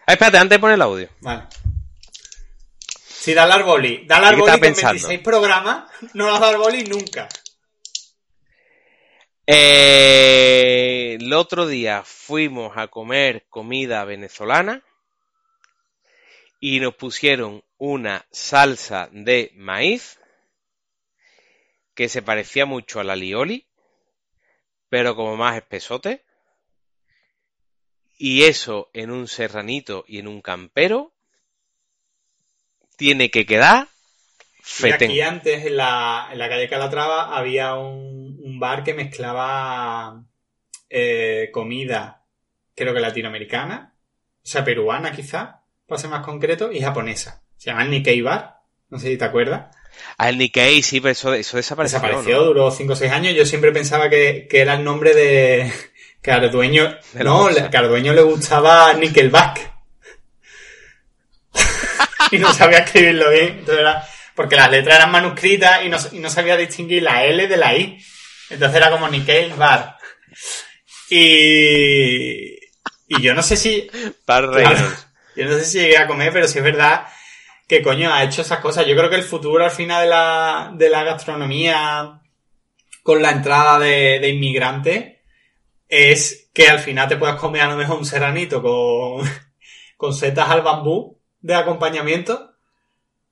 Ah, 0.06 0.12
espérate, 0.14 0.38
antes 0.38 0.56
de 0.56 0.60
poner 0.60 0.74
el 0.74 0.82
audio. 0.82 1.08
vale. 1.20 1.42
Sí, 3.06 3.34
dale 3.34 3.52
al 3.52 3.62
boli. 3.64 4.04
Dale 4.06 4.26
al 4.28 4.34
¿Qué 4.34 4.40
boli 4.40 4.58
pensando? 4.60 4.92
26 5.08 5.20
programas 5.20 5.90
no 6.14 6.26
dado 6.26 6.46
al 6.46 6.56
boli 6.56 6.84
nunca. 6.84 7.28
Eh, 9.46 11.18
el 11.20 11.32
otro 11.32 11.66
día 11.66 12.02
fuimos 12.04 12.76
a 12.76 12.88
comer 12.88 13.46
comida 13.50 14.04
venezolana 14.04 14.82
y 16.60 16.80
nos 16.80 16.94
pusieron 16.94 17.62
una 17.78 18.24
salsa 18.30 19.08
de 19.12 19.50
maíz 19.54 20.18
que 21.94 22.08
se 22.08 22.22
parecía 22.22 22.64
mucho 22.64 23.00
a 23.00 23.04
la 23.04 23.16
lioli, 23.16 23.66
pero 24.90 25.16
como 25.16 25.36
más 25.36 25.56
espesote. 25.56 26.24
Y 28.18 28.42
eso 28.42 28.90
en 28.92 29.10
un 29.10 29.28
serranito 29.28 30.04
y 30.06 30.18
en 30.18 30.28
un 30.28 30.42
campero 30.42 31.14
tiene 32.98 33.30
que 33.30 33.46
quedar 33.46 33.88
Y 34.82 34.92
fetén. 34.92 35.10
aquí 35.12 35.20
antes, 35.22 35.64
en 35.64 35.78
la, 35.78 36.28
en 36.30 36.38
la 36.38 36.48
calle 36.50 36.68
Calatrava, 36.68 37.34
había 37.34 37.74
un, 37.76 38.38
un 38.42 38.60
bar 38.60 38.84
que 38.84 38.92
mezclaba 38.92 40.22
eh, 40.90 41.48
comida, 41.50 42.26
creo 42.74 42.92
que 42.92 43.00
latinoamericana, 43.00 43.94
o 44.42 44.46
sea, 44.46 44.64
peruana 44.64 45.12
quizá, 45.12 45.62
para 45.86 45.98
ser 45.98 46.10
más 46.10 46.24
concreto, 46.24 46.70
y 46.72 46.80
japonesa. 46.82 47.42
Se 47.56 47.70
llama 47.70 47.84
Nikkei 47.84 48.20
Bar, 48.20 48.60
no 48.90 48.98
sé 48.98 49.08
si 49.08 49.16
te 49.16 49.24
acuerdas. 49.24 49.74
Ah, 50.16 50.28
el 50.28 50.38
Nikkei, 50.38 50.82
sí, 50.82 51.00
pero 51.00 51.12
eso, 51.12 51.32
eso 51.32 51.56
desapareció. 51.56 51.98
Desapareció, 51.98 52.36
¿no? 52.36 52.44
duró 52.44 52.70
5 52.70 52.92
o 52.92 52.96
6 52.96 53.10
años. 53.10 53.34
Yo 53.34 53.46
siempre 53.46 53.72
pensaba 53.72 54.10
que, 54.10 54.46
que 54.50 54.60
era 54.60 54.74
el 54.74 54.84
nombre 54.84 55.14
de... 55.14 55.72
Que 56.22 56.32
al 56.32 56.50
dueño... 56.50 56.98
De 57.14 57.24
No, 57.24 57.48
que 57.48 57.76
al 57.78 57.88
dueño 57.88 58.12
le 58.12 58.20
gustaba 58.20 58.92
Nickelback. 58.92 59.72
y 62.30 62.38
no 62.38 62.52
sabía 62.52 62.80
escribirlo 62.80 63.30
bien. 63.30 63.60
Entonces 63.60 63.78
era... 63.78 64.06
Porque 64.34 64.56
las 64.56 64.70
letras 64.70 64.96
eran 64.96 65.10
manuscritas 65.10 65.82
y 65.82 65.88
no, 65.88 65.96
y 66.12 66.18
no 66.18 66.28
sabía 66.28 66.58
distinguir 66.58 67.02
la 67.02 67.24
L 67.24 67.48
de 67.48 67.56
la 67.56 67.74
I. 67.74 67.98
Entonces 68.50 68.76
era 68.76 68.90
como 68.90 69.08
Nickel 69.08 69.54
Bar. 69.54 69.96
Y... 71.08 72.56
Y 73.08 73.22
yo 73.22 73.32
no 73.32 73.42
sé 73.42 73.56
si... 73.56 73.88
Claro. 74.26 74.52
Reynolds. 74.52 75.06
Yo 75.36 75.46
no 75.46 75.56
sé 75.56 75.64
si 75.64 75.78
llegué 75.78 75.96
a 75.96 76.08
comer, 76.08 76.32
pero 76.32 76.46
sí 76.46 76.58
es 76.58 76.64
verdad 76.64 77.06
que 77.70 77.82
coño 77.82 78.12
ha 78.12 78.24
hecho 78.24 78.42
esas 78.42 78.58
cosas. 78.58 78.84
Yo 78.84 78.96
creo 78.96 79.08
que 79.08 79.14
el 79.14 79.22
futuro 79.22 79.64
al 79.64 79.70
final 79.70 80.02
de 80.02 80.08
la, 80.08 80.72
de 80.74 80.90
la 80.90 81.04
gastronomía 81.04 82.20
con 83.04 83.22
la 83.22 83.30
entrada 83.30 83.78
de, 83.78 84.18
de 84.18 84.28
inmigrantes 84.28 85.18
es 85.88 86.50
que 86.52 86.66
al 86.66 86.80
final 86.80 87.08
te 87.08 87.16
puedas 87.16 87.38
comer 87.38 87.62
a 87.62 87.68
lo 87.68 87.76
mejor 87.76 87.98
un 87.98 88.04
serranito 88.04 88.60
con, 88.60 89.24
con 89.96 90.12
setas 90.12 90.50
al 90.50 90.62
bambú 90.62 91.20
de 91.38 91.54
acompañamiento 91.54 92.56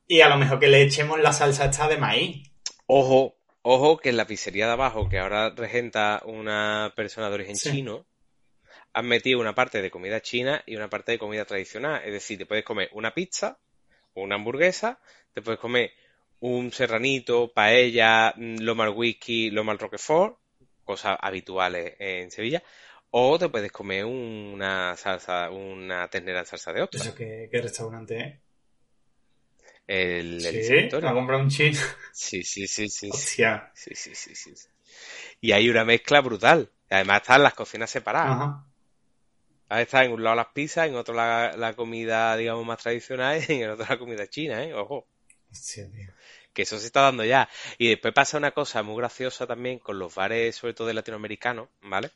y 0.07 0.20
a 0.20 0.28
lo 0.28 0.36
mejor 0.36 0.61
que 0.61 0.68
le 0.68 0.82
echemos 0.82 1.18
la 1.18 1.32
salsa 1.32 1.64
esta 1.64 1.89
de 1.89 1.97
maíz. 1.97 2.49
Ojo, 2.86 3.39
ojo, 3.62 3.97
que 3.97 4.11
en 4.11 4.16
la 4.16 4.28
pizzería 4.28 4.66
de 4.66 4.72
abajo, 4.74 5.09
que 5.09 5.18
ahora 5.18 5.51
regenta 5.51 6.22
una 6.24 6.93
persona 6.95 7.28
de 7.28 7.34
origen 7.34 7.57
Sí. 7.57 7.72
chino, 7.72 8.07
han 8.93 9.07
metido 9.09 9.41
una 9.41 9.57
parte 9.57 9.82
de 9.82 9.91
comida 9.91 10.22
china 10.22 10.62
y 10.64 10.76
una 10.76 10.89
parte 10.89 11.11
de 11.11 11.18
comida 11.18 11.45
tradicional. 11.45 12.03
Es 12.05 12.12
decir, 12.12 12.39
te 12.39 12.47
puedes 12.47 12.64
comer 12.64 12.89
una 12.93 13.12
pizza 13.12 13.59
una 14.15 14.37
hamburguesa, 14.37 15.01
te 15.33 15.43
puedes 15.43 15.61
comer 15.61 15.93
un 16.41 16.73
serranito, 16.73 17.53
paella, 17.53 18.33
mm, 18.37 18.59
lomo 18.61 18.83
al 18.83 18.91
whisky, 18.91 19.51
lomo 19.51 19.71
al 19.71 19.79
roquefort, 19.79 20.39
cosas 20.85 21.19
habituales 21.21 21.95
en 21.99 22.31
Sevilla, 22.31 22.63
o 23.11 23.39
te 23.39 23.49
puedes 23.49 23.73
comer 23.73 24.05
una 24.05 24.97
salsa, 24.97 25.51
una 25.51 26.09
ternera 26.09 26.41
en 26.41 26.47
salsa 26.47 26.73
de 26.73 26.83
ostra. 26.83 27.01
Eso 27.01 27.15
que, 27.15 27.49
que 27.51 27.61
restaurante 27.61 28.21
es. 28.21 28.49
El, 29.87 30.45
el 30.45 30.65
Sí, 30.65 30.89
comprado 30.91 31.41
un 31.41 31.49
chino. 31.49 31.79
Sí, 32.13 32.43
sí, 32.43 32.67
sí, 32.67 32.89
sí. 32.89 32.91
sí. 32.91 33.11
Hostia. 33.11 33.71
Sí, 33.75 33.95
sí, 33.95 34.15
sí, 34.15 34.35
sí. 34.35 34.55
sí. 34.55 34.69
Y 35.41 35.53
hay 35.53 35.71
una 35.71 35.85
mezcla 35.85 36.21
brutal. 36.21 36.71
Además 36.91 37.23
están 37.23 37.43
las 37.43 37.55
cocinas 37.55 37.91
separadas. 37.91 38.33
Ajá. 38.33 38.65
Ahí 39.69 39.83
está 39.83 40.05
en 40.05 40.12
un 40.12 40.25
lado 40.25 40.37
las 40.37 40.49
pizzas, 40.49 40.89
en 40.89 40.95
otro 40.95 41.14
la, 41.14 41.55
la 41.57 41.75
comida, 41.75 42.37
digamos, 42.37 42.64
más 42.64 42.79
tradicional 42.79 43.43
y 43.49 43.62
en 43.62 43.71
otro 43.71 43.87
la 43.89 43.99
comida 43.99 44.27
china, 44.29 44.64
¿eh? 44.64 44.75
Ojo. 44.75 45.07
Tío. 45.75 46.12
Que 46.53 46.62
eso 46.62 46.79
se 46.79 46.87
está 46.87 47.03
dando 47.03 47.25
ya. 47.25 47.49
Y 47.77 47.89
después 47.89 48.14
pasa 48.14 48.39
una 48.39 48.53
cosa 48.53 48.83
muy 48.83 48.97
graciosa 48.97 49.47
también 49.47 49.79
con 49.79 49.99
los 49.99 50.14
bares, 50.14 50.57
sobre 50.57 50.75
todo 50.75 50.89
de 50.89 50.95
latinoamericanos, 50.95 51.69
¿vale? 51.83 52.11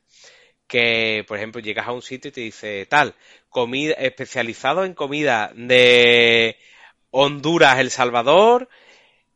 Que, 0.66 1.24
por 1.28 1.36
ejemplo, 1.36 1.60
llegas 1.60 1.86
a 1.86 1.92
un 1.92 2.02
sitio 2.02 2.30
y 2.30 2.32
te 2.32 2.40
dice, 2.40 2.86
tal, 2.86 3.14
comida, 3.48 3.94
especializado 3.94 4.84
en 4.84 4.94
comida 4.94 5.52
de 5.54 6.56
Honduras, 7.10 7.78
El 7.78 7.90
Salvador 7.90 8.68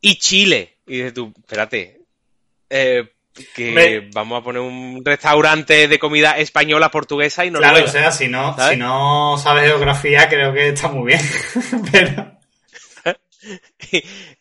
y 0.01 0.17
Chile. 0.17 0.77
Y 0.87 0.97
dices 0.97 1.13
tú, 1.13 1.33
espérate, 1.37 2.01
eh, 2.69 3.13
que 3.53 4.09
vamos 4.13 4.39
a 4.39 4.43
poner 4.43 4.61
un 4.61 5.01
restaurante 5.03 5.87
de 5.87 5.99
comida 5.99 6.37
española, 6.37 6.89
portuguesa 6.91 7.45
y 7.45 7.51
noruega. 7.51 7.73
Claro, 7.73 7.87
o 7.87 7.91
sea, 7.91 8.11
si 8.11 8.27
no, 8.27 8.55
¿sabes? 8.55 8.73
si 8.73 8.77
no 8.77 9.37
sabes 9.37 9.65
geografía, 9.65 10.27
creo 10.29 10.53
que 10.53 10.69
está 10.69 10.87
muy 10.89 11.07
bien. 11.07 11.21
Pero, 11.91 12.37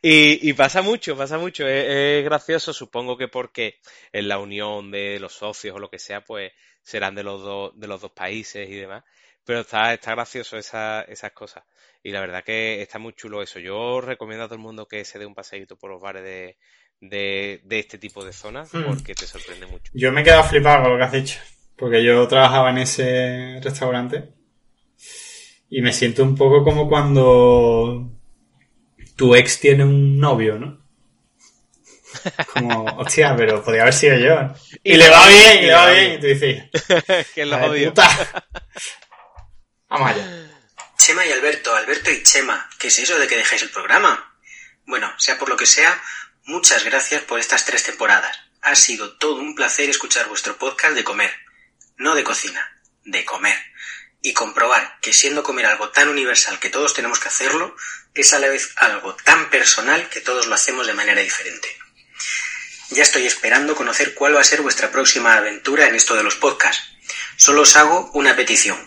Y, 0.02 0.48
y 0.50 0.52
pasa 0.54 0.82
mucho, 0.82 1.16
pasa 1.16 1.38
mucho. 1.38 1.66
Es, 1.66 1.84
es 1.88 2.24
gracioso, 2.24 2.72
supongo 2.72 3.16
que 3.16 3.28
porque 3.28 3.76
en 4.12 4.28
la 4.28 4.38
unión 4.38 4.90
de 4.90 5.18
los 5.20 5.34
socios 5.34 5.76
o 5.76 5.78
lo 5.78 5.90
que 5.90 5.98
sea, 5.98 6.22
pues 6.24 6.52
serán 6.82 7.14
de 7.14 7.22
los 7.24 7.42
dos, 7.42 7.72
de 7.78 7.86
los 7.88 8.00
dos 8.00 8.12
países 8.12 8.68
y 8.68 8.74
demás. 8.74 9.04
Pero 9.44 9.60
está, 9.60 9.92
está 9.94 10.12
gracioso 10.12 10.56
esa- 10.56 11.02
esas 11.02 11.32
cosas. 11.32 11.64
Y 12.02 12.10
la 12.12 12.20
verdad 12.20 12.44
que 12.44 12.82
está 12.82 12.98
muy 12.98 13.12
chulo 13.14 13.42
eso. 13.42 13.58
Yo 13.58 14.00
recomiendo 14.00 14.44
a 14.44 14.48
todo 14.48 14.56
el 14.56 14.60
mundo 14.62 14.86
que 14.86 15.04
se 15.04 15.18
dé 15.18 15.26
un 15.26 15.34
paseíto 15.34 15.76
por 15.76 15.90
los 15.90 16.00
bares 16.00 16.22
de, 16.22 16.56
de, 17.00 17.60
de 17.64 17.78
este 17.78 17.98
tipo 17.98 18.24
de 18.24 18.32
zonas 18.32 18.72
Hmm. 18.72 18.84
porque 18.86 19.14
te 19.14 19.26
sorprende 19.26 19.66
mucho. 19.66 19.90
yo 19.94 20.12
me 20.12 20.20
he 20.20 20.24
quedado 20.24 20.44
flipado 20.44 20.82
con 20.84 20.92
lo 20.92 20.98
que 20.98 21.04
has 21.04 21.12
dicho. 21.12 21.38
Porque 21.76 22.02
yo 22.02 22.26
trabajaba 22.26 22.70
en 22.70 22.78
ese 22.78 23.60
restaurante. 23.62 24.30
Y 25.68 25.82
me 25.82 25.92
siento 25.92 26.22
un 26.22 26.34
poco 26.36 26.64
como 26.64 26.88
cuando 26.88 28.10
tu 29.14 29.34
ex 29.34 29.60
tiene 29.60 29.84
un 29.84 30.18
novio, 30.18 30.58
¿no? 30.58 30.82
Como, 32.54 32.84
hostia, 32.98 33.34
pero 33.36 33.62
podría 33.62 33.82
haber 33.82 33.94
sido 33.94 34.16
yo. 34.18 34.54
Y, 34.82 34.96
le 34.96 35.08
va 35.10 35.26
bien, 35.28 35.58
y 35.64 35.66
le 35.66 35.74
va 35.74 35.90
bien. 35.90 36.12
Y 36.14 36.18
tú 36.20 36.26
dices, 36.28 36.62
que 37.34 37.44
lo 37.44 37.56
"Hija 37.56 37.64
de 37.64 37.70
odio. 37.70 37.88
puta". 37.90 38.46
Vamos 39.88 40.10
allá. 40.10 40.48
Chema 40.98 41.26
y 41.26 41.32
Alberto, 41.32 41.74
Alberto 41.74 42.10
y 42.10 42.22
Chema, 42.22 42.68
¿qué 42.78 42.88
es 42.88 42.98
eso 42.98 43.18
de 43.18 43.26
que 43.28 43.36
dejáis 43.36 43.62
el 43.62 43.70
programa? 43.70 44.34
Bueno, 44.86 45.10
sea 45.18 45.38
por 45.38 45.48
lo 45.48 45.56
que 45.56 45.66
sea, 45.66 46.00
muchas 46.46 46.84
gracias 46.84 47.22
por 47.22 47.38
estas 47.38 47.64
tres 47.64 47.82
temporadas. 47.82 48.36
Ha 48.62 48.74
sido 48.74 49.16
todo 49.18 49.40
un 49.40 49.54
placer 49.54 49.90
escuchar 49.90 50.28
vuestro 50.28 50.56
podcast 50.56 50.94
de 50.94 51.04
comer. 51.04 51.32
No 51.96 52.14
de 52.14 52.24
cocina, 52.24 52.80
de 53.04 53.24
comer. 53.24 53.56
Y 54.22 54.32
comprobar 54.32 54.98
que 55.00 55.12
siendo 55.12 55.42
comer 55.42 55.66
algo 55.66 55.90
tan 55.90 56.08
universal 56.08 56.58
que 56.58 56.70
todos 56.70 56.94
tenemos 56.94 57.20
que 57.20 57.28
hacerlo, 57.28 57.76
es 58.14 58.32
a 58.32 58.38
la 58.38 58.48
vez 58.48 58.72
algo 58.76 59.14
tan 59.14 59.50
personal 59.50 60.08
que 60.08 60.20
todos 60.20 60.46
lo 60.46 60.54
hacemos 60.54 60.86
de 60.86 60.94
manera 60.94 61.20
diferente. 61.20 61.68
Ya 62.90 63.02
estoy 63.02 63.26
esperando 63.26 63.74
conocer 63.74 64.14
cuál 64.14 64.36
va 64.36 64.40
a 64.40 64.44
ser 64.44 64.62
vuestra 64.62 64.90
próxima 64.90 65.36
aventura 65.36 65.86
en 65.86 65.94
esto 65.94 66.14
de 66.14 66.22
los 66.22 66.36
podcasts. 66.36 66.84
Solo 67.36 67.62
os 67.62 67.76
hago 67.76 68.10
una 68.14 68.34
petición. 68.34 68.78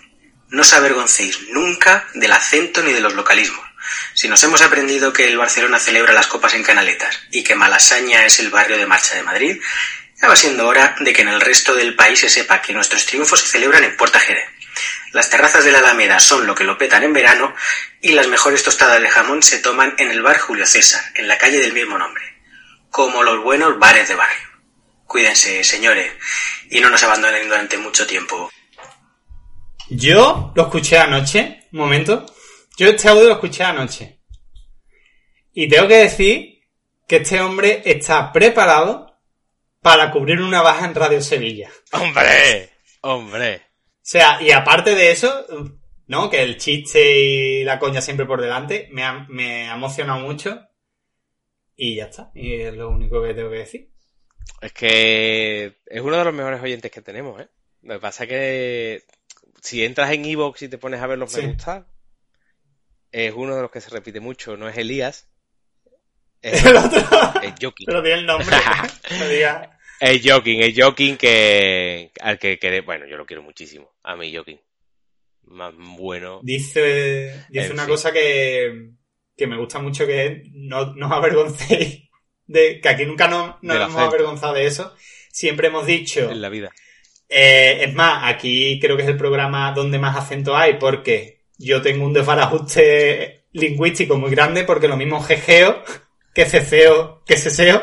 No 0.48 0.62
os 0.62 0.74
avergoncéis 0.74 1.50
nunca 1.50 2.08
del 2.16 2.32
acento 2.32 2.82
ni 2.82 2.94
de 2.94 3.02
los 3.02 3.14
localismos. 3.14 3.69
Si 4.14 4.28
nos 4.28 4.44
hemos 4.44 4.62
aprendido 4.62 5.14
que 5.14 5.28
el 5.28 5.38
Barcelona 5.38 5.80
celebra 5.80 6.14
las 6.14 6.28
copas 6.28 6.54
en 6.54 6.64
Canaletas 6.64 7.20
y 7.32 7.44
que 7.44 7.56
Malasaña 7.56 8.26
es 8.26 8.40
el 8.40 8.50
barrio 8.50 8.78
de 8.78 8.86
marcha 8.86 9.16
de 9.16 9.24
Madrid, 9.24 9.62
ya 10.22 10.28
va 10.28 10.36
siendo 10.36 10.68
hora 10.68 10.96
de 11.00 11.14
que 11.14 11.22
en 11.22 11.30
el 11.30 11.42
resto 11.42 11.76
del 11.76 11.96
país 11.96 12.20
se 12.20 12.30
sepa 12.30 12.62
que 12.62 12.74
nuestros 12.74 13.06
triunfos 13.06 13.42
se 13.42 13.48
celebran 13.48 13.84
en 13.84 13.96
Puerta 13.96 14.20
Jerez. 14.20 14.48
Las 15.12 15.30
terrazas 15.30 15.64
de 15.66 15.72
la 15.72 15.80
Alameda 15.80 16.20
son 16.20 16.46
lo 16.46 16.54
que 16.54 16.64
lo 16.64 16.78
petan 16.78 17.04
en 17.04 17.14
verano 17.14 17.54
y 18.02 18.12
las 18.12 18.28
mejores 18.28 18.64
tostadas 18.64 19.02
de 19.02 19.10
jamón 19.10 19.42
se 19.42 19.60
toman 19.60 19.96
en 19.98 20.12
el 20.12 20.22
bar 20.22 20.38
Julio 20.38 20.66
César, 20.66 21.02
en 21.16 21.28
la 21.28 21.38
calle 21.38 21.60
del 21.60 21.74
mismo 21.74 21.98
nombre. 21.98 22.24
Como 22.92 23.24
los 23.24 23.42
buenos 23.44 23.80
bares 23.80 24.08
de 24.08 24.16
barrio. 24.16 24.48
Cuídense, 25.06 25.64
señores, 25.64 26.12
y 26.70 26.80
no 26.80 26.90
nos 26.90 27.02
abandonen 27.02 27.48
durante 27.48 27.78
mucho 27.78 28.06
tiempo. 28.06 28.52
Yo 29.90 30.52
lo 30.56 30.64
escuché 30.64 31.00
anoche, 31.00 31.68
un 31.72 31.80
momento. 31.80 32.26
Yo 32.80 32.88
este 32.88 33.10
audio 33.10 33.28
lo 33.28 33.34
escuché 33.34 33.62
anoche. 33.62 34.22
Y 35.52 35.68
tengo 35.68 35.86
que 35.90 35.98
decir 35.98 36.62
que 37.06 37.18
este 37.18 37.42
hombre 37.42 37.82
está 37.84 38.32
preparado 38.32 39.20
para 39.82 40.10
cubrir 40.12 40.40
una 40.40 40.62
baja 40.62 40.86
en 40.86 40.96
Radio 40.96 41.22
Sevilla. 41.22 41.70
¡Hombre! 41.92 42.70
¡Hombre! 43.02 43.56
O 43.58 43.60
sea, 44.02 44.42
y 44.42 44.52
aparte 44.52 44.96
de 44.96 45.12
eso, 45.12 45.46
¿no? 46.08 46.30
Que 46.30 46.42
el 46.42 46.56
chiste 46.58 47.20
y 47.20 47.64
la 47.66 47.80
coña 47.80 48.00
siempre 48.00 48.26
por 48.26 48.42
delante 48.42 48.88
me 48.94 49.04
ha, 49.04 49.26
me 49.28 49.70
ha 49.70 49.76
emocionado 49.76 50.22
mucho. 50.22 50.66
Y 51.76 51.96
ya 51.96 52.06
está. 52.06 52.32
Y 52.34 52.62
es 52.62 52.74
lo 52.76 52.92
único 52.92 53.22
que 53.22 53.34
tengo 53.34 53.50
que 53.50 53.58
decir. 53.58 53.92
Es 54.62 54.72
que 54.72 55.82
es 55.86 56.02
uno 56.02 56.18
de 56.18 56.24
los 56.24 56.34
mejores 56.34 56.62
oyentes 56.62 56.92
que 56.92 57.02
tenemos, 57.02 57.42
¿eh? 57.42 57.50
Lo 57.82 57.96
que 57.96 58.00
pasa 58.00 58.24
es 58.24 58.30
que 58.30 59.04
si 59.62 59.84
entras 59.84 60.14
en 60.14 60.24
Evox 60.24 60.62
y 60.62 60.70
te 60.70 60.78
pones 60.78 61.02
a 61.02 61.08
ver 61.08 61.18
los 61.18 61.30
Sí. 61.30 61.42
me 61.42 61.48
gusta, 61.50 61.86
es 63.12 63.34
uno 63.36 63.56
de 63.56 63.62
los 63.62 63.72
que 63.72 63.82
se 63.82 63.90
repite 63.90 64.20
mucho. 64.20 64.58
No 64.58 64.68
es 64.70 64.78
Elías, 64.78 65.30
es, 66.42 66.64
El 66.66 66.78
otro. 66.78 67.00
es 67.42 67.54
Joking. 67.62 67.86
Pero 67.86 68.02
tiene 68.04 68.20
el 68.20 68.26
nombre. 68.26 68.56
No. 69.12 69.80
Es 70.02 70.22
Joking, 70.24 70.62
es 70.62 70.74
Joking 70.78 71.18
que 71.18 72.12
al 72.22 72.40
que 72.40 72.58
quede, 72.58 72.82
bueno, 72.82 73.06
yo 73.06 73.18
lo 73.18 73.26
quiero 73.26 73.44
muchísimo. 73.44 73.92
A 74.04 74.16
mí 74.16 74.34
Joking. 74.34 74.60
Más 75.44 75.74
bueno. 75.76 76.40
Dice, 76.44 77.46
dice 77.50 77.72
una 77.74 77.84
fin. 77.84 77.92
cosa 77.96 78.14
que, 78.14 78.92
que 79.36 79.48
me 79.48 79.58
gusta 79.58 79.80
mucho 79.80 80.06
que 80.08 80.26
es 80.26 80.32
no, 80.54 80.94
no 80.96 81.08
os 81.08 81.12
avergoncéis 81.12 82.08
de 82.46 82.80
que 82.80 82.88
aquí 82.90 83.06
nunca 83.06 83.28
nos, 83.28 83.56
nos 83.62 83.78
Del 83.78 83.88
hemos 83.90 83.98
avergonzado 84.02 84.54
de 84.54 84.68
eso. 84.68 84.96
Siempre 85.32 85.68
hemos 85.68 85.86
dicho, 85.86 86.32
En 86.32 86.42
la 86.42 86.50
vida. 86.50 86.72
eh, 87.28 87.80
es 87.84 87.94
más, 87.94 88.32
aquí 88.34 88.80
creo 88.80 88.96
que 88.96 89.04
es 89.04 89.10
el 89.10 89.18
programa 89.18 89.72
donde 89.74 90.00
más 90.00 90.16
acento 90.16 90.56
hay 90.56 90.76
porque 90.76 91.39
yo 91.60 91.82
tengo 91.82 92.06
un 92.06 92.14
desbarajuste 92.14 93.46
lingüístico 93.52 94.18
muy 94.18 94.32
grande 94.32 94.64
porque 94.64 94.88
lo 94.88 94.98
mismo 94.98 95.22
jejeo 95.22 95.84
que 96.34 96.46
ceceo 96.46 97.22
que 97.26 97.36
ceseo 97.36 97.82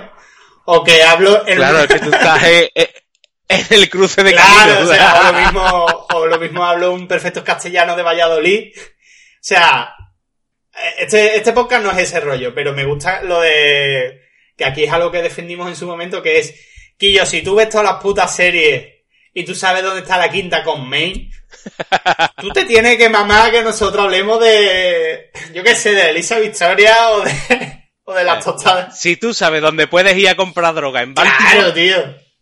O 0.64 0.82
que 0.82 1.02
hablo 1.02 1.46
en 1.46 1.56
Claro, 1.56 1.78
es 1.80 1.86
que 1.86 1.98
tú 2.00 2.10
estás 2.10 2.42
en, 2.44 2.68
en 3.48 3.66
el 3.70 3.88
cruce 3.88 4.24
de 4.24 4.32
Claro, 4.32 4.72
caminos. 4.74 4.90
o, 4.90 4.94
sea, 4.94 5.20
o 5.20 5.32
lo 5.32 5.38
mismo, 5.38 6.06
o 6.14 6.26
lo 6.26 6.38
mismo 6.38 6.64
hablo 6.64 6.92
un 6.92 7.06
perfecto 7.06 7.44
castellano 7.44 7.94
de 7.94 8.02
Valladolid. 8.02 8.72
O 8.76 9.38
sea, 9.40 9.94
este, 10.98 11.36
este 11.36 11.52
podcast 11.52 11.84
no 11.84 11.92
es 11.92 11.98
ese 11.98 12.20
rollo, 12.20 12.52
pero 12.54 12.72
me 12.72 12.84
gusta 12.84 13.22
lo 13.22 13.40
de 13.40 14.22
que 14.56 14.64
aquí 14.64 14.84
es 14.84 14.92
algo 14.92 15.12
que 15.12 15.22
defendimos 15.22 15.68
en 15.68 15.76
su 15.76 15.86
momento, 15.86 16.22
que 16.22 16.38
es, 16.38 16.54
Quillo, 16.96 17.26
si 17.26 17.42
tú 17.42 17.54
ves 17.54 17.68
todas 17.68 17.84
las 17.86 18.02
putas 18.02 18.34
series 18.34 18.95
y 19.38 19.44
tú 19.44 19.54
sabes 19.54 19.82
dónde 19.82 20.00
está 20.00 20.16
la 20.16 20.30
quinta 20.30 20.64
con 20.64 20.88
Main, 20.88 21.30
tú 22.40 22.48
te 22.50 22.64
tienes 22.64 22.96
que 22.96 23.10
mamar 23.10 23.50
que 23.50 23.62
nosotros 23.62 24.04
hablemos 24.06 24.40
de, 24.40 25.30
yo 25.52 25.62
qué 25.62 25.74
sé, 25.74 25.92
de 25.92 26.08
Elisa 26.08 26.38
Victoria 26.38 27.10
o 27.10 27.20
de, 27.20 27.84
o 28.04 28.14
de 28.14 28.24
las 28.24 28.42
tostadas. 28.42 28.98
Si 28.98 29.16
tú 29.16 29.34
sabes 29.34 29.60
dónde 29.60 29.86
puedes 29.88 30.16
ir 30.16 30.30
a 30.30 30.36
comprar 30.36 30.74
droga 30.74 31.02
en 31.02 31.12
Baltimore, 31.12 31.52
Claro, 31.52 31.72
tío. 31.74 31.96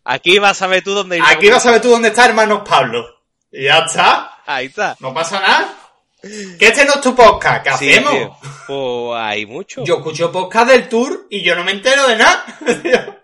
aquí 0.04 0.38
vas 0.38 0.62
a 0.62 0.68
ver 0.68 0.84
tú 0.84 0.94
dónde 0.94 1.16
ir. 1.16 1.22
a 1.24 1.30
Aquí 1.30 1.50
vas 1.50 1.66
a 1.66 1.72
ver 1.72 1.80
tú 1.80 1.90
dónde 1.90 2.08
está 2.10 2.26
hermanos 2.26 2.62
Pablo. 2.68 3.04
Y 3.50 3.64
ya 3.64 3.78
está. 3.80 4.38
Ahí 4.46 4.66
está. 4.66 4.96
No 5.00 5.12
pasa 5.12 5.40
nada. 5.40 5.74
Que 6.22 6.68
este 6.68 6.84
no 6.84 6.94
es 6.94 7.00
tu 7.00 7.14
podcast. 7.14 7.64
¿Qué 7.64 7.76
Sí, 7.76 7.90
hacemos? 7.92 8.38
Pues 8.68 9.20
hay 9.20 9.46
mucho. 9.46 9.82
Yo 9.84 9.96
escucho 9.96 10.30
podcast 10.30 10.68
del 10.70 10.88
tour 10.88 11.26
y 11.28 11.42
yo 11.42 11.54
no 11.56 11.64
me 11.64 11.72
entero 11.72 12.06
de 12.06 12.16
nada. 12.16 12.44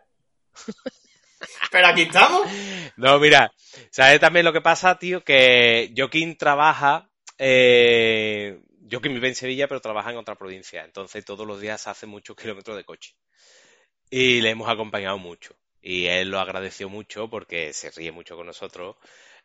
Pero 1.70 1.86
aquí 1.86 2.02
estamos. 2.02 2.46
No, 2.96 3.18
mira, 3.18 3.52
¿sabes 3.90 4.20
también 4.20 4.44
lo 4.44 4.52
que 4.52 4.60
pasa, 4.60 4.98
tío? 4.98 5.22
Que 5.24 5.92
Joaquín 5.96 6.36
trabaja, 6.36 7.08
eh, 7.38 8.60
Joaquín 8.90 9.14
vive 9.14 9.28
en 9.28 9.34
Sevilla, 9.34 9.68
pero 9.68 9.80
trabaja 9.80 10.10
en 10.10 10.16
otra 10.18 10.34
provincia. 10.34 10.84
Entonces 10.84 11.24
todos 11.24 11.46
los 11.46 11.60
días 11.60 11.86
hace 11.86 12.06
muchos 12.06 12.36
kilómetros 12.36 12.76
de 12.76 12.84
coche. 12.84 13.14
Y 14.10 14.40
le 14.40 14.50
hemos 14.50 14.68
acompañado 14.68 15.18
mucho. 15.18 15.54
Y 15.80 16.06
él 16.06 16.30
lo 16.30 16.40
agradeció 16.40 16.88
mucho 16.88 17.30
porque 17.30 17.72
se 17.72 17.90
ríe 17.90 18.12
mucho 18.12 18.36
con 18.36 18.46
nosotros. 18.46 18.96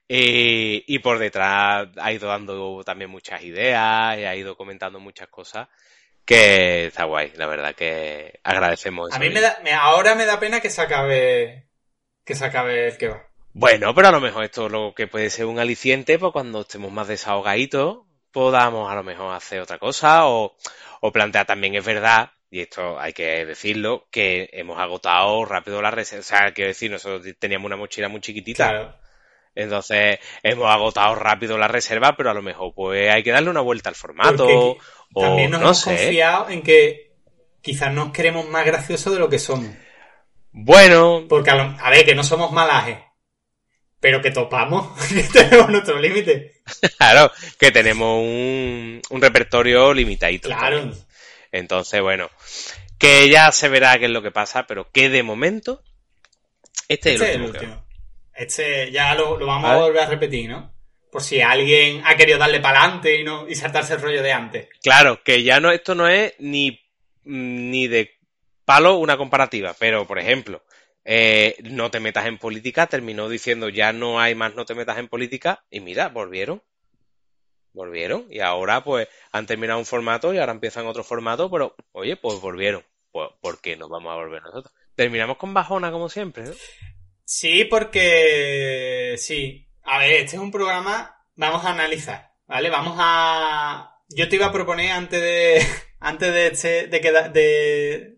Y, 0.07 0.83
y 0.87 0.99
por 0.99 1.17
detrás 1.17 1.87
ha 1.97 2.11
ido 2.11 2.27
dando 2.27 2.83
también 2.83 3.09
muchas 3.09 3.41
ideas, 3.43 4.17
y 4.19 4.23
ha 4.25 4.35
ido 4.35 4.55
comentando 4.55 4.99
muchas 4.99 5.29
cosas 5.29 5.67
que 6.25 6.87
está 6.87 7.05
guay. 7.05 7.31
La 7.35 7.47
verdad 7.47 7.73
que 7.73 8.39
agradecemos 8.43 9.11
A 9.13 9.19
mí 9.19 9.29
me 9.29 9.41
da, 9.41 9.59
me- 9.63 9.73
ahora 9.73 10.13
me 10.15 10.25
da 10.25 10.39
pena 10.39 10.59
que 10.59 10.69
se 10.69 10.81
acabe, 10.81 11.67
que 12.25 12.35
se 12.35 12.45
acabe 12.45 12.87
el 12.87 12.97
que 12.97 13.09
va. 13.09 13.23
Bueno, 13.53 13.95
pero 13.95 14.09
a 14.09 14.11
lo 14.11 14.19
mejor 14.19 14.43
esto 14.43 14.67
lo 14.67 14.93
que 14.93 15.07
puede 15.07 15.29
ser 15.29 15.45
un 15.45 15.59
aliciente, 15.59 16.19
pues 16.19 16.33
cuando 16.33 16.61
estemos 16.61 16.91
más 16.91 17.07
desahogaditos, 17.07 17.99
podamos 18.31 18.91
a 18.91 18.95
lo 18.95 19.03
mejor 19.03 19.33
hacer 19.33 19.61
otra 19.61 19.77
cosa 19.79 20.27
o, 20.27 20.57
o 20.99 21.11
plantear 21.11 21.45
también 21.45 21.75
es 21.75 21.85
verdad, 21.85 22.31
y 22.49 22.61
esto 22.61 22.99
hay 22.99 23.13
que 23.13 23.45
decirlo, 23.45 24.07
que 24.11 24.49
hemos 24.51 24.77
agotado 24.79 25.45
rápido 25.45 25.81
la 25.81 25.91
reserva. 25.91 26.19
O 26.21 26.23
sea, 26.23 26.53
quiero 26.53 26.67
decir, 26.69 26.91
nosotros 26.91 27.33
teníamos 27.39 27.67
una 27.67 27.77
mochila 27.77 28.09
muy 28.09 28.19
chiquitita. 28.19 28.69
Claro. 28.69 28.95
Entonces, 29.55 30.19
hemos 30.43 30.69
agotado 30.69 31.15
rápido 31.15 31.57
la 31.57 31.69
reserva, 31.69 32.15
pero 32.17 32.29
a 32.29 32.33
lo 32.33 32.41
mejor 32.41 32.73
pues 32.75 33.09
hay 33.09 33.23
que 33.23 33.31
darle 33.31 33.49
una 33.49 33.61
vuelta 33.61 33.89
al 33.89 33.95
formato. 33.95 34.45
Porque 34.45 34.79
o 35.13 35.21
También 35.21 35.51
nos 35.51 35.59
no 35.61 35.65
hemos 35.67 35.79
sé. 35.79 35.95
confiado 35.95 36.49
en 36.49 36.61
que 36.61 37.13
quizás 37.61 37.93
nos 37.93 38.11
queremos 38.11 38.47
más 38.49 38.65
graciosos 38.65 39.13
de 39.13 39.19
lo 39.19 39.29
que 39.29 39.39
somos. 39.39 39.73
Bueno, 40.57 41.25
Porque 41.27 41.49
a, 41.49 41.55
lo- 41.55 41.75
a 41.81 41.89
ver, 41.89 42.05
que 42.05 42.15
no 42.15 42.23
somos 42.23 42.51
malajes. 42.53 42.97
Pero 43.99 44.21
que 44.21 44.31
topamos. 44.31 44.87
que 45.09 45.23
tenemos 45.23 45.69
nuestro 45.69 45.99
límite. 45.99 46.61
claro, 46.97 47.29
que 47.59 47.71
tenemos 47.71 48.21
un, 48.23 49.01
un 49.09 49.21
repertorio 49.21 49.93
limitadito. 49.93 50.47
Claro. 50.47 50.91
Entonces, 51.51 52.01
bueno, 52.01 52.29
que 52.97 53.29
ya 53.29 53.51
se 53.51 53.67
verá 53.67 53.97
qué 53.99 54.05
es 54.05 54.11
lo 54.11 54.21
que 54.21 54.31
pasa, 54.31 54.65
pero 54.65 54.89
que 54.91 55.09
de 55.09 55.23
momento, 55.23 55.83
este, 56.87 57.13
Este 57.15 57.29
es 57.31 57.35
el 57.35 57.41
último. 57.41 57.85
Este 58.33 58.91
ya 58.91 59.13
lo, 59.13 59.37
lo 59.37 59.45
vamos 59.47 59.69
a 59.69 59.75
volver 59.77 60.03
a 60.03 60.07
repetir, 60.07 60.49
¿no? 60.49 60.73
Por 61.11 61.21
si 61.21 61.41
alguien 61.41 62.01
ha 62.05 62.15
querido 62.15 62.37
darle 62.37 62.59
para 62.61 62.81
adelante 62.81 63.19
y, 63.19 63.23
no, 63.25 63.47
y 63.47 63.55
saltarse 63.55 63.93
el 63.95 64.01
rollo 64.01 64.21
de 64.21 64.31
antes. 64.31 64.67
Claro, 64.81 65.21
que 65.23 65.43
ya 65.43 65.59
no, 65.59 65.71
esto 65.71 65.95
no 65.95 66.07
es 66.07 66.33
ni, 66.39 66.81
ni 67.23 67.87
de 67.87 68.14
palo 68.65 68.95
una 68.97 69.17
comparativa, 69.17 69.75
pero 69.79 70.05
por 70.05 70.19
ejemplo, 70.19 70.63
eh, 71.03 71.55
no 71.63 71.91
te 71.91 71.99
metas 71.99 72.25
en 72.25 72.37
política, 72.37 72.87
terminó 72.87 73.29
diciendo 73.29 73.69
ya 73.69 73.93
no 73.93 74.19
hay 74.19 74.35
más 74.35 74.55
no 74.55 74.65
te 74.65 74.75
metas 74.75 74.97
en 74.97 75.07
política, 75.07 75.63
y 75.69 75.79
mira, 75.79 76.09
volvieron. 76.09 76.61
Volvieron, 77.73 78.25
y 78.29 78.39
ahora 78.39 78.83
pues 78.83 79.07
han 79.31 79.45
terminado 79.45 79.79
un 79.79 79.85
formato 79.85 80.33
y 80.33 80.37
ahora 80.37 80.53
empiezan 80.53 80.87
otro 80.87 81.03
formato, 81.03 81.51
pero 81.51 81.75
oye, 81.91 82.15
pues 82.15 82.39
volvieron. 82.39 82.83
Pues, 83.11 83.29
¿por 83.39 83.61
qué 83.61 83.77
no 83.77 83.87
vamos 83.87 84.11
a 84.11 84.15
volver 84.15 84.41
nosotros? 84.41 84.73
Terminamos 84.95 85.37
con 85.37 85.53
bajona 85.53 85.91
como 85.91 86.09
siempre. 86.09 86.45
Sí, 87.25 87.65
porque 87.65 89.15
sí. 89.17 89.67
A 89.83 89.99
ver, 89.99 90.13
este 90.13 90.35
es 90.35 90.41
un 90.41 90.51
programa. 90.51 91.23
Vamos 91.35 91.65
a 91.65 91.71
analizar, 91.71 92.33
¿vale? 92.45 92.69
Vamos 92.69 92.95
a. 92.99 93.99
Yo 94.09 94.29
te 94.29 94.35
iba 94.35 94.47
a 94.47 94.51
proponer 94.51 94.91
antes 94.91 95.21
de. 95.21 95.65
Antes 95.99 96.33
de 96.33 96.47
este. 96.47 96.87
de 96.87 96.99
de. 97.33 98.14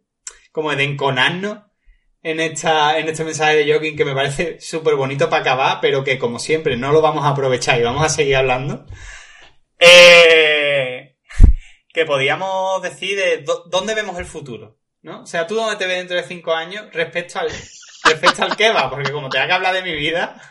Como 0.58 0.76
de 0.76 0.84
enconarnos 0.86 1.60
en 2.24 2.39
esta. 2.39 2.97
en 2.97 3.08
este 3.08 3.24
mensaje 3.24 3.58
de 3.58 3.72
Joaquín 3.72 3.95
que 3.95 4.05
me 4.05 4.16
parece 4.16 4.60
súper 4.60 4.95
bonito 4.95 5.30
para 5.30 5.41
acabar, 5.43 5.78
pero 5.82 6.03
que 6.03 6.18
como 6.18 6.39
siempre 6.39 6.76
no 6.78 6.91
lo 6.91 6.99
vamos 6.99 7.24
a 7.26 7.30
aprovechar 7.30 7.80
y 7.80 7.84
vamos 7.84 8.03
a 8.03 8.10
seguir 8.10 8.38
hablando. 8.38 8.88
Eh, 9.78 11.16
que 11.93 12.05
podíamos 12.05 12.82
decir 12.82 13.16
de 13.20 13.45
dó- 13.45 13.66
dónde 13.70 13.93
vemos 13.93 14.18
el 14.18 14.26
futuro, 14.26 14.80
¿no? 15.03 15.22
O 15.22 15.26
sea, 15.28 15.45
tú 15.45 15.53
dónde 15.53 15.76
te 15.76 15.86
ves 15.86 15.97
dentro 15.99 16.18
de 16.18 16.24
cinco 16.24 16.55
años 16.55 16.86
respecto 16.91 17.38
al, 17.38 17.49
respecto 18.03 18.41
al 18.43 18.55
que 18.58 18.72
va, 18.72 18.89
porque 18.89 19.12
como 19.12 19.30
te 19.30 19.38
haga 19.38 19.53
hablar 19.58 19.76
de 19.76 19.84
mi 19.84 19.93
vida, 19.93 20.41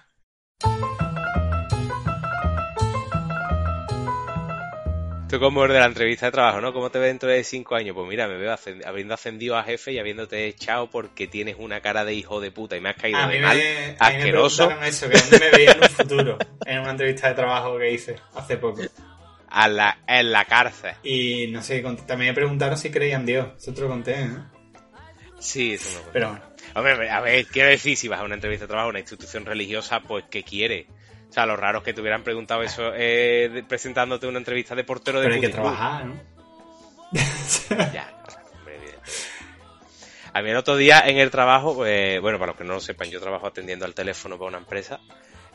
Tú 5.29 5.41
como 5.41 5.64
el 5.64 5.72
de 5.72 5.81
la 5.81 5.87
entrevista 5.87 6.27
de 6.27 6.33
trabajo, 6.33 6.61
¿no? 6.61 6.72
¿Cómo 6.72 6.89
te 6.91 7.01
ves 7.01 7.09
dentro 7.09 7.29
de 7.29 7.43
cinco 7.43 7.74
años? 7.74 7.97
Pues 7.97 8.07
mira, 8.09 8.29
me 8.29 8.37
veo 8.37 8.53
ascend- 8.53 8.87
habiendo 8.87 9.12
ascendido 9.14 9.57
a 9.57 9.64
jefe 9.64 9.91
y 9.93 9.99
habiéndote 9.99 10.47
echado 10.47 10.89
porque 10.89 11.27
tienes 11.27 11.57
una 11.59 11.81
cara 11.81 12.05
de 12.05 12.14
hijo 12.14 12.41
de 12.41 12.53
puta 12.53 12.77
y 12.77 12.81
me 12.81 12.91
has 12.91 12.97
caído 12.97 13.18
a 13.18 13.27
de 13.27 13.41
mal, 13.41 13.57
me, 13.57 13.97
a 13.99 14.11
mí 14.11 14.16
me 14.18 14.47
eso, 14.87 15.09
que 15.11 15.18
dónde 15.18 15.39
me 15.41 15.51
veía 15.51 15.72
en 15.72 15.83
un 15.83 15.89
futuro, 15.89 16.39
en 16.64 16.79
una 16.79 16.91
entrevista 16.93 17.29
de 17.29 17.35
trabajo 17.35 17.77
que 17.77 17.91
hice 17.91 18.16
hace 18.37 18.57
poco. 18.57 18.83
a 19.49 19.68
la, 19.68 19.99
en 20.07 20.31
la 20.31 20.45
cárcel. 20.45 20.95
Y 21.03 21.49
no 21.49 21.61
sé, 21.61 21.81
también 22.07 22.31
me 22.31 22.35
preguntaron 22.35 22.79
si 22.79 22.91
creían 22.91 23.27
Dios, 23.27 23.49
eso 23.59 23.74
te 23.74 23.81
lo 23.81 23.89
conté, 23.89 24.24
¿no? 24.27 24.49
Sí, 25.41 25.72
eso 25.74 25.91
no. 26.05 26.11
Pero 26.12 26.29
bueno. 26.31 26.45
Hombre, 26.77 27.11
a 27.11 27.20
ver, 27.20 27.47
quiero 27.47 27.70
decir, 27.70 27.97
si 27.97 28.07
vas 28.07 28.20
a 28.20 28.24
una 28.24 28.35
entrevista 28.35 28.64
de 28.64 28.68
trabajo 28.68 28.87
a 28.89 28.91
una 28.91 29.01
institución 29.01 29.45
religiosa, 29.45 30.01
pues 30.01 30.24
¿qué 30.31 30.45
quiere? 30.45 30.87
O 31.37 31.39
sea, 31.39 31.45
lo 31.45 31.55
raro 31.55 31.78
es 31.80 31.84
que 31.84 31.93
te 31.93 32.01
hubieran 32.01 32.22
preguntado 32.22 32.62
eso 32.62 32.93
eh, 32.95 33.51
de- 33.53 33.62
presentándote 33.62 34.26
una 34.26 34.39
entrevista 34.39 34.74
de 34.74 34.84
portero 34.84 35.20
de 35.20 35.24
Pero 35.26 35.34
hay 35.34 35.41
que 35.43 35.49
trabajar, 35.51 36.07
¿no? 36.07 36.14
Ya, 37.93 38.11
hombre. 38.59 38.95
A 40.32 40.41
mí 40.41 40.49
el 40.49 40.57
otro 40.57 40.78
día 40.78 41.01
en 41.05 41.18
el 41.18 41.30
trabajo, 41.30 41.74
pues, 41.74 42.18
bueno, 42.22 42.39
para 42.39 42.53
los 42.53 42.57
que 42.59 42.64
no 42.64 42.72
lo 42.72 42.80
sepan, 42.80 43.11
yo 43.11 43.20
trabajo 43.20 43.47
atendiendo 43.47 43.84
al 43.84 43.93
teléfono 43.93 44.39
para 44.39 44.49
una 44.49 44.59
empresa. 44.59 44.99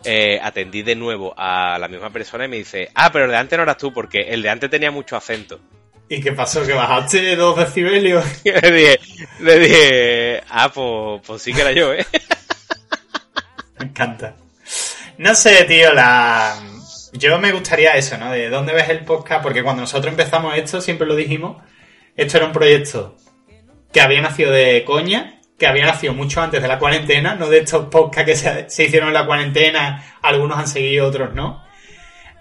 eh, 0.04 0.40
atendí 0.44 0.84
de 0.84 0.96
nuevo 0.96 1.34
a 1.36 1.80
la 1.80 1.88
misma 1.88 2.12
persona 2.12 2.46
y 2.46 2.48
me 2.48 2.58
dice, 2.58 2.90
ah, 2.94 3.12
pero 3.12 3.26
el 3.26 3.32
de 3.32 3.38
antes 3.38 3.58
no 3.58 3.64
eras 3.64 3.78
tú, 3.78 3.92
porque 3.92 4.20
el 4.22 4.44
de 4.44 4.50
antes 4.50 4.70
tenía 4.70 4.92
mucho 4.92 5.16
acento. 5.18 5.60
¿Y 6.10 6.22
qué 6.22 6.32
pasó? 6.34 6.64
¿Que 6.64 6.74
bajaste 6.74 7.36
dos 7.36 7.58
decibelios? 7.58 8.24
Le 8.44 8.72
dije, 8.72 9.00
le 9.40 9.60
dije, 9.60 10.44
ah, 10.52 10.70
pues, 10.72 11.22
pues 11.26 11.42
sí 11.42 11.52
que 11.54 11.62
era 11.62 11.72
yo, 11.72 11.92
¿eh? 11.92 12.06
Me 13.80 13.86
encanta. 13.88 14.36
No 15.22 15.36
sé, 15.36 15.66
tío, 15.66 15.94
la... 15.94 16.56
Yo 17.14 17.38
me 17.38 17.52
gustaría 17.52 17.92
eso, 17.92 18.18
¿no? 18.18 18.32
De 18.32 18.50
dónde 18.50 18.74
ves 18.74 18.90
el 18.90 19.06
podcast, 19.06 19.44
porque 19.44 19.62
cuando 19.62 19.84
nosotros 19.84 20.12
empezamos 20.12 20.58
esto, 20.58 20.82
siempre 20.82 21.06
lo 21.06 21.16
dijimos, 21.16 21.58
esto 22.16 22.38
era 22.38 22.48
un 22.48 22.52
proyecto 22.52 23.18
que 23.94 24.02
había 24.02 24.20
nacido 24.20 24.52
de 24.52 24.84
coña, 24.84 25.40
que 25.60 25.68
había 25.68 25.86
nacido 25.86 26.16
mucho 26.16 26.42
antes 26.42 26.60
de 26.60 26.68
la 26.68 26.80
cuarentena, 26.80 27.36
no 27.36 27.50
de 27.50 27.60
estos 27.60 27.86
podcasts 27.86 28.32
que 28.32 28.68
se, 28.68 28.84
hicieron 28.86 29.10
en 29.10 29.14
la 29.14 29.28
cuarentena, 29.28 30.18
algunos 30.24 30.58
han 30.58 30.68
seguido, 30.68 31.06
otros 31.06 31.36
no. 31.36 31.64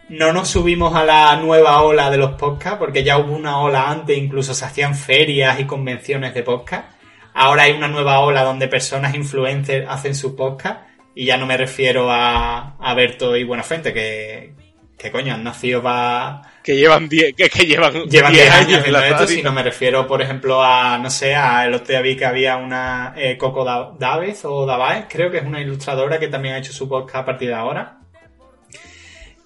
No 0.08 0.32
nos 0.32 0.48
subimos 0.48 0.96
a 0.96 1.04
la 1.04 1.36
nueva 1.36 1.82
ola 1.82 2.08
de 2.08 2.16
los 2.16 2.30
podcasts, 2.30 2.78
porque 2.78 3.04
ya 3.04 3.18
hubo 3.18 3.34
una 3.34 3.58
ola 3.58 3.90
antes, 3.90 4.16
incluso 4.16 4.54
se 4.54 4.64
hacían 4.64 4.94
ferias 4.94 5.60
y 5.60 5.66
convenciones 5.66 6.32
de 6.32 6.42
podcast. 6.42 6.92
Ahora 7.34 7.64
hay 7.64 7.72
una 7.72 7.88
nueva 7.88 8.20
ola 8.20 8.42
donde 8.42 8.68
personas 8.68 9.14
influencers 9.14 9.86
hacen 9.86 10.14
su 10.14 10.34
podcast, 10.34 10.88
y 11.20 11.26
ya 11.26 11.36
no 11.36 11.44
me 11.46 11.56
refiero 11.56 12.10
a, 12.10 12.76
a 12.78 12.94
Berto 12.94 13.36
y 13.36 13.44
Buenafuente, 13.44 13.92
que, 13.92 14.54
que 14.96 15.10
coño, 15.10 15.34
han 15.34 15.44
nacido 15.44 15.82
para 15.82 16.40
Que 16.62 16.76
llevan 16.76 17.08
10, 17.08 17.34
que, 17.34 17.50
que 17.50 17.66
llevan 17.66 17.92
llevan 18.04 18.32
10 18.32 18.44
10 18.44 18.50
años 18.54 18.86
en 18.86 18.92
la 18.92 19.06
esto, 19.06 19.14
radio. 19.24 19.36
sino 19.36 19.52
me 19.52 19.62
refiero, 19.62 20.06
por 20.06 20.22
ejemplo, 20.22 20.62
a, 20.62 20.96
no 20.98 21.10
sé, 21.10 21.34
a 21.34 21.66
el 21.66 21.74
otro 21.74 21.88
día 21.88 22.00
vi 22.00 22.16
que 22.16 22.24
había 22.24 22.56
una 22.56 23.12
eh, 23.16 23.36
Coco 23.36 23.64
Da- 23.64 23.92
Daves 23.98 24.44
o 24.44 24.64
Davaes, 24.64 25.04
creo 25.10 25.30
que 25.30 25.38
es 25.38 25.44
una 25.44 25.60
ilustradora 25.60 26.18
que 26.18 26.28
también 26.28 26.54
ha 26.54 26.58
hecho 26.58 26.72
su 26.72 26.88
podcast 26.88 27.16
a 27.16 27.24
partir 27.26 27.48
de 27.48 27.54
ahora. 27.54 27.98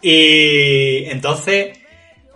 Y 0.00 1.06
entonces, 1.06 1.78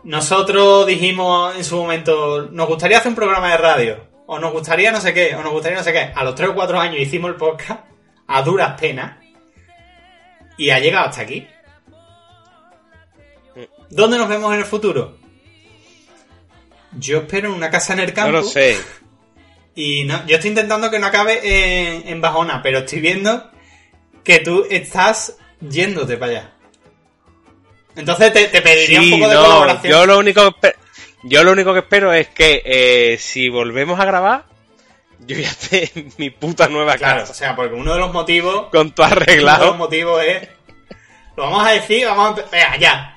nosotros 0.05 0.87
dijimos 0.87 1.55
en 1.57 1.65
su 1.65 1.77
momento, 1.77 2.49
nos 2.51 2.67
gustaría 2.69 2.99
hacer 2.99 3.11
un 3.11 3.17
programa 3.17 3.51
de 3.51 3.57
radio. 3.59 4.09
o 4.27 4.39
nos 4.39 4.53
gustaría 4.53 4.91
no 4.93 5.01
sé 5.01 5.15
qué, 5.15 5.35
o 5.37 5.43
nos 5.43 5.53
gustaría 5.53 5.79
no 5.79 5.85
sé 5.85 5.93
qué. 5.93 6.11
A 6.15 6.25
los 6.25 6.35
3 6.35 6.51
o 6.51 6.55
4 6.55 6.81
años 6.81 7.01
hicimos 7.01 7.31
el 7.31 7.37
podcast 7.37 7.81
a 8.27 8.43
duras 8.43 8.79
penas 8.81 9.17
y 10.59 10.71
ha 10.71 10.79
llegado 10.81 11.09
hasta 11.09 11.23
aquí. 11.23 11.47
¿Dónde 13.91 14.19
nos 14.19 14.29
vemos 14.29 14.53
en 14.53 14.61
el 14.61 14.67
futuro? 14.67 15.17
Yo 16.93 17.19
espero 17.19 17.49
en 17.49 17.55
una 17.55 17.71
casa 17.71 17.93
en 17.95 18.01
el 18.01 18.13
campo. 18.13 18.33
No 18.33 18.39
lo 18.39 18.45
sé. 18.45 18.77
Y 19.75 20.05
no, 20.05 20.27
yo 20.27 20.35
estoy 20.37 20.51
intentando 20.51 20.91
que 20.91 20.99
no 20.99 21.07
acabe 21.07 21.41
en, 21.97 22.09
en 22.09 22.21
Bajona, 22.21 22.61
pero 22.63 22.81
estoy 22.81 23.01
viendo 23.01 23.51
que 24.25 24.41
tú 24.41 24.67
estás 24.69 25.37
yéndote 25.61 26.17
para 26.17 26.33
allá. 26.33 26.53
Entonces 27.97 28.33
te, 28.33 28.45
te 28.47 28.61
pediría 28.63 29.01
Sí, 29.01 29.13
un 29.13 29.21
poco 29.21 29.31
de 29.31 29.37
no, 29.37 29.43
colaboración. 29.45 29.93
yo 29.93 30.07
lo 30.07 30.19
único 30.19 30.53
que 30.61 30.75
yo 31.25 31.43
lo 31.43 31.53
único 31.53 31.73
que 31.73 31.81
espero 31.81 32.13
es 32.13 32.29
que 32.29 32.63
eh, 32.65 33.17
si 33.19 33.49
volvemos 33.49 33.99
a 33.99 34.05
grabar, 34.05 34.45
yo 35.29 35.37
ya 35.39 35.49
esté 35.49 35.91
en 36.01 36.13
mi 36.19 36.31
puta 36.31 36.67
nueva 36.69 36.97
Claro, 36.97 37.21
casa. 37.21 37.33
o 37.33 37.35
sea, 37.35 37.55
porque 37.55 37.75
uno 37.75 37.93
de 37.95 38.01
los 38.01 38.13
motivos. 38.13 38.67
Con 38.73 38.91
todo 38.93 39.07
Uno 39.07 39.15
de 39.15 39.21
los 39.21 39.29
arreglado. 39.29 39.75
motivos 39.75 40.23
es. 40.25 40.49
Lo 41.37 41.45
vamos 41.45 41.65
a 41.67 41.71
decir, 41.71 42.05
vamos 42.07 42.41
a. 42.41 42.43
Venga, 42.51 42.77
ya. 42.79 43.15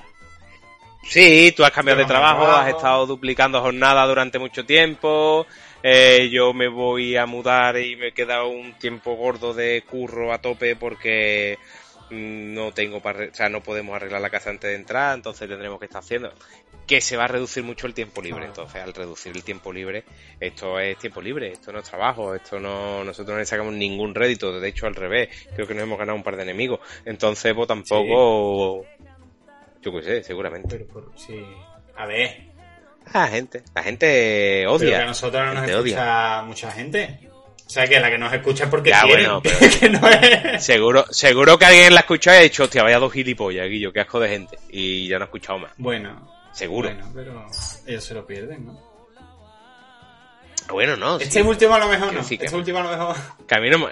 Sí, 1.08 1.52
tú 1.56 1.64
has 1.64 1.72
cambiado 1.72 1.98
de 1.98 2.06
trabajo, 2.06 2.46
has 2.46 2.68
estado 2.68 3.06
duplicando 3.06 3.60
jornada 3.60 4.06
durante 4.06 4.38
mucho 4.38 4.64
tiempo. 4.64 5.46
eh, 5.82 6.28
yo 6.30 6.52
me 6.54 6.68
voy 6.68 7.16
a 7.16 7.26
mudar 7.26 7.76
y 7.78 7.96
me 7.96 8.12
queda 8.12 8.44
un 8.44 8.74
tiempo 8.78 9.14
gordo 9.16 9.52
de 9.52 9.82
curro 9.84 10.32
a 10.32 10.38
tope 10.38 10.76
porque 10.76 11.58
no 12.12 12.72
tengo 12.72 13.00
para, 13.00 13.26
o 13.26 13.34
sea, 13.34 13.48
no 13.48 13.62
podemos 13.62 13.96
arreglar 13.96 14.20
la 14.20 14.30
casa 14.30 14.50
antes 14.50 14.70
de 14.70 14.76
entrar, 14.76 15.14
entonces 15.16 15.48
tendremos 15.48 15.78
que 15.78 15.86
estar 15.86 16.00
haciendo 16.00 16.32
que 16.86 17.00
se 17.00 17.16
va 17.16 17.24
a 17.24 17.28
reducir 17.28 17.62
mucho 17.62 17.86
el 17.86 17.94
tiempo 17.94 18.20
libre. 18.20 18.44
Ah. 18.44 18.48
Entonces, 18.48 18.82
al 18.82 18.92
reducir 18.92 19.34
el 19.34 19.44
tiempo 19.44 19.72
libre, 19.72 20.04
esto 20.40 20.78
es 20.78 20.98
tiempo 20.98 21.20
libre, 21.20 21.52
esto 21.52 21.72
no 21.72 21.78
es 21.78 21.88
trabajo, 21.88 22.34
esto 22.34 22.58
no, 22.58 23.04
nosotros 23.04 23.34
no 23.34 23.38
le 23.38 23.46
sacamos 23.46 23.72
ningún 23.72 24.14
rédito, 24.14 24.58
de 24.58 24.68
hecho 24.68 24.86
al 24.86 24.94
revés, 24.94 25.28
creo 25.54 25.66
que 25.66 25.74
nos 25.74 25.84
hemos 25.84 25.98
ganado 25.98 26.16
un 26.16 26.22
par 26.22 26.36
de 26.36 26.42
enemigos. 26.42 26.80
Entonces, 27.04 27.54
pues 27.54 27.68
tampoco, 27.68 28.84
yo 29.80 29.92
qué 29.92 30.02
sé, 30.02 30.22
seguramente. 30.22 30.68
Pero 30.76 30.86
por, 30.86 31.12
sí. 31.16 31.42
A 31.96 32.06
ver. 32.06 32.52
La 33.12 33.26
gente, 33.26 33.62
la 33.74 33.82
gente 33.82 34.60
Pero 34.60 34.72
odia. 34.74 34.88
que 34.90 34.96
a 34.96 35.06
nosotros 35.06 35.44
no 35.44 35.54
nos 35.54 35.68
escucha 35.68 35.80
odia. 35.80 36.42
mucha 36.42 36.70
gente. 36.70 37.31
O 37.72 37.74
sea, 37.74 37.86
que 37.86 37.98
la 37.98 38.10
que 38.10 38.18
nos 38.18 38.30
escucha 38.30 38.64
es 38.64 38.70
porque 38.70 38.90
Ya, 38.90 39.00
quiere. 39.00 39.22
bueno, 39.26 39.40
pero- 39.42 39.56
que 39.80 39.88
no 39.88 40.06
es... 40.06 40.62
Seguro, 40.62 41.06
seguro 41.08 41.58
que 41.58 41.64
alguien 41.64 41.94
la 41.94 42.00
ha 42.00 42.02
escuchado 42.02 42.36
y 42.36 42.40
ha 42.40 42.42
dicho, 42.42 42.64
hostia, 42.64 42.82
vaya 42.82 42.98
dos 42.98 43.10
gilipollas, 43.10 43.66
Guillo, 43.66 43.90
qué 43.94 44.00
asco 44.00 44.20
de 44.20 44.28
gente. 44.28 44.58
Y 44.68 45.08
ya 45.08 45.16
no 45.18 45.22
ha 45.22 45.28
escuchado 45.28 45.58
más. 45.58 45.72
Bueno. 45.78 46.28
Seguro. 46.52 46.90
Bueno, 46.90 47.10
pero 47.14 47.46
ellos 47.86 48.04
se 48.04 48.12
lo 48.12 48.26
pierden, 48.26 48.66
¿no? 48.66 48.78
Bueno, 50.68 50.98
no. 50.98 51.16
Este 51.16 51.40
sí. 51.40 51.46
último 51.48 51.74
a 51.74 51.78
lo 51.78 51.88
mejor 51.88 52.12
no. 52.12 52.18
decir 52.20 52.38
que- 52.38 52.44
Este 52.44 52.56
último 52.58 52.78
a 52.78 52.82
lo 52.82 52.90
mejor... 52.90 53.16
Que 53.48 53.54
a 53.54 53.58
mí 53.60 53.70
no 53.70 53.78
me, 53.78 53.86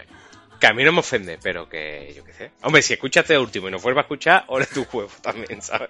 que 0.61 0.67
a 0.67 0.75
mí 0.75 0.85
no 0.85 0.93
me 0.93 0.99
ofende, 1.01 1.39
pero 1.43 1.67
que 1.67 2.13
yo 2.15 2.23
qué 2.23 2.35
sé. 2.35 2.51
Hombre, 2.63 2.83
si 2.83 2.93
escuchas 2.93 3.23
este 3.25 3.39
último 3.39 3.69
y 3.69 3.71
no 3.71 3.79
vuelvas 3.79 4.03
a 4.03 4.05
escuchar, 4.05 4.45
ahora 4.47 4.67
tu 4.67 4.85
juego 4.85 5.11
también, 5.23 5.63
¿sabes? 5.63 5.89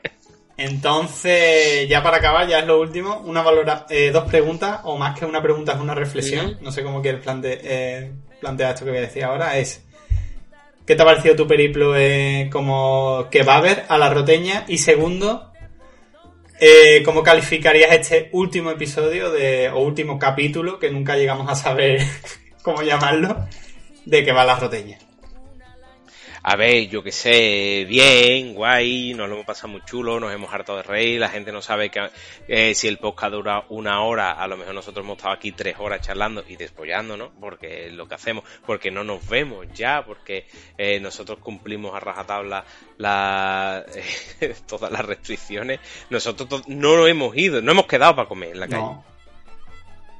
Entonces, 0.56 1.88
ya 1.88 2.02
para 2.02 2.18
acabar, 2.18 2.46
ya 2.48 2.58
es 2.60 2.66
lo 2.66 2.80
último. 2.80 3.22
Una 3.24 3.42
valora 3.42 3.86
eh, 3.88 4.10
dos 4.12 4.24
preguntas, 4.28 4.80
o 4.84 4.96
más 4.98 5.18
que 5.18 5.24
una 5.24 5.42
pregunta, 5.42 5.72
es 5.72 5.80
una 5.80 5.94
reflexión. 5.94 6.58
No 6.60 6.70
sé 6.70 6.82
cómo 6.82 7.00
quieres 7.02 7.22
plante- 7.22 7.60
eh, 7.62 8.12
plantear 8.40 8.74
esto 8.74 8.84
que 8.84 8.90
voy 8.90 8.98
a 8.98 9.02
decir 9.02 9.24
ahora. 9.24 9.56
Es, 9.58 9.82
¿qué 10.86 10.94
te 10.94 11.02
ha 11.02 11.04
parecido 11.06 11.34
tu 11.36 11.46
periplo 11.46 11.96
eh, 11.96 12.48
como 12.52 13.26
kebaber 13.30 13.84
a 13.88 13.96
la 13.96 14.10
roteña? 14.10 14.64
Y 14.68 14.78
segundo, 14.78 15.50
eh, 16.60 17.02
¿cómo 17.04 17.22
calificarías 17.22 17.92
este 17.92 18.28
último 18.32 18.70
episodio 18.70 19.30
de, 19.30 19.70
o 19.70 19.78
último 19.80 20.18
capítulo, 20.18 20.78
que 20.78 20.90
nunca 20.90 21.16
llegamos 21.16 21.50
a 21.50 21.54
saber 21.54 22.02
cómo 22.62 22.82
llamarlo, 22.82 23.46
de 24.04 24.24
que 24.24 24.32
va 24.32 24.44
la 24.44 24.56
roteña? 24.56 24.98
A 26.42 26.56
ver, 26.56 26.88
yo 26.88 27.02
qué 27.02 27.12
sé, 27.12 27.84
bien, 27.86 28.54
guay, 28.54 29.12
nos 29.12 29.28
lo 29.28 29.34
hemos 29.34 29.46
pasado 29.46 29.68
muy 29.68 29.82
chulo, 29.84 30.18
nos 30.18 30.32
hemos 30.32 30.52
hartado 30.52 30.78
de 30.78 30.84
reír, 30.84 31.20
la 31.20 31.28
gente 31.28 31.52
no 31.52 31.60
sabe 31.60 31.90
que 31.90 32.08
eh, 32.48 32.74
si 32.74 32.88
el 32.88 32.96
podcast 32.96 33.32
dura 33.32 33.64
una 33.68 34.02
hora, 34.02 34.32
a 34.32 34.48
lo 34.48 34.56
mejor 34.56 34.74
nosotros 34.74 35.04
hemos 35.04 35.18
estado 35.18 35.34
aquí 35.34 35.52
tres 35.52 35.76
horas 35.78 36.00
charlando 36.00 36.42
y 36.48 36.56
despollándonos, 36.56 37.30
porque 37.38 37.88
es 37.88 37.92
lo 37.92 38.08
que 38.08 38.14
hacemos, 38.14 38.44
porque 38.64 38.90
no 38.90 39.04
nos 39.04 39.28
vemos 39.28 39.66
ya, 39.74 40.02
porque 40.04 40.46
eh, 40.78 40.98
nosotros 40.98 41.40
cumplimos 41.40 41.94
a 41.94 42.00
rajatabla 42.00 42.64
la, 42.96 43.84
eh, 44.40 44.54
todas 44.66 44.90
las 44.90 45.04
restricciones, 45.04 45.80
nosotros 46.08 46.66
no 46.68 46.96
nos 46.96 47.06
hemos 47.08 47.36
ido, 47.36 47.60
no 47.60 47.72
hemos 47.72 47.86
quedado 47.86 48.16
para 48.16 48.28
comer 48.28 48.52
en 48.52 48.60
la 48.60 48.66
calle, 48.66 48.82
No. 48.82 49.04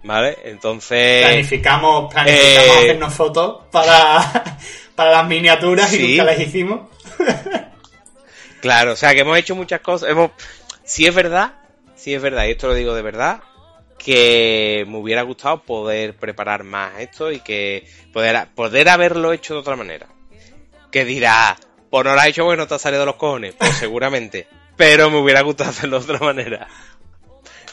¿vale? 0.05 0.37
Entonces... 0.45 1.25
Planificamos, 1.25 2.13
planificamos 2.13 2.67
eh, 2.67 2.79
hacernos 2.79 3.15
fotos 3.15 3.63
para, 3.71 4.59
para 5.01 5.13
las 5.13 5.29
miniaturas 5.29 5.91
y 5.95 6.09
nunca 6.09 6.25
las 6.25 6.41
hicimos. 6.41 6.81
Claro, 8.61 8.93
o 8.93 8.97
sea 8.97 9.15
que 9.15 9.21
hemos 9.21 9.39
hecho 9.39 9.57
muchas 9.57 9.81
cosas. 9.81 10.11
Hemos, 10.11 10.33
sí 10.85 11.07
es 11.07 11.15
verdad, 11.15 11.55
sí 11.97 12.13
es 12.13 12.21
verdad, 12.21 12.45
y 12.45 12.51
esto 12.51 12.69
lo 12.69 12.75
digo 12.75 12.95
de 12.95 13.01
verdad, 13.01 13.41
que 13.97 14.85
me 14.87 14.99
hubiera 14.99 15.23
gustado 15.23 15.63
poder 15.63 16.15
preparar 16.15 16.63
más 16.63 17.01
esto 17.01 17.33
y 17.33 17.41
que 17.41 17.89
poder, 18.13 18.49
poder 18.55 18.91
haberlo 18.91 19.33
hecho 19.33 19.55
de 19.55 19.61
otra 19.61 19.77
manera. 19.77 20.09
Que 20.93 21.07
dirá, 21.07 21.57
pues 21.89 22.05
no 22.05 22.13
lo 22.13 22.21
has 22.21 22.27
hecho 22.27 22.45
porque 22.45 22.59
no 22.59 22.69
te 22.69 22.75
ha 22.75 22.79
salido 22.79 23.01
de 23.01 23.07
los 23.07 23.17
cojones, 23.17 23.55
pues 23.55 23.71
seguramente. 23.79 24.47
Pero 24.77 25.09
me 25.09 25.17
hubiera 25.17 25.41
gustado 25.41 25.71
hacerlo 25.71 25.99
de 25.99 26.13
otra 26.13 26.27
manera. 26.27 26.69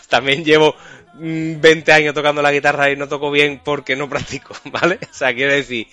También 0.08 0.46
llevo 0.46 0.74
mm, 1.16 1.60
20 1.60 1.92
años 1.92 2.14
tocando 2.14 2.42
la 2.42 2.54
guitarra 2.54 2.90
y 2.90 2.96
no 2.96 3.10
toco 3.10 3.30
bien 3.30 3.60
porque 3.62 3.98
no 3.98 4.08
practico, 4.08 4.56
¿vale? 4.72 5.00
O 5.12 5.14
sea, 5.14 5.34
quiero 5.34 5.52
decir 5.52 5.88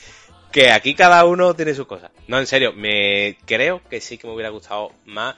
que 0.54 0.70
aquí 0.70 0.94
cada 0.94 1.24
uno 1.24 1.52
tiene 1.54 1.74
sus 1.74 1.86
cosas. 1.88 2.12
No, 2.28 2.38
en 2.38 2.46
serio, 2.46 2.72
me 2.72 3.36
creo 3.44 3.82
que 3.90 4.00
sí 4.00 4.16
que 4.18 4.28
me 4.28 4.34
hubiera 4.34 4.50
gustado 4.50 4.92
más 5.04 5.34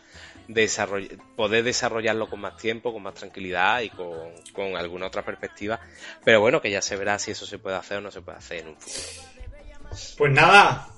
desarroll- 0.47 1.19
poder 1.35 1.65
desarrollarlo 1.65 2.29
con 2.29 2.41
más 2.41 2.59
tiempo, 2.59 2.93
con 2.93 3.03
más 3.03 3.15
tranquilidad 3.15 3.81
y 3.81 3.89
con, 3.89 4.15
con 4.53 4.77
alguna 4.77 5.07
otra 5.07 5.23
perspectiva. 5.25 5.81
Pero 6.23 6.41
bueno, 6.41 6.61
que 6.61 6.71
ya 6.71 6.83
se 6.83 6.97
verá 6.97 7.19
si 7.19 7.31
eso 7.31 7.47
se 7.47 7.59
puede 7.59 7.77
hacer 7.77 7.97
o 7.97 8.01
no 8.03 8.11
se 8.11 8.21
puede 8.21 8.37
hacer 8.37 8.59
en 8.59 8.69
un 8.69 8.77
futuro. 8.77 9.23
Pues 10.19 10.33
nada. 10.33 10.89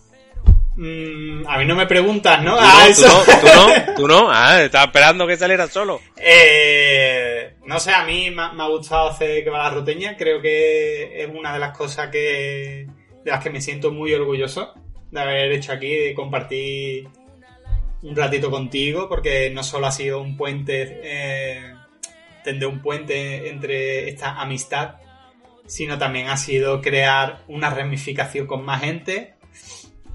Mm, 0.75 1.47
a 1.49 1.59
mí 1.59 1.65
no 1.65 1.75
me 1.77 1.87
preguntas, 1.87 2.43
¿no? 2.43 2.57
Tú 2.57 2.63
Ah, 2.65 2.89
no, 2.89 2.97
tú 2.97 3.07
no, 3.07 3.41
tú 3.41 3.47
no, 3.87 3.95
tú 3.97 4.09
no. 4.09 4.31
Ah, 4.33 4.63
estaba 4.63 4.87
esperando 4.87 5.27
que 5.29 5.37
saliera 5.37 5.69
solo. 5.69 6.01
Eh, 6.17 7.55
no 7.67 7.79
sé, 7.81 7.93
a 7.93 8.05
mí 8.05 8.31
me, 8.31 8.43
ha- 8.43 8.53
me 8.53 8.63
ha 8.65 8.69
gustado 8.69 9.11
hacer 9.11 9.45
que 9.45 9.51
va 9.51 9.59
la 9.65 9.71
roteña. 9.71 10.17
Creo 10.17 10.41
que 10.43 11.23
es 11.23 11.29
una 11.33 11.53
de 11.53 11.59
las 11.61 11.77
cosas 11.77 12.11
que 12.11 12.87
de 13.25 13.31
las 13.31 13.43
que 13.43 13.51
me 13.51 13.61
siento 13.61 13.91
muy 13.93 14.13
orgulloso 14.15 14.75
de 15.11 15.21
haber 15.21 15.53
hecho 15.53 15.73
aquí, 15.73 15.89
de 15.95 16.15
compartir 16.15 17.09
un 18.03 18.15
ratito 18.15 18.51
contigo, 18.51 19.09
porque 19.09 19.51
no 19.51 19.63
solo 19.63 19.87
ha 19.87 19.93
sido 19.93 20.21
un 20.21 20.37
puente, 20.37 21.01
eh, 21.03 21.75
tender 22.45 22.69
un 22.69 22.81
puente 22.81 23.49
entre 23.49 24.09
esta 24.09 24.41
amistad, 24.41 24.97
sino 25.67 25.99
también 25.99 26.29
ha 26.29 26.37
sido 26.37 26.81
crear 26.81 27.43
una 27.49 27.71
ramificación 27.71 28.47
con 28.47 28.65
más 28.65 28.83
gente, 28.83 29.35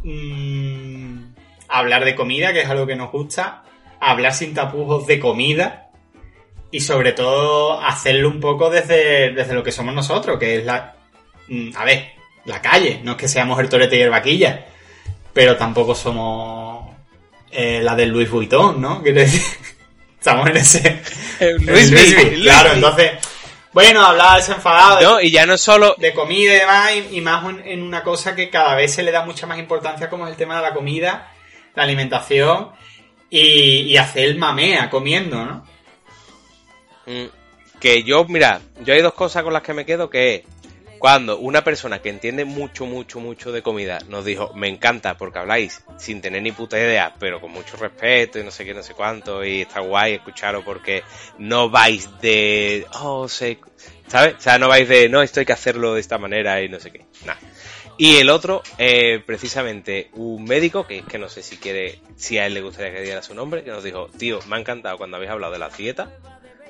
mm, 0.03 1.33
hablar 1.67 2.05
de 2.05 2.15
comida, 2.15 2.53
que 2.53 2.61
es 2.61 2.69
algo 2.69 2.87
que 2.87 2.95
nos 2.95 3.11
gusta, 3.11 3.63
hablar 3.99 4.33
sin 4.33 4.53
tapujos 4.53 5.07
de 5.07 5.19
comida 5.19 5.91
y 6.71 6.79
sobre 6.79 7.13
todo 7.13 7.79
hacerlo 7.81 8.29
un 8.29 8.39
poco 8.39 8.69
desde, 8.69 9.31
desde 9.31 9.53
lo 9.53 9.63
que 9.63 9.71
somos 9.71 9.93
nosotros, 9.93 10.39
que 10.39 10.57
es 10.57 10.65
la... 10.65 10.95
mm, 11.47 11.71
A 11.75 11.85
ver, 11.85 12.13
la 12.45 12.61
calle, 12.61 12.99
no 13.03 13.11
es 13.11 13.17
que 13.17 13.27
seamos 13.27 13.59
el 13.59 13.69
torete 13.69 13.97
y 13.97 14.01
el 14.01 14.09
vaquilla, 14.09 14.65
pero 15.33 15.55
tampoco 15.57 15.95
somos 15.95 16.89
eh, 17.51 17.81
la 17.83 17.95
del 17.95 18.09
Luis 18.09 18.29
Vuitton, 18.29 18.81
¿no? 18.81 19.01
Estamos 20.19 20.49
en 20.49 20.57
ese... 20.57 21.01
en 21.39 21.65
Luis 21.65 21.91
el. 21.91 22.41
Claro, 22.43 22.73
entonces, 22.73 23.11
bueno, 23.73 24.05
hablar 24.05 24.37
desenfadado 24.37 24.97
de- 24.97 25.03
No, 25.05 25.21
y 25.21 25.31
ya 25.31 25.45
no 25.45 25.57
solo. 25.57 25.95
de 25.97 26.13
comida 26.13 26.53
y 26.53 26.59
demás, 26.59 26.91
y, 27.11 27.17
y 27.17 27.21
más 27.21 27.43
en, 27.49 27.59
en 27.67 27.81
una 27.83 28.03
cosa 28.03 28.35
que 28.35 28.49
cada 28.49 28.75
vez 28.75 28.93
se 28.93 29.03
le 29.03 29.11
da 29.11 29.25
mucha 29.25 29.45
más 29.47 29.59
importancia, 29.59 30.09
como 30.09 30.25
es 30.25 30.31
el 30.31 30.37
tema 30.37 30.55
de 30.57 30.61
la 30.61 30.73
comida, 30.73 31.31
la 31.75 31.83
alimentación 31.83 32.69
y, 33.29 33.81
y 33.81 33.97
hacer 33.97 34.25
el 34.25 34.37
mamea 34.37 34.89
comiendo, 34.89 35.43
¿no? 35.43 35.65
Mm, 37.05 37.25
Que 37.79 38.03
yo, 38.03 38.23
mira, 38.25 38.61
yo 38.85 38.93
hay 38.93 39.01
dos 39.01 39.13
cosas 39.13 39.43
con 39.43 39.51
las 39.53 39.61
que 39.63 39.73
me 39.73 39.85
quedo, 39.85 40.09
que 40.09 40.35
es 40.35 40.43
cuando 41.03 41.37
una 41.37 41.65
persona 41.65 42.01
que 42.01 42.07
entiende 42.07 42.45
mucho, 42.45 42.85
mucho, 42.85 43.19
mucho 43.19 43.51
de 43.51 43.61
comida 43.61 43.99
nos 44.07 44.23
dijo, 44.23 44.53
me 44.55 44.69
encanta 44.69 45.17
porque 45.17 45.37
habláis 45.37 45.83
sin 45.97 46.21
tener 46.21 46.41
ni 46.41 46.53
puta 46.53 46.79
idea, 46.79 47.13
pero 47.19 47.41
con 47.41 47.51
mucho 47.51 47.75
respeto 47.75 48.39
y 48.39 48.43
no 48.45 48.51
sé 48.51 48.63
qué, 48.63 48.73
no 48.73 48.83
sé 48.83 48.93
cuánto, 48.93 49.43
y 49.43 49.63
está 49.63 49.81
guay 49.81 50.13
escucharos 50.13 50.63
porque 50.63 51.03
no 51.39 51.69
vais 51.69 52.07
de, 52.21 52.87
oh, 53.01 53.27
sé, 53.27 53.59
¿sabes? 54.07 54.35
O 54.37 54.39
sea, 54.39 54.57
no 54.57 54.69
vais 54.69 54.87
de, 54.87 55.09
no, 55.09 55.21
esto 55.21 55.41
hay 55.41 55.45
que 55.45 55.51
hacerlo 55.51 55.93
de 55.93 55.99
esta 55.99 56.17
manera 56.17 56.61
y 56.61 56.69
no 56.69 56.79
sé 56.79 56.91
qué, 56.91 57.05
nada. 57.25 57.37
Y 57.97 58.15
el 58.15 58.29
otro, 58.29 58.63
eh, 58.77 59.21
precisamente, 59.25 60.09
un 60.13 60.45
médico, 60.45 60.87
que 60.87 60.99
es 60.99 61.05
que 61.05 61.17
no 61.17 61.27
sé 61.27 61.43
si 61.43 61.57
quiere, 61.57 61.99
si 62.15 62.37
a 62.37 62.47
él 62.47 62.53
le 62.53 62.61
gustaría 62.61 62.93
que 62.93 63.01
diera 63.01 63.21
su 63.21 63.35
nombre, 63.35 63.65
que 63.65 63.71
nos 63.71 63.83
dijo, 63.83 64.07
tío, 64.17 64.39
me 64.47 64.55
ha 64.55 64.59
encantado 64.59 64.97
cuando 64.97 65.17
habéis 65.17 65.33
hablado 65.33 65.51
de 65.51 65.59
la 65.59 65.67
dieta, 65.67 66.17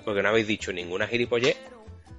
porque 0.03 0.23
no 0.23 0.29
habéis 0.29 0.47
dicho 0.47 0.73
ninguna 0.73 1.05
gilipollez, 1.05 1.55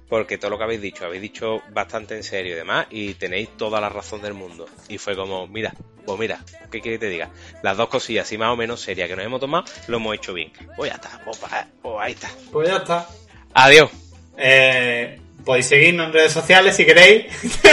porque 0.09 0.37
todo 0.37 0.51
lo 0.51 0.57
que 0.57 0.63
habéis 0.65 0.81
dicho, 0.81 1.05
habéis 1.05 1.21
dicho 1.21 1.61
bastante 1.71 2.15
en 2.15 2.23
serio 2.23 2.53
y 2.53 2.55
demás, 2.55 2.87
y 2.89 3.13
tenéis 3.15 3.49
toda 3.57 3.81
la 3.81 3.89
razón 3.89 4.21
del 4.21 4.33
mundo. 4.33 4.67
Y 4.87 4.97
fue 4.97 5.15
como, 5.15 5.47
mira, 5.47 5.73
pues 6.05 6.19
mira, 6.19 6.39
¿qué 6.71 6.79
quieres 6.81 6.99
que 6.99 7.07
te 7.07 7.11
diga? 7.11 7.29
Las 7.63 7.75
dos 7.77 7.89
cosillas, 7.89 8.25
así 8.27 8.37
más 8.37 8.49
o 8.51 8.55
menos 8.55 8.81
serias 8.81 9.09
que 9.09 9.15
nos 9.15 9.25
hemos 9.25 9.39
tomado, 9.39 9.65
lo 9.87 9.97
hemos 9.97 10.15
hecho 10.15 10.33
bien. 10.33 10.51
Pues 10.75 10.91
ya 10.91 10.95
está, 10.95 11.19
pues, 11.25 11.37
pa- 11.37 11.67
pues 11.81 11.95
ahí 11.99 12.13
está. 12.13 12.29
Pues 12.51 12.67
ya 12.69 12.77
está. 12.77 13.07
Adiós. 13.53 13.89
Eh, 14.37 15.19
podéis 15.43 15.67
seguirnos 15.67 16.07
en 16.07 16.13
redes 16.13 16.33
sociales 16.33 16.75
si 16.75 16.85
queréis. 16.85 17.25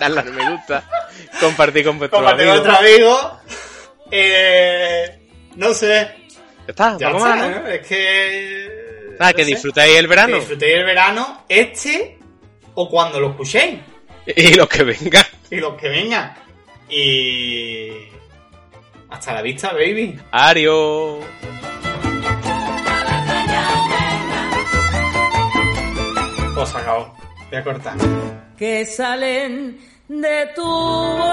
Darle 0.00 0.20
a 0.20 0.22
me 0.24 0.50
gusta. 0.50 0.84
Compartir 1.40 1.84
con 1.84 1.98
vuestros 1.98 2.20
Compartir 2.20 2.46
con 2.48 2.58
amigos. 2.58 2.74
otro 2.76 2.86
amigo. 2.86 3.40
Eh, 4.10 5.28
no 5.56 5.72
sé. 5.74 6.10
Ya 6.66 6.68
está, 6.68 6.96
Ya 6.98 7.06
está, 7.10 7.18
más, 7.18 7.38
¿no? 7.50 7.60
¿no? 7.62 7.68
Es 7.68 7.86
que. 7.86 8.71
Nada, 9.22 9.32
no 9.32 9.36
que 9.36 9.44
sé. 9.44 9.50
disfrutáis 9.50 9.96
el 9.96 10.06
verano. 10.08 10.32
Que 10.34 10.40
disfrutéis 10.40 10.76
el 10.76 10.84
verano, 10.84 11.44
este 11.48 12.18
o 12.74 12.88
cuando 12.88 13.20
lo 13.20 13.30
escuchéis. 13.30 13.78
Y 14.36 14.54
los 14.54 14.68
que 14.68 14.84
vengan. 14.84 15.24
Y 15.50 15.56
los 15.56 15.74
que 15.80 15.88
vengan. 15.88 16.34
Y. 16.88 17.88
Hasta 19.10 19.34
la 19.34 19.42
vista, 19.42 19.72
baby. 19.72 20.18
Adiós. 20.30 21.24
Pues 26.54 26.68
se 26.68 26.78
acabó. 26.78 27.14
Voy 27.50 27.58
a 27.58 27.64
cortar. 27.64 27.96
que 28.58 28.84
salen 28.86 29.78
de 30.08 30.46
tu 30.54 30.62
oído. 30.64 31.32